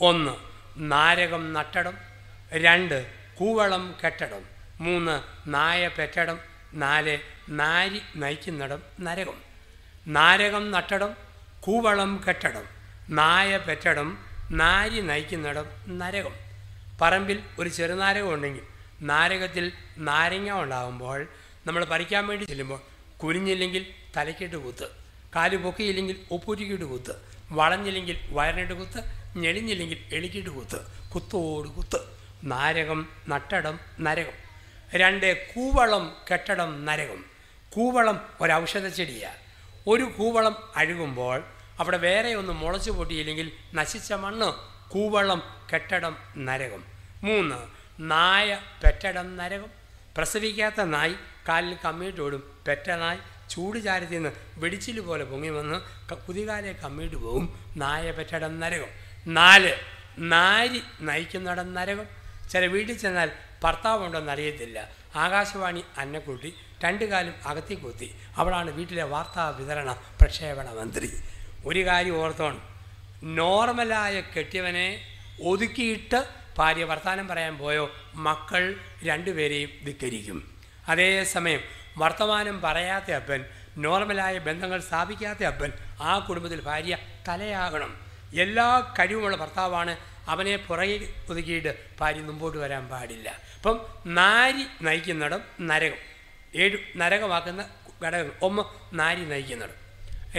[0.00, 0.32] ഒന്ന്
[0.76, 1.92] നാരകം നട്ടടം.
[2.52, 3.06] രണ്ട്
[3.38, 4.42] കൂവളം കെട്ടടം.
[4.80, 6.38] മൂന്ന് നായ പെറ്റടം.
[6.74, 7.18] നാല്
[7.48, 9.34] നാരി നയിക്കുന്നിടം നരകം.
[10.06, 11.14] നാരകം നട്ടടം
[11.60, 12.64] കൂവളം കെട്ടടം.
[13.08, 14.18] നായ പെറ്റടം
[14.50, 16.34] നാരി നയിക്കുന്നിടം നരകം.
[17.02, 18.62] പറമ്പിൽ ഒരു ചെറുനാരകം ഉണ്ടെങ്കിൽ
[19.00, 21.26] നാരകത്തിൽ നാരങ്ങ ഉണ്ടാകുമ്പോൾ
[21.66, 22.80] നമ്മൾ പറിക്കാൻ വേണ്ടി ചെല്ലുമ്പോൾ
[23.22, 23.86] കുനിഞ്ഞില്ലെങ്കിൽ
[24.16, 25.07] തലക്കിട്ട് കുത്ത്.
[25.38, 27.14] കാൽ പൊക്കിയില്ലെങ്കിൽ ഒപ്പുരുക്കിയിട്ട് കുത്ത്.
[27.50, 29.00] വളഞ്ഞില്ലെങ്കിൽ വയറിനിട്ട് കുത്ത്.
[29.38, 31.10] ഞെളിഞ്ഞില്ലെങ്കിൽ എളിക്കിട്ട് കുത്ത്.
[31.14, 31.98] കുത്തോട് കുത്ത്.
[32.44, 34.32] നാരകം നട്ടടം നരകം.
[34.94, 37.24] രണ്ട് കൂവളം കെട്ടടം നരകം.
[37.70, 39.36] കൂവളം ഒരൗഷധ ചെടിയാണ്
[39.86, 41.42] ഒരു കൂവളം അഴുകുമ്പോൾ
[41.78, 44.52] അവിടെ വേറെ ഒന്ന് മുളച്ചു പൊട്ടിയില്ലെങ്കിൽ നശിച്ച മണ്ണ്.
[44.90, 46.84] കൂവളം കെട്ടടം നരകം.
[47.22, 47.56] മൂന്ന്
[48.00, 49.66] നായ പെറ്റടം നരകം.
[50.16, 51.14] പ്രസവിക്കാത്ത നായ്
[51.48, 53.18] കാലിൽ കമ്മിയിട്ടോടും പെറ്റ നായ്
[53.50, 55.78] ചൂട് ചാരത്തിൽ നിന്ന് വെടിച്ചിൽ പോലെ പൊങ്ങി വന്ന്
[56.14, 58.88] പുതികാലെ കമ്മിയിട്ട് പോകും നായ പെറ്റടം നരകം.
[59.26, 59.72] നാല്
[60.18, 62.06] നാരി നയിക്കുന്നിടം നരകം.
[62.52, 63.30] ചില വീട്ടിൽ ചെന്നാൽ
[63.64, 64.88] ഭർത്താവുണ്ടെന്ന് അറിയത്തില്ല.
[65.14, 68.14] ആകാശവാണി അന്നക്കുട്ടി രണ്ടു കാലം അകത്തി കുത്തി.
[68.36, 71.10] അവളാണ് വീട്ടിലെ വാർത്താ വിതരണ പ്രക്ഷേപണ മന്ത്രി.
[71.66, 72.62] ഒരു കാര്യം ഓർത്തോണം.
[73.22, 75.00] നോർമലായ കെട്ടിയവനെ
[75.42, 76.28] ഒതുക്കിയിട്ട്
[76.58, 77.90] ഭാര്യ വർത്തമാനം പറയാൻ പോയോ?
[78.14, 80.38] മക്കൾ രണ്ടുപേരെയും ധിക്കരിക്കും.
[80.88, 81.60] അതേസമയം
[81.98, 83.44] വർത്തമാനം പറയാത്ത അപ്പൻ
[83.76, 88.00] നോർമലായ ബന്ധങ്ങൾ സ്ഥാപിക്കാത്ത അപ്പൻ ആ കുടുംബത്തിൽ ഭാര്യ തലയാകണം.
[88.34, 89.96] എല്ലാ കഴിവുമുള്ള ഭർത്താവാണ്
[90.28, 93.28] അവനെ പുറകെ ഒതുക്കിയിട്ട് ഭാര്യ മുമ്പോട്ട് വരാൻ പാടില്ല.
[93.56, 95.96] അപ്പം നാരി നയിക്കുന്നിടം നരകം.
[96.54, 97.62] ഏഴ് നരകമാക്കുന്ന
[98.06, 98.32] ഘടകങ്ങൾ.
[98.42, 98.62] ഒന്ന്
[98.98, 99.74] നാരി നയിക്കുന്നിടം.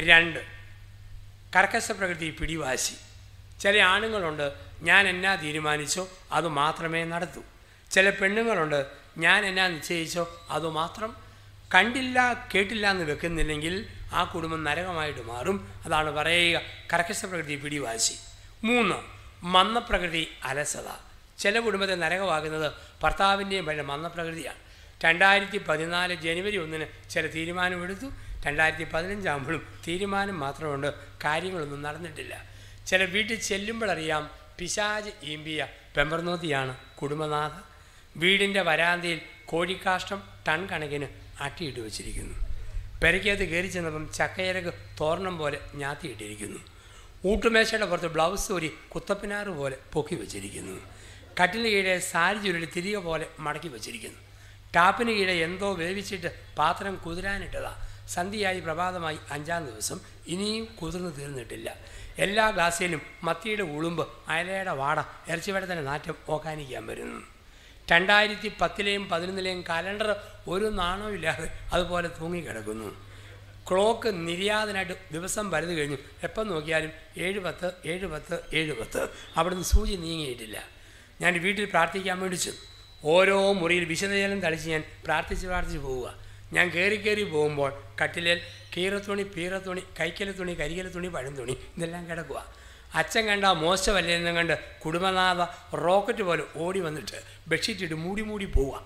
[0.05, 0.39] രണ്ട്
[1.55, 2.95] കർക്കശ പ്രകൃതി പിടിവാശി.
[3.59, 7.41] ചില ആണുങ്ങളുണ്ട് ഞാൻ എന്നാ തീരുമാനിച്ചോ അത് മാത്രമേ നടത്തൂ.
[7.91, 8.85] ചില പെണ്ണുങ്ങളുണ്ട്
[9.17, 11.28] ഞാൻ എന്നാ നിശ്ചയിച്ചോ അതുമാത്രം
[11.73, 15.73] കണ്ടില്ല കേട്ടില്ല എന്ന് വെക്കുന്നില്ലെങ്കിൽ ആ കുടുംബം നരകമായിട്ട് മാറും.
[15.85, 16.61] അതാണ് പറയുക.
[16.93, 18.13] കർക്കശ പ്രകൃതി പിടിവാശി.
[18.63, 18.95] മൂന്ന്
[19.45, 20.87] മന്ദപ്രകൃതി അലസത.
[21.39, 22.71] ചില കുടുംബത്തെ നരകമാകുന്നത്
[23.03, 24.57] ഭർത്താവിന്റെയും പല മന്ദപ്രകൃതിയാണ്.
[25.05, 28.11] രണ്ടായിരത്തി പതിനാല് ജനുവരി ഒന്നിന് ചില തീരുമാനമെടുത്തു.
[28.45, 30.93] രണ്ടായിരത്തി പതിനഞ്ചാകുമ്പോഴും തീരുമാനം മാത്രമുണ്ട്.
[31.23, 32.45] കാര്യങ്ങളൊന്നും നടന്നിട്ടില്ല.
[32.87, 35.67] ചില വീട്ടിൽ ചെല്ലുമ്പോഴറിയാം പിശാജ് ഈമ്പിയ
[35.97, 37.51] പെമ്പർനോത്തിയാണ് കുടുംബനാഥ.
[38.15, 42.33] വീടിന്റെ വരാന്തയിൽ കോഴിക്കാഷ്ടം ടൺ കണക്കിന് അട്ടിയിട്ട് വെച്ചിരിക്കുന്നു.
[43.03, 46.59] പെരയ്ക്കകത്ത് കയറി ചെന്നപ്പം ചക്കയിലക്ക് തോരണം പോലെ ഞാത്തിയിട്ടിരിക്കുന്നു.
[47.25, 50.81] ഊട്ടുമേശയുടെ പുറത്ത് ബ്ലൗസ് ഒരു കുത്തപ്പിനാറ് പോലെ പൊക്കി വെച്ചിരിക്കുന്നു.
[51.41, 54.19] കട്ടിന് കീഴെ സാരി ചുരുളി തിരികെ പോലെ മടക്കി വെച്ചിരിക്കുന്നു.
[54.75, 57.87] ടാപ്പിന് കീഴെ എന്തോ വേവിച്ചിട്ട് പാത്രം കുതിരാനിട്ടതാ.
[58.09, 59.99] സന്ധിയായി പ്രഭാതമായി അഞ്ചാം ദിവസം.
[60.27, 61.75] ഇനിയും കുതിർന്നു തീർന്നിട്ടില്ല.
[62.17, 67.21] എല്ലാ ഗ്ലാസിലും മത്തിയുടെ ഉളുമ്പ് അയലയുടെ വാട ഇറച്ചിവടത്തിന്റെ നാറ്റം ഓക്കാനിക്കാൻ വരുന്നു.
[67.91, 70.09] രണ്ടായിരത്തി പത്തിലെയും പതിനൊന്നിലെയും കലണ്ടർ
[70.47, 72.89] ഒരു നാണോ ഇല്ലാതെ അതുപോലെ തൂങ്ങിക്കിടക്കുന്നു.
[73.71, 75.97] ക്ലോക്ക് നിര്യാതനായിട്ട് ദിവസം വലുത് കഴിഞ്ഞു.
[76.23, 79.09] എപ്പം നോക്കിയാലും ഏഴ് പത്ത് ഏഴ് പത്ത് ഏഴ് പത്ത്.
[79.37, 80.57] അവിടുന്ന് സൂചി നീങ്ങിയിട്ടില്ല.
[81.21, 82.61] ഞാൻ വീട്ടിൽ പ്രാർത്ഥിക്കാൻ വേണ്ടി ചെന്നു.
[83.03, 86.07] ഓരോ മുറിയിൽ വിശദജലം തളിച്ച് ഞാൻ പ്രാർത്ഥിച്ച് പ്രാർത്ഥിച്ച് പോവുക.
[86.53, 87.71] ഞാൻ കയറി കയറി പോകുമ്പോൾ
[88.03, 88.39] കട്ടിലിൽ
[88.77, 92.39] കീറത്തുണി പീറത്തുണി കൈക്കല തുണി കരികല തുണി പഴം തുണി ഇതെല്ലാം കിടക്കുക
[92.95, 95.41] അച്ഛൻ കണ്ട മോശമല്ലേ എന്നും കണ്ട് കുടുംബനാഥ
[95.73, 98.83] റോക്കറ്റ് പോലെ ഓടി വന്നിട്ട് ബെഡ്ഷീറ്റ് ഇട്ട് മൂടി മൂടി പോവുക.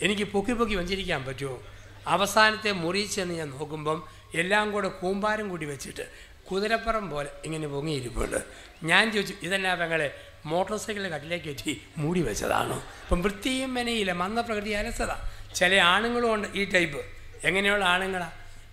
[0.00, 1.62] എനിക്ക് പൊക്കി പൊക്കി വഞ്ചിരിക്കാൻ പറ്റുമോ?
[2.06, 8.44] അവസാനത്തെ മുറിയിൽ ചെന്ന് ഞാൻ നോക്കുമ്പം എല്ലാം കൂടെ കൂമ്പാരം കൂടി വെച്ചിട്ട് കുതിരപ്പുറം പോലെ ഇങ്ങനെ പൊങ്ങിയിരിപ്പുണ്ട്.
[8.84, 10.08] ഞാൻ ചോദിച്ചു ഇതെന്നാ പെങ്ങളെ
[10.46, 12.82] മോട്ടോർ സൈക്കിളിൽ കട്ടിലേക്ക് കയറ്റി മൂടി വെച്ചതാണോ?
[13.04, 15.12] അപ്പം വൃത്തിയും മെനയില്ല മന്ദപ്രകൃതി അലസത.
[15.54, 17.00] ചില ആണുങ്ങളും ഉണ്ട് ഈ ടൈപ്പ്
[17.44, 18.32] എങ്ങനെയുള്ള ആണുങ്ങളാണ്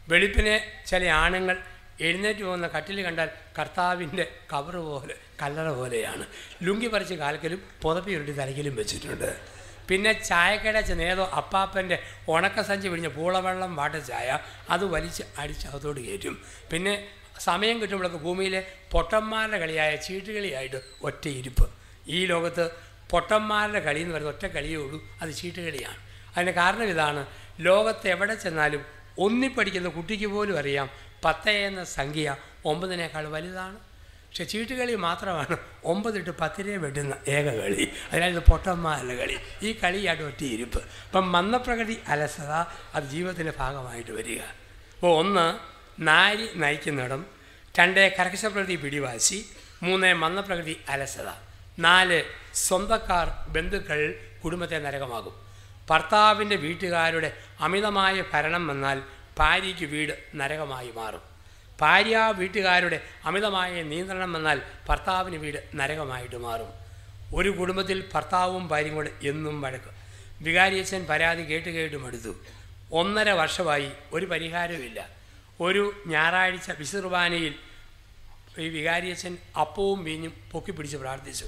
[0.09, 1.57] വെളുപ്പിനെ ചില ആണുങ്ങൾ
[1.99, 3.29] എഴുന്നേറ്റ് പോകുന്ന കട്ടിൽ കണ്ടാൽ
[3.59, 6.25] കർത്താവിന്റെ കവറ് പോലെ കല്ലറ പോലെയാണ്.
[6.63, 9.39] ലുങ്കി പറിച്ച് കാൽക്കലും പുതപ്പി ഉരുട്ടി തലയ്ക്കലും വെച്ചിട്ടുണ്ട്.
[9.87, 14.39] പിന്നെ ചായക്കട ചെന്ന് ഏതോ അപ്പാപ്പന്റെ ഉണക്കസഞ്ചി പിടിഞ്ഞ പൂളവെള്ളം വാട്ട ചായ
[14.69, 16.41] അത് വലിച്ച് അടിച്ചകത്തോട് കയറ്റും.
[16.71, 17.07] പിന്നെ
[17.39, 21.69] സമയം കിട്ടുമ്പോഴൊക്കെ ഭൂമിയിലെ പൊട്ടന്മാരുടെ കളിയായ ചീട്ടുകളിയായിട്ട് ഒറ്റ ഇരിപ്പ്.
[22.07, 22.71] ഈ ലോകത്ത്
[23.09, 25.97] പൊട്ടന്മാരുടെ കളി എന്ന് പറയുന്നത് ഒറ്റ കളിയേ ഉള്ളൂ അത് ചീട്ടുകളിയാണ്.
[26.35, 27.25] അതിന് കാരണം ഇതാണ്
[27.59, 28.85] ലോകത്ത് എവിടെ ചെന്നാലും
[29.17, 30.89] ഒന്നിപ്പടിക്കുന്ന കുട്ടിക്ക് പോലും അറിയാം
[31.25, 33.75] പത്ത് എന്ന സംഖ്യ ഒമ്പതിനേക്കാൾ വലുതാണ്.
[33.75, 37.91] പക്ഷെ ചീട്ടുകളി മാത്രമാണ് ഒമ്പതിട്ട് പത്തിനെ വെട്ടുന്ന ഏക കളി.
[38.11, 39.37] അതിനായത് പൊട്ടന്മാരുടെ കളി.
[39.61, 42.51] ഈ കളിയായിട്ട് ഒറ്റയിരിപ്പ് അപ്പം മന്ദപ്രകൃതി അലസത
[42.95, 44.41] അത് ജീവിതത്തിന്റെ ഭാഗമായിട്ട് വരിക.
[44.95, 45.59] അപ്പോൾ ഒന്ന്
[46.01, 47.25] നാരി നയിക്കുന്നിടം.
[47.79, 49.45] രണ്ട് കർക്കശപ്രകൃതി പിടിവാശി.
[49.83, 51.29] മൂന്ന് മന്ദപ്രകൃതി അലസത.
[51.79, 55.51] നാല് സ്വന്തക്കാർ ബന്ധുക്കൾ കുടുംബത്തെ നരകമാകും.
[55.89, 59.01] ഭർത്താവിന്റെ വീട്ടുകാരുടെ അമിതമായ ഭരണം വന്നാൽ
[59.41, 61.23] ഭാര്യയ്ക്ക് വീട് നരകമായി മാറും.
[61.81, 66.71] ഭാര്യ വീട്ടുകാരുടെ അമിതമായ നിയന്ത്രണം വന്നാൽ ഭർത്താവിന് വീട് നരകമായിട്ട് മാറും.
[67.35, 69.91] ഒരു കുടുംബത്തിൽ ഭർത്താവും ഭാര്യയും കൂടെ എന്നും വഴക്ക്.
[70.43, 72.35] വികാരിയച്ഛൻ പരാതി കേട്ട് കേട്ട് മടുത്തു.
[72.91, 75.09] ഒന്നര വർഷമായി ഒരു പരിഹാരവുമില്ല
[75.59, 77.55] ഒരു ഞായറാഴ്ച വിശുർബാനയിൽ
[78.59, 81.45] ഈ വികാരിയച്ഛൻ അപ്പവും വീഞ്ഞും പൊക്കി പിടിച്ച് പ്രാർത്ഥിച്ചു.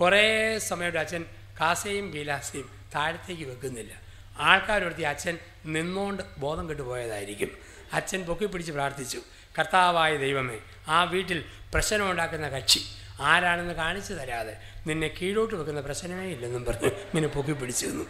[0.00, 1.24] കുറേ സമയത്ത് അച്ഛൻ
[1.60, 4.07] കാസയും ബീലാസയും താഴത്തേക്ക് വെക്കുന്നില്ല.
[4.38, 7.50] ആൾക്കാരൊരുത്തി അച്ഛൻ നിന്നുകൊണ്ട് ബോധം കെട്ടുപോയതായിരിക്കും
[7.92, 9.20] അച്ഛൻ പൊക്കി പിടിച്ച് പ്രാർത്ഥിച്ചു
[9.58, 10.58] കർത്താവായ ദൈവമേ
[10.88, 11.38] ആ വീട്ടിൽ
[11.74, 12.82] പ്രശ്നമുണ്ടാക്കുന്ന കക്ഷി
[13.20, 14.54] ആരാണെന്ന് കാണിച്ചു തരാതെ
[14.86, 18.04] നിന്നെ കീഴോട്ട് വെക്കുന്ന പ്രശ്നമേ ഇല്ലെന്നും പറഞ്ഞ് നിന്നെ പൊക്കി പിടിച്ചു നിന്നു.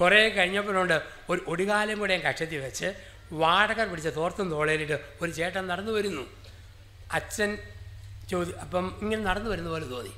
[0.00, 2.88] കുറേ കഴിഞ്ഞപ്പോഴുണ്ട് ഒരു ഒടികാലം കൂടെ കക്ഷത്തി വെച്ച്
[3.32, 6.24] വാടകർ പിടിച്ച തോർത്തും തോളയിലിട്ട് ഒരു ചേട്ടൻ നടന്നു വരുന്നു.
[7.12, 7.58] അച്ഛൻ
[8.30, 10.12] ചോദി അപ്പം ഇങ്ങനെ നടന്നു വരുന്ന പോലെ തോന്നി.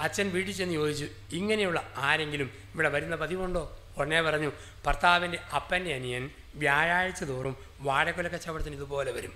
[0.00, 1.06] അച്ഛൻ വീട്ടിൽ ചെന്ന് ചോദിച്ചു
[1.36, 3.64] ഇങ്ങനെയുള്ള ആരെങ്കിലും ഇവിടെ വരുന്ന പതിവുണ്ടോ?
[3.98, 4.52] ഉടനെ പറഞ്ഞു
[4.86, 9.32] ഭർത്താവിന്റെ അപ്പന്റെ അനിയൻ വ്യാഴാഴ്ച തോറും വാഴക്കൊല കച്ചവടത്തിന് ഇതുപോലെ വരും.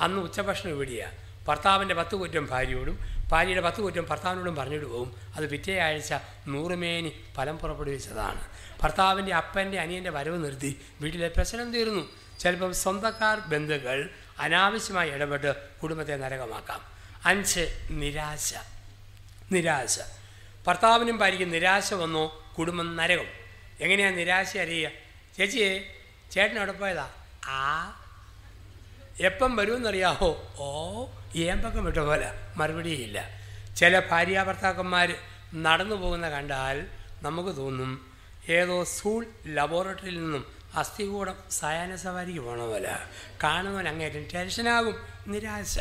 [0.00, 2.98] അന്ന് ഉച്ചഭക്ഷണം ഇവിടെയാണ് ഭർത്താവിന്റെ പത്ത് കുറ്റം ഭാര്യയോടും
[3.32, 6.14] ഭാര്യയുടെ പത്ത് കുറ്റം ഭർത്താവിനോടും പറഞ്ഞിട്ട് പോകും അത് പിറ്റേ ആഴ്ച
[6.46, 8.46] നൂറുമേനി ഫലം പുറപ്പെടുവിച്ചതാണ്.
[8.82, 12.08] ഭർത്താവിന്റെ അപ്പന്റെ അനിയന്റെ വരവ് നിർത്തി വീട്ടിലെ പ്രശ്നം തീർന്നു.
[12.38, 16.80] ചിലപ്പം സ്വന്തക്കാർ ബന്ധുക്കൾ അനാവശ്യമായി ഇടപെട്ട് കുടുംബത്തെ നരകമാക്കാം.
[17.24, 18.54] അഞ്ച് നിരാശ.
[19.52, 19.98] നിരാശ.
[20.66, 23.39] ഭർത്താവിനും ഭാര്യയ്ക്കും നിരാശ വന്നോ കുടുംബം നരകം.
[23.80, 24.90] എങ്ങനെയാണ് നിരാശ അറിയുക?
[25.36, 25.84] ചേച്ചി
[26.30, 27.10] ചേട്ടൻ അവിടെ പോയതാ?
[27.46, 27.96] ആ.
[29.20, 31.06] എപ്പം വരുമെന്നറിയാമോ ഓ
[31.36, 32.30] ഏമ്പക്കം വിട്ട പോലെ.
[32.56, 33.40] മറുപടിയില്ല
[33.76, 35.14] ചില ഭാര്യ ഭർത്താക്കന്മാർ
[35.54, 36.86] നടന്നു പോകുന്ന കണ്ടാൽ
[37.22, 38.10] നമുക്ക് തോന്നും
[38.48, 42.94] ഏതോ സ്കൂൾ ലബോറട്ടറിയിൽ നിന്നും അസ്ഥികൂടം സയാന സവാരിക്ക് പോണ പോലെ.
[43.42, 45.06] കാണുന്നവൻ അങ്ങേറ്റം ടെൻഷനാകും.
[45.26, 45.78] നിരാശ.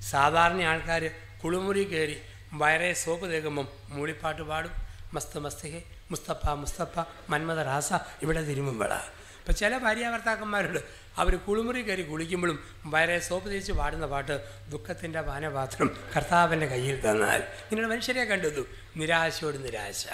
[0.00, 1.10] സാധാരണ ആൾക്കാർ
[1.44, 2.20] കുളിമുറി കയറി
[2.52, 4.70] വയറെ സോപ്പ് തേക്കുമ്പം മൂളിപ്പാട്ട് പാടും.
[5.12, 7.92] മസ്ത് മസ്തികെ മുസ്തഫ മുസ്തഫ മന്മത റാസ
[8.22, 8.92] ഇവിടെ തിരുമുമ്പള.
[9.40, 10.78] ഇപ്പം ചില ഭാര്യ ഭർത്താക്കന്മാരുണ്ട്
[11.18, 14.34] അവർ കുളിമുറി കയറി കുളിക്കുമ്പോഴും വരെ സോപ്പ് തേച്ച് പാടുന്ന പാട്ട്
[14.68, 17.40] ദുഃഖത്തിന്റെ പാനപാത്രം കർത്താവിന്റെ കയ്യിൽ തന്നാൽ.
[17.40, 20.06] നിങ്ങൾ മനുഷ്യരെ കണ്ടെത്തു നിരാശയോട് നിരാശ.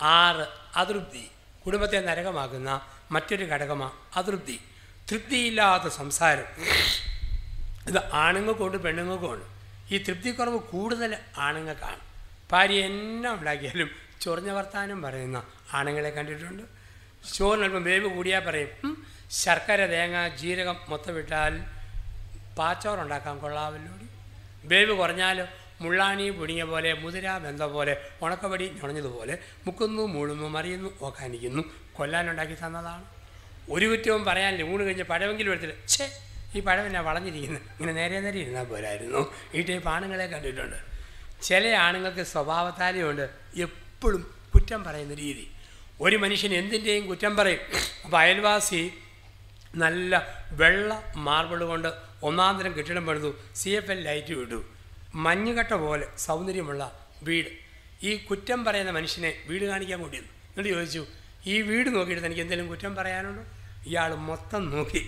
[0.00, 0.46] ആറ്
[0.76, 1.30] അതൃപ്തി.
[1.66, 2.80] കുടുംബത്തെ നരകമാക്കുന്ന
[3.12, 4.60] മറ്റൊരു ഘടകമാണ് അതൃപ്തി.
[5.10, 6.48] തൃപ്തിയില്ലാത്ത സംസാരം.
[7.88, 9.46] ഇത് ആണുങ്ങൾക്കുണ്ട് പെണ്ണുങ്ങൾക്കുമുണ്ട്
[9.94, 12.00] ഈ തൃപ്തിക്കുറവ് കൂടുതൽ ആണുങ്ങൾക്കാണ്.
[12.52, 15.42] ഭാര്യ എന്നെ ഉണ്ടാക്കിയാലും ചൊറിഞ്ഞ വർത്താനം പറയുന്ന
[15.74, 16.62] ആണുങ്ങളെ കണ്ടിട്ടുണ്ട്.
[17.34, 18.68] ചോറിനൽപ്പം വേവ് കൂടിയാൽ പറയും.
[18.84, 21.64] "ഉം, ശർക്കര തേങ്ങ ജീരകം മൊത്തം ഇട്ടാൽ
[22.58, 23.92] പാച്ചോറുണ്ടാക്കാൻ കൊള്ളാമല്ലോ
[24.64, 25.48] വേവ് കുറഞ്ഞാൽ
[25.80, 31.62] മുള്ളാണി പുണിയ പോലെ മുതിര ബന്ധ പോലെ ഉണക്കപടി ഞുണഞ്ഞതുപോലെ മുക്കുന്നു മൂളുന്നു മറിയുന്നു ഓക്കാനിക്കുന്നു
[31.92, 33.04] കൊല്ലാനുണ്ടാക്കി തന്നതാണ്.
[33.70, 34.74] ഒരു കുറ്റവും പറയാനില്ല.
[34.74, 36.10] ഊണ് കഴിഞ്ഞ് പഴമെങ്കിലും എടുത്തിട്ട് ഛേ
[36.54, 37.60] ഈ പഴം എന്നാ വളഞ്ഞിരിക്കുന്നു?
[37.60, 39.34] ഇങ്ങനെ നേരെ നേരെ ഇരുന്നാൽ പോരായിരുന്നു.
[39.54, 40.76] ഈ ടൈപ്പ് ആണുങ്ങളെ കണ്ടിട്ടുണ്ട്.
[41.42, 43.30] ചില ആണുങ്ങൾക്ക് സ്വഭാവത്താലെയുണ്ട്
[43.98, 45.44] എപ്പോഴും കുറ്റം പറയുന്ന രീതി.
[46.00, 47.62] ഒരു മനുഷ്യൻ എന്തിന്റെയും കുറ്റം പറയും.
[48.04, 48.92] അപ്പോൾ അയൽവാസി
[49.74, 50.12] നല്ല
[50.50, 51.88] വെള്ള മാർബിൾ കൊണ്ട്
[52.22, 53.30] ഒന്നാന്തരം കെട്ടിടം പണിതു.
[53.54, 54.64] സി എഫ് എൽ ലൈറ്റ് വിട്ടു
[55.14, 56.82] മഞ്ഞുകട്ട പോലെ സൗന്ദര്യമുള്ള
[57.22, 57.50] വീട്.
[58.06, 61.06] ഈ കുറ്റം പറയുന്ന മനുഷ്യനെ വീട് കാണിക്കാൻ കൊണ്ടിരുന്നു എന്നിട്ട് ചോദിച്ചു
[61.46, 63.44] ഈ വീട് നോക്കിയിട്ട് എനിക്ക് എന്തെങ്കിലും കുറ്റം പറയാനുണ്ടോ?
[63.90, 65.02] ഇയാൾ മൊത്തം നോക്കി.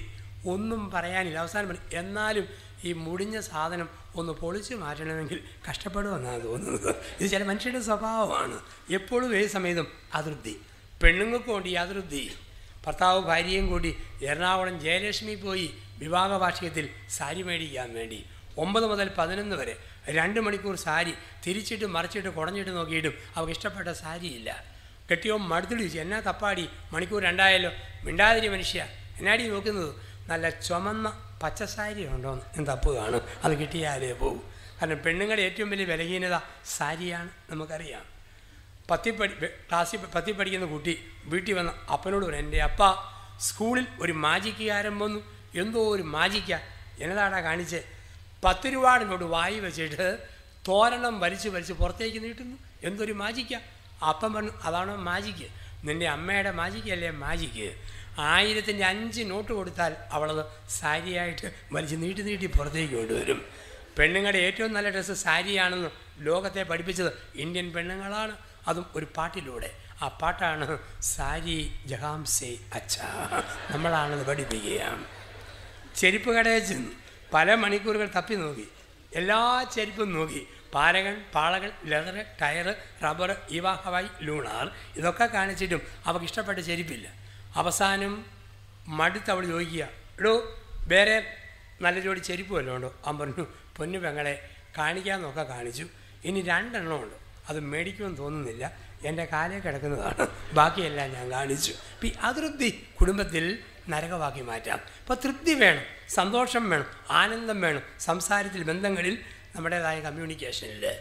[0.49, 1.39] ഒന്നും പറയാനില്ല.
[1.39, 2.49] അവസാനം എന്നാലും
[2.85, 5.39] ഈ മുടിഞ്ഞ സാധനം ഒന്ന് പൊളിച്ചു മാറ്റണമെങ്കിൽ
[5.71, 6.91] കഷ്ടപ്പെടുമെന്നാണ് തോന്നുന്നത്.
[7.21, 8.61] ഇത് ചില മനുഷ്യരുടെ സ്വഭാവമാണ്.
[8.91, 10.61] എപ്പോഴും ഏത് സമയത്തും അതൃപ്തി.
[11.03, 12.37] പെണ്ണുങ്ങൾക്ക് വേണ്ടി അതൃപ്തി.
[12.87, 15.67] ഭർത്താവ് ഭാര്യയും കൂടി എറണാകുളം ജയലക്ഷ്മി പോയി
[15.99, 18.27] വിവാഹ വാർഷികത്തിൽ സാരി മേടിക്കാൻ വേണ്ടി.
[18.59, 19.77] ഒമ്പത് മുതൽ പതിനൊന്ന് വരെ
[20.09, 21.15] രണ്ട് മണിക്കൂർ സാരി
[21.47, 24.65] തിരിച്ചിട്ട് മറിച്ചിട്ട് കുടഞ്ഞിട്ട് നോക്കിയിട്ടും അവർക്ക് ഇഷ്ടപ്പെട്ട സാരിയില്ല.
[25.11, 27.71] കെട്ടിയോ മടുത്തിടിച്ച് എന്നാ തപ്പാടി മണിക്കൂർ രണ്ടായാലോ
[28.05, 28.87] മിണ്ടാതിരി മനുഷ്യ.
[29.19, 30.10] എന്നാടി നോക്കുന്നത്?
[30.31, 32.67] നല്ല ചുമന്ന പച്ചസാരി ഉണ്ടോന്ന് ഞാൻ
[32.97, 34.43] കാണും അത് കിട്ടിയാലേ പോകും
[34.83, 38.03] കാരണം പെണ്ണുങ്ങളുടെ ഏറ്റവും വലിയ ബലഹീനത സാരിയാണ് നമുക്കറിയാം.
[38.91, 42.79] പത്തി പഠി ക്ലാസ്സിൽ പത്തി പഠിക്കുന്ന കുട്ടി വീട്ടിൽ വന്ന അപ്പനോട് പറഞ്ഞു എന്റെ അപ്പ
[43.39, 45.21] സ്കൂളിൽ ഒരു മാജിക്കുകാരൻ വന്നു.
[45.55, 46.55] എന്തോ ഒരു മാജിക്ക.
[47.01, 47.83] എന്നതാടാ കാണിച്ച്?
[48.45, 50.29] പത്ത് രൂപാടിനോട് വായി വെച്ചിട്ട്
[50.69, 52.57] തോരണം വലിച്ച് വലിച്ച് പുറത്തേക്ക് നീട്ടുന്നു.
[52.83, 53.55] എന്തൊരു മാജിക്ക.
[54.05, 55.49] അപ്പം പറഞ്ഞു അതാണോ മാജിക്ക്?
[55.85, 57.75] നിന്റെ അമ്മയുടെ മാജിക്കല്ലേ മാജിക്ക്?
[58.29, 60.43] ആയിരത്തിന്റെ അഞ്ച് നോട്ട് കൊടുത്താൽ അവളത്
[60.79, 63.41] സാരിയായിട്ട് വലിച്ച് നീട്ടി നീട്ടി പുറത്തേക്ക് കൊണ്ടുവരും.
[63.99, 65.91] പെണ്ണുങ്ങളുടെ ഏറ്റവും നല്ല ഡ്രസ്സ് സാരിയാണെന്ന്
[66.29, 67.13] ലോകത്തെ പഠിപ്പിച്ചത്
[67.45, 68.35] ഇന്ത്യൻ പെണ്ണുങ്ങളാണ്.
[68.69, 69.71] അതും ഒരു പാട്ടിലൂടെ.
[70.03, 71.57] ആ പാട്ടാണ് സാരി
[71.87, 72.99] ജഹാം സേ അച്ഛ.
[73.71, 74.81] നമ്മളാണത് പഠിപ്പിക്കുക
[75.97, 76.93] ചെരുപ്പ് കടയിൽ ചെന്നു.
[77.35, 78.67] പല മണിക്കൂറുകൾ തപ്പി നോക്കി.
[79.21, 79.41] എല്ലാ
[79.75, 80.43] ചെരുപ്പും നോക്കി.
[80.75, 82.69] പാരകൾ പാളകൾ ലെതർ ടയർ
[83.05, 83.67] റബ്ബർ ഇവ
[84.27, 84.67] ലൂണാർ
[84.97, 87.07] ഇതൊക്കെ കാണിച്ചിട്ടും അവർക്ക് ഇഷ്ടപ്പെട്ട ചെരുപ്പില്ല.
[87.57, 88.27] അവസാനം
[88.87, 89.89] മടുത്ത് അവൾ ചോദിക്കുക
[90.19, 91.37] എടോ വേറെ
[91.81, 92.95] നല്ല ജോഡി ചെരുപ്പ് വല്ലതും ഉണ്ടോ?
[93.05, 93.47] അവൻ പറഞ്ഞു
[93.77, 94.49] പൊന്നു പെങ്ങളെ
[94.79, 95.87] കാണിക്കാമെന്നൊക്കെ കാണിച്ചു.
[96.25, 97.15] ഇനി രണ്ടെണ്ണം ഉണ്ട്.
[97.49, 98.77] അത് മേടിക്കുമെന്ന് തോന്നുന്നില്ല.
[99.05, 100.29] എന്റെ കാലേ കിടക്കുന്നതാണ്.
[100.53, 101.73] ബാക്കിയെല്ലാം ഞാൻ കാണിച്ചു.
[101.73, 102.87] അപ്പം അതൃപ്തി.
[103.01, 104.79] കുടുംബത്തിൽ നരകമാക്കി മാറ്റാം.
[104.79, 107.83] അപ്പോൾ തൃപ്തി വേണം സന്തോഷം വേണം ആനന്ദം വേണം.
[108.01, 109.25] സംസാരത്തിൽ ബന്ധങ്ങളിൽ
[109.57, 110.97] നമ്മുടേതായ കമ്മ്യൂണിക്കേഷനിൽ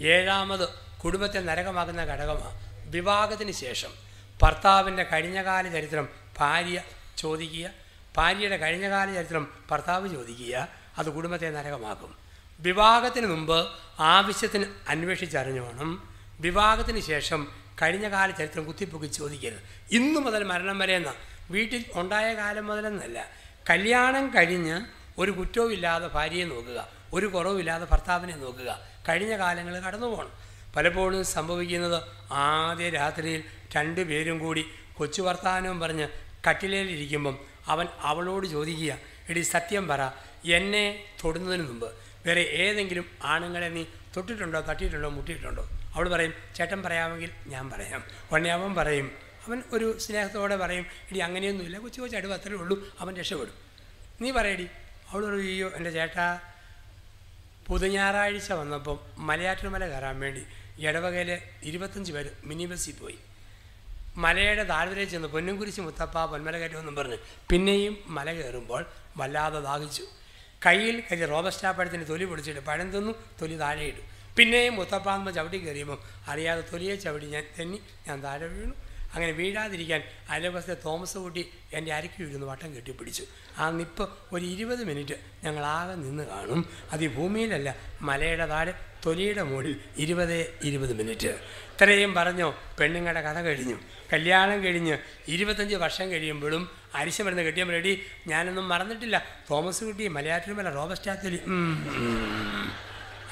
[0.00, 0.68] ഏഴാമത്
[1.04, 4.05] കുടുംബത്തെ നരകമാക്കുന്ന ഘടകമാണ് വിവാഹത്തിന് ശേഷം
[4.42, 6.08] ഭർത്താവിന്റെ കഴിഞ്ഞകാല ചരിത്രം
[6.38, 6.82] ഭാര്യ
[7.18, 7.70] ചോദിക്കുക
[8.16, 10.68] ഭാര്യയുടെ കഴിഞ്ഞകാല ചരിത്രം ഭർത്താവ് ചോദിക്കുക
[10.98, 12.16] അത് കുടുംബത്തെ നരകമാക്കും.
[12.60, 13.58] വിവാഹത്തിന് മുമ്പ്
[13.98, 15.90] ആവശ്യത്തിന് അന്വേഷിച്ചറിഞ്ഞോണം.
[16.40, 17.40] വിവാഹത്തിന് ശേഷം
[17.82, 19.62] കഴിഞ്ഞകാല ചരിത്രം കുത്തിപ്പൊക്കി ചോദിക്കരുത്.
[19.90, 21.14] ഇന്നു മുതൽ മരണം വരെ എന്ന?
[21.50, 23.18] വീട്ടിൽ ഉണ്ടായ കാലം മുതലെന്നല്ല.
[23.70, 24.76] കല്യാണം കഴിഞ്ഞ്
[25.18, 28.70] ഒരു കുറ്റവും ഇല്ലാതെ ഭാര്യയെ നോക്കുക ഒരു കുറവുമില്ലാതെ ഭർത്താവിനെ നോക്കുക
[29.08, 30.32] കഴിഞ്ഞ കാലങ്ങൾ കടന്നു പോകണം
[30.76, 33.42] പലപ്പോഴും സംഭവിക്കുന്നത് ആദ്യ രാത്രിയിൽ
[33.74, 34.64] രണ്ടു പേരും കൂടി
[34.94, 36.08] കൊച്ചു വർത്താനവും പറഞ്ഞ്
[36.48, 38.98] കട്ടിലേലിരിക്കുമ്പം അവൻ അവളോട് ചോദിക്കുക
[39.28, 40.12] എടി സത്യം പറ
[40.44, 41.94] എന്നെ തൊടുന്നതിന് മുമ്പ്
[42.26, 43.84] വേറെ ഏതെങ്കിലും ആണുങ്ങളെ നീ
[44.16, 45.68] തൊട്ടിട്ടുണ്ടോ തട്ടിയിട്ടുണ്ടോ മുട്ടിയിട്ടുണ്ടോ?
[45.94, 48.04] അവൾ പറയും ചേട്ടൻ പറയാമെങ്കിൽ ഞാൻ പറയാം.
[48.32, 49.12] ഉടനെ അവൻ പറയും
[49.46, 53.54] അവൻ ഒരു സ്നേഹത്തോടെ പറയും ഇടി അങ്ങനെയൊന്നുമില്ല കൊച്ചു കൊച്ചു അടുവ് അത്രേ ഉള്ളൂ അവൻ രക്ഷപ്പെടും.
[54.20, 54.66] നീ പറയടി.
[55.10, 56.40] അവൾ പറയോ എന്റെ ചേട്ടാ
[57.66, 60.42] പുതുഞാറാഴ്ച വന്നപ്പം മലയാറ്റൂർ മല കയറാൻ വേണ്ടി
[60.78, 63.18] ഇടവകയിലെ ഇരുപത്തഞ്ച് പേര് മിനി ബസ്സിൽ പോയി.
[64.24, 67.18] മലയുടെ താഴ്വരയിൽ ചെന്ന് പൊന്നുംകുരിശ് മുത്തപ്പ പൊന്മല കയറ്റുമെന്നും പറഞ്ഞ്
[67.50, 68.82] പിന്നെയും മല കയറുമ്പോൾ
[69.16, 70.04] വല്ലാതെ ദാഹിച്ചു.
[70.66, 74.02] കയ്യിൽ കരി റോബസ്റ്റാപ്പഴത്തിന് തൊലി പൊടിച്ചിട്ട് പഴം തിന്നു തൊലി താഴെ ഇട്ടു.
[74.36, 75.98] പിന്നെയും മുത്തപ്പാന്ന് ചവിട്ടി കയറിയപ്പോൾ
[76.28, 78.74] അറിയാതെ തൊലിയെ ചവിട്ടി ഞാൻ തെന്നി ഞാൻ താഴെ വീണു.
[79.14, 80.00] അങ്ങനെ വീഴാതിരിക്കാൻ
[80.30, 81.42] അയൽവക്കത്തെ തോമസ് കൂട്ടി
[81.72, 83.24] എന്റെ അരക്കി ഇരുന്ന് വട്ടം കെട്ടിപ്പിടിച്ചു.
[83.58, 86.62] ആ നിപ്പ് ഒരു ഇരുപത് മിനിറ്റ് ഞങ്ങളാകെ നിന്ന് കാണും.
[86.92, 88.74] അത് ഈ ഭൂമിയിലല്ല മലയുടെ താഴെ
[89.06, 91.32] തൊലിയുടെ മുകളിൽ ഇരുപത് ഇരുപത് മിനിറ്റ്.
[91.76, 93.76] ഇത്രയും പറഞ്ഞോ പെണ്ണുങ്ങളുടെ കഥ കഴിഞ്ഞു.
[94.12, 94.98] കല്യാണം കഴിഞ്ഞ്
[95.28, 99.24] ഇരുപത്തഞ്ച് വർഷം കഴിയുമ്പോഴും അരിശ മരുന്ന് കെട്ടിയ റെഡി ഞാനൊന്നും മറന്നിട്ടില്ല.
[99.50, 101.40] തോമസ് കുട്ടി മലയാറ്റൂർമല റോബസ്റ്റാത്തലി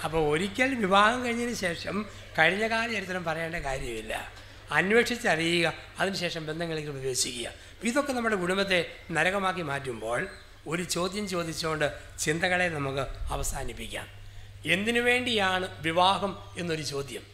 [0.04, 2.06] അപ്പോൾ ഒരിക്കൽ വിവാഹം കഴിഞ്ഞതിന് ശേഷം
[2.38, 4.32] കഴിഞ്ഞ കാല ചരിത്രം പറയേണ്ട കാര്യമില്ല.
[4.72, 7.50] അന്വേഷിച്ചറിയുക അതിനുശേഷം ബന്ധങ്ങളിലേക്ക് പ്രവേശിക്കുക.
[7.84, 10.28] ഇതൊക്കെ നമ്മുടെ കുടുംബത്തെ നരകമാക്കി മാറ്റുമ്പോൾ
[10.66, 14.06] ഒരു ചോദ്യം ചോദിച്ചുകൊണ്ട് ചിന്തകളെ നമുക്ക് അവസാനിപ്പിക്കാം.
[14.66, 17.33] എന്തിനു വേണ്ടിയാണ് വിവാഹം എന്നൊരു ചോദ്യം.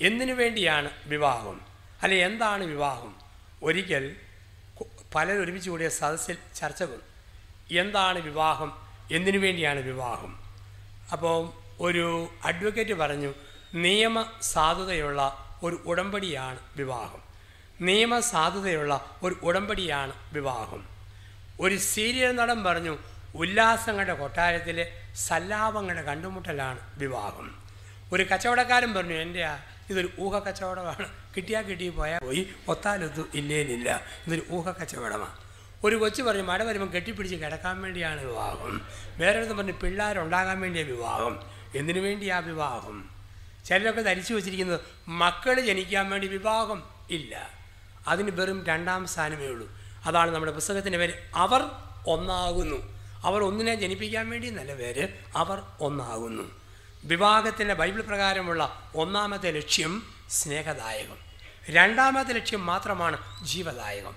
[0.00, 1.60] എന്തിനു വേണ്ടിയാണ് വിവാഹം?
[2.02, 3.14] അല്ലെ എന്താണ് വിവാഹം?
[3.62, 4.16] ഒരിക്കൽ
[5.14, 7.80] പലരും ഒരുമിച്ച് കൂടിയ സദസ്സിൽ ചർച്ച വന്നു.
[7.80, 8.88] എന്താണ് വിവാഹം?
[9.12, 10.40] എന്തിനു വേണ്ടിയാണ് വിവാഹം?
[11.12, 13.34] അപ്പോൾ ഒരു അഡ്വക്കേറ്റ് പറഞ്ഞു
[13.74, 17.22] നിയമ സാധുതയുള്ള ഒരു ഉടമ്പടിയാണ് വിവാഹം.
[17.80, 20.88] നിയമ സാധുതയുള്ള ഒരു ഉടമ്പടിയാണ് വിവാഹം.
[21.60, 22.98] ഒരു സീരിയൽ നടൻ പറഞ്ഞു
[23.34, 27.62] ഉല്ലാസങ്ങളുടെ കൊട്ടാരത്തിലെ സല്ലാപങ്ങളുടെ കണ്ടുമുട്ടലാണ് വിവാഹം.
[28.12, 29.46] ഒരു കച്ചവടക്കാരൻ പറഞ്ഞു എന്റെ
[29.90, 32.48] ഇതൊരു ഊഹ കച്ചവടമാണ് കിട്ടിയാൽ കിട്ടി പോയാൽ പോയി.
[32.68, 34.00] ഒത്താലൊത്തു ഇല്ലേനില്ല.
[34.26, 35.50] ഇതൊരു ഊഹ കച്ചവടമാണ്
[35.84, 38.86] ഒരു കൊച്ചു പറഞ്ഞു മഴ വരുമ്പോൾ കെട്ടിപ്പിടിച്ച് കിടക്കാൻ വേണ്ടിയാണ് വിവാഹം.
[39.16, 41.40] വേറൊരിടത്തും പറഞ്ഞു പിള്ളേരുണ്ടാകാൻ വേണ്ടിയ വിവാഹം.
[41.76, 43.10] എന്തിനു വേണ്ടിയാ വിവാഹം?
[43.64, 47.50] ചിലരൊക്കെ ധരിച്ചു വച്ചിരിക്കുന്നത് മക്കൾ ജനിക്കാൻ വേണ്ടി വിവാഹം ഇല്ല.
[48.08, 49.68] അതിന് വെറും രണ്ടാം സ്ഥാനമേ ഉള്ളൂ.
[50.06, 51.12] അതാണ് നമ്മുടെ പുസ്തകത്തിന്റെ പേര്.
[51.34, 51.62] അവർ
[52.06, 53.00] ഒന്നാകുന്നു.
[53.24, 55.08] അവർ ഒന്നിനെ ജനിപ്പിക്കാൻ വേണ്ടി നല്ല പേര്.
[55.36, 56.59] അവർ ഒന്നാകുന്നു.
[57.04, 61.16] വിവാഹത്തിന്റെ ബൈബിൾ പ്രകാരമുള്ള ഒന്നാമത്തെ ലക്ഷ്യം സ്നേഹദായകം.
[61.70, 64.14] രണ്ടാമത്തെ ലക്ഷ്യം മാത്രമാണ് ജീവദായകം.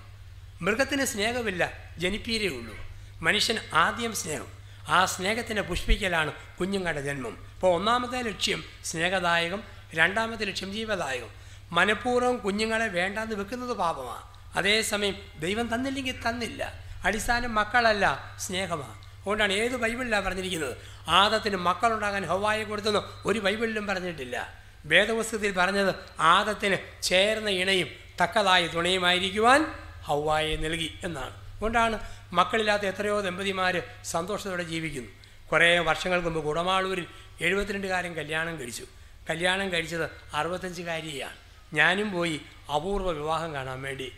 [0.62, 2.76] മൃഗത്തിന് സ്നേഹമില്ല ജനിപ്പീരേ ഉള്ളൂ.
[3.22, 4.46] മനുഷ്യൻ ആദ്യം സ്നേഹം.
[4.88, 7.46] ആ സ്നേഹത്തിന്റെ പുഷ്പിക്കലാണ് കുഞ്ഞുങ്ങളുടെ ജന്മം.
[7.54, 9.62] അപ്പോൾ ഒന്നാമത്തെ ലക്ഷ്യം സ്നേഹദായകം
[9.94, 11.28] രണ്ടാമത്തെ ലക്ഷ്യം ജീവദായകം.
[11.72, 14.22] മനഃപൂർവം കുഞ്ഞുങ്ങളെ വേണ്ടാന്ന് വെക്കുന്നത് പാപമാണ്
[14.58, 16.74] അതേസമയം ദൈവം തന്നില്ലെങ്കിൽ തന്നില്ല.
[17.04, 20.93] അടിസ്ഥാനം മക്കളല്ല സ്നേഹമാണ് അതുകൊണ്ടാണ് ഏത് ബൈബിളിലാണ് പറഞ്ഞിരിക്കുന്നത്?
[21.08, 24.64] ആദത്തിന് മക്കളുണ്ടാകാൻ ഹവായെ കൊടുത്തെന്ന് ഒരു ബൈബിളിലും പറഞ്ഞിട്ടില്ല.
[24.84, 27.88] വേദപുസ്തകത്തിൽ പറഞ്ഞത് ആദത്തിന് ചേർന്ന ഇണയും
[28.22, 29.64] തക്കതായ തുണയുമായിരിക്കുവാൻ
[30.02, 31.30] ഹവായെ നൽകി എന്നാണ്.
[31.30, 31.98] അതുകൊണ്ടാണ്
[32.32, 35.08] മക്കളില്ലാത്ത എത്രയോ ദമ്പതിമാർ സന്തോഷത്തോടെ ജീവിക്കുന്നു.
[35.52, 37.06] കുറേ വർഷങ്ങൾക്ക് മുമ്പ് കുടമാളൂരിൽ
[37.40, 38.84] എഴുപത്തിരണ്ടുകാരൻ കല്യാണം കഴിച്ചു.
[39.30, 41.36] കല്യാണം കഴിച്ചത് അറുപത്തഞ്ചുകാരിയാണ്.
[41.74, 42.40] ഞാനും പോയി
[42.74, 44.12] അപൂർവ വിവാഹം കാണാൻ വേണ്ടി.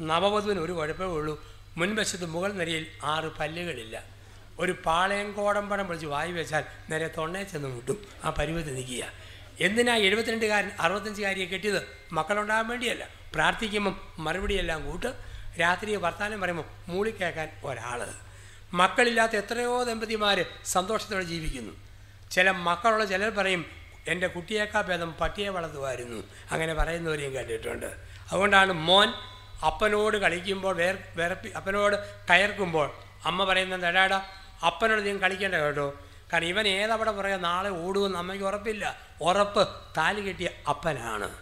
[0.00, 1.44] നവവധുവിന് ഒരു കുഴപ്പമേ ഉള്ളൂ.
[1.76, 4.15] മുൻവശത്ത് മുകൾ നിരയിൽ ആറ് പല്ലുകളില്ല.
[4.58, 8.06] ഒരു പാളയം കോടമ്പടം പിടിച്ച് വായി വെച്ചാൽ നേരെ തൊണ്ണേ ചെന്ന് മുട്ടും.
[8.24, 9.12] ആ പരുവത്തിൽ നിൽക്കുക.
[9.60, 11.98] എന്തിനാ എഴുപത്തിരണ്ടുകാരൻ അറുപത്തഞ്ചുകാരിയെ കെട്ടിയത്?
[12.12, 13.08] മക്കളുണ്ടാകാൻ വേണ്ടിയല്ല.
[13.34, 15.14] പ്രാർത്ഥിക്കുമ്പം മറുപടിയെല്ലാം കൂട്ട്.
[15.60, 18.08] രാത്രി വർത്താനം പറയുമ്പോൾ മൂളി കേൾക്കാൻ ഒരാൾ
[18.72, 21.72] മക്കളില്ലാത്ത എത്രയോ ദമ്പതിമാർ സന്തോഷത്തോടെ ജീവിക്കുന്നു.
[22.30, 23.66] ചില മക്കളുള്ള ചിലർ പറയും
[24.08, 26.22] എന്റെ കുട്ടിയേക്കാ ഭേദം പട്ടിയെ വളർത്തുമായിരുന്നു.
[26.50, 27.86] അങ്ങനെ പറയുന്നവരെയും കേട്ടിട്ടുണ്ട്.
[28.32, 29.08] അതുകൊണ്ടാണ് മോൻ
[29.66, 31.96] അപ്പനോട് കളിക്കുമ്പോൾ വേർ വിറപ്പി അപ്പനോട്
[32.30, 32.92] കയർക്കുമ്പോൾ
[33.24, 34.28] അമ്മ പറയുന്ന എടാടാ
[34.64, 35.94] അപ്പനോട് നീ കളിക്കേണ്ട കേട്ടോ.
[36.32, 38.96] കാരണം ഇവൻ ഏതവിടെ പറയാം നാളെ ഓടുമെന്ന് അമ്മയ്ക്ക് ഉറപ്പില്ല.
[39.20, 41.34] ഉറപ്പ് താലി കെട്ടിയ അപ്പനാണ്.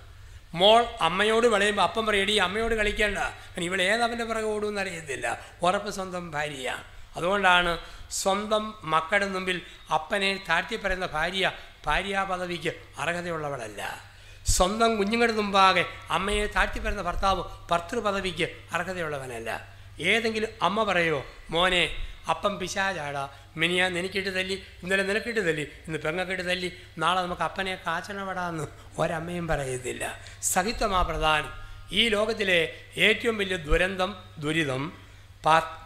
[0.55, 3.19] മോൾ അമ്മയോട് വിളയുമ്പോൾ അപ്പം പറയടി അമ്മയോട് കളിക്കേണ്ട.
[3.19, 5.39] കാരണം ഇവൾ ഏതവന്റെ പുറകെ ഓടുമെന്ന് അറിയത്തില്ല.
[5.62, 6.85] ഉറപ്പ് സ്വന്തം ഭാര്യയാണ്
[7.17, 7.79] അതുകൊണ്ടാണ്
[8.11, 9.62] സ്വന്തം മക്കളുടെ മുമ്പിൽ
[9.95, 11.53] അപ്പനെ താഴ്ത്തി പറയുന്ന ഭാര്യ
[11.87, 14.05] ഭാര്യാ പദവിക്ക് അർഹതയുള്ളവളല്ല.
[14.47, 19.69] സ്വന്തം കുഞ്ഞുങ്ങളുടെ മുമ്പാകെ അമ്മയെ താഴ്ത്തി പറയുന്ന ഭർത്താവ് ഭർത്തൃ പദവിക്ക് അർഹതയുള്ളവനല്ല.
[20.01, 23.29] ഏതെങ്കിലും അമ്മ പറയോ മോനെ അപ്പം പിശാചാടാ.
[23.57, 28.66] മിനിയാ നിനക്കിട്ട് തല്ലി ഇന്നലെ നിനക്കിട്ട് തല്ലി ഇന്ന് പെങ്ങക്കിട്ട് തല്ലി നാളെ നമുക്ക് അപ്പനെ കാച്ചണവടാന്ന്
[28.99, 30.20] ഒരമ്മയും പറയത്തില്ല.
[30.43, 31.51] സഹിത്വമാ പ്രധാനം.
[31.93, 34.93] ഈ ലോകത്തിലെ ഏറ്റവും വലിയ ദുരന്തം ദുരിതം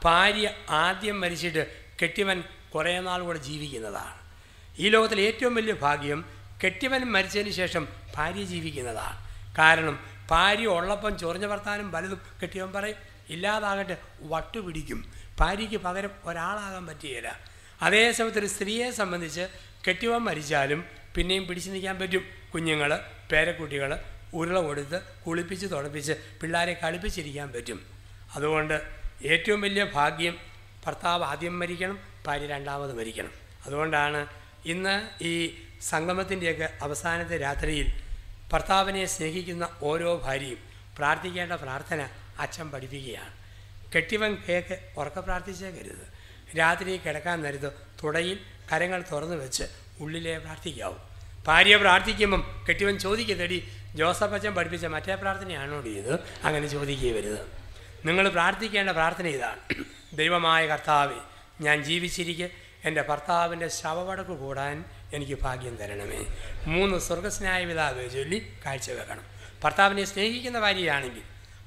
[0.05, 1.67] ഭാര്യ ആദ്യം മരിച്ചിട്ട്
[2.03, 4.19] കെട്ടിവൻ കുറേ നാൾ കൂടെ ജീവിക്കുന്നതാണ്.
[4.79, 6.25] ഈ ലോകത്തിലെ ഏറ്റവും വലിയ ഭാഗ്യം
[6.65, 9.29] കെട്ടിവൻ മരിച്ചതിന് ശേഷം ഭാര്യ ജീവിക്കുന്നതാണ്.
[9.59, 12.97] കാരണം ഭാര്യ ഉള്ളപ്പം ചൊറിഞ്ഞ വർത്താനം പലതും കെട്ടിയവൻ പറയും.
[13.29, 15.13] ഇല്ലാതാകട്ടെ വട്ടുപിടിക്കും.
[15.41, 17.41] ഭാര്യയ്ക്ക് പകരം ഒരാളാകാൻ പറ്റുകയില്ല
[17.83, 19.49] അതേസമയത്ത് ഒരു സ്ത്രീയെ സംബന്ധിച്ച്
[19.89, 20.85] കെട്ടിയവൻ മരിച്ചാലും
[21.15, 22.25] പിന്നെയും പിടിച്ചു നിൽക്കാൻ പറ്റും.
[22.55, 23.01] കുഞ്ഞുങ്ങൾ
[23.33, 27.87] പേരക്കുട്ടികൾ ഉരുള കൊടുത്ത് കുളിപ്പിച്ച് തുടപ്പിച്ച് പിള്ളേരെ കളിപ്പിച്ചിരിക്കാൻ പറ്റും.
[28.35, 28.83] അതുകൊണ്ട്
[29.25, 30.37] ഏറ്റവും വലിയ ഭാഗ്യം
[30.87, 33.33] ഭർത്താവ് ആദ്യം മരിക്കണം ഭാര്യ രണ്ടാമത് മരിക്കണം.
[33.67, 34.27] അതുകൊണ്ടാണ്
[34.67, 37.89] ഇന്ന് ഈ സംഗമത്തിന്റെയൊക്കെ അവസാനത്തെ രാത്രിയിൽ
[38.53, 40.59] ഭർത്താവിനെ സ്നേഹിക്കുന്ന ഓരോ ഭാര്യയും
[40.97, 42.09] പ്രാർത്ഥിക്കേണ്ട പ്രാർത്ഥന
[42.39, 43.38] അച്ഛൻ പഠിപ്പിക്കുകയാണ്.
[43.95, 46.19] കെട്ടിവൻ കേക്ക് ഉറക്ക പ്രാർത്ഥിച്ചേക്കരുത്
[46.59, 47.73] രാത്രി കിടക്കാൻ നേരത്ത്
[48.05, 48.39] തുടയിൽ
[48.73, 49.65] കരങ്ങൾ തുറന്നു വെച്ച്
[50.01, 50.99] ഉള്ളിലെ പ്രാർത്ഥിക്കാവും.
[51.47, 56.21] ഭാര്യ പ്രാർത്ഥിക്കുമ്പം കെട്ടിവൻ ചോദിക്കത്തടി ജോസഫ് അച്ഛൻ പഠിപ്പിച്ച മറ്റേ പ്രാർത്ഥനയാണോ ഇത്?
[56.45, 57.41] അങ്ങനെ ചോദിക്കരുത്
[58.05, 59.61] നിങ്ങൾ പ്രാർത്ഥിക്കേണ്ട പ്രാർത്ഥന ഇതാണ്.
[60.13, 61.21] ദൈവമായ കർത്താവെ
[61.61, 62.51] ഞാൻ ജീവിച്ചിരിക്കെ
[62.85, 64.85] എന്റെ ഭർത്താവിന്റെ ശവവടക്ക് കൂടാൻ
[65.15, 66.27] എനിക്ക് ഭാഗ്യം തരണമേ.
[66.67, 69.23] മൂന്ന് സ്വർഗസ്നായ പിതാവ് ചൊല്ലി കാഴ്ചവെക്കണം.
[69.65, 71.23] ഭർത്താവിനെ സ്നേഹിക്കുന്ന ഭാര്യയാണെങ്കിൽ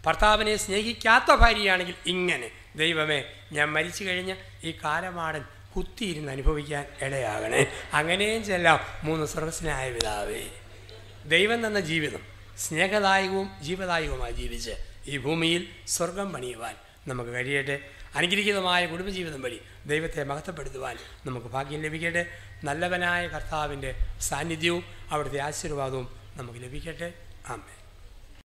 [0.06, 5.44] ഭർത്താവിനെ സ്നേഹിക്കാത്ത ഭാര്യയാണെങ്കിൽ ഇങ്ങനെ ദൈവമേ ഞാൻ മരിച്ചു കഴിഞ്ഞ ഈ കാലമാടൻ
[5.78, 7.68] കുത്തിയിരുന്ന് അനുഭവിക്കാൻ ഇടയാകണേ.
[7.94, 10.44] അങ്ങനെയും ചെല്ലാം മൂന്ന് സർവസ്നായ പിതാവേ.
[11.26, 12.19] ദൈവം തന്ന ജീവിതം
[12.57, 14.72] സ്നേഹദായകവും ജീവദായകവുമായി ജീവിച്ച്
[15.07, 16.76] ഈ ഭൂമിയിൽ സ്വർഗം പണിയുവാൻ
[17.07, 17.80] നമുക്ക് കഴിയട്ടെ.
[18.15, 22.26] അനുഗ്രഹീതമായ കുടുംബജീവിതം വഴി ദൈവത്തെ മഹത്വപ്പെടുത്തുവാൻ നമുക്ക് ഭാഗ്യം ലഭിക്കട്ടെ.
[22.64, 27.14] നല്ലവനായ കർത്താവിന്റെ സാന്നിധ്യവും അവിടുത്തെ ആശീർവാദവും നമുക്ക് ലഭിക്കട്ടെ.
[27.48, 27.81] ആമേ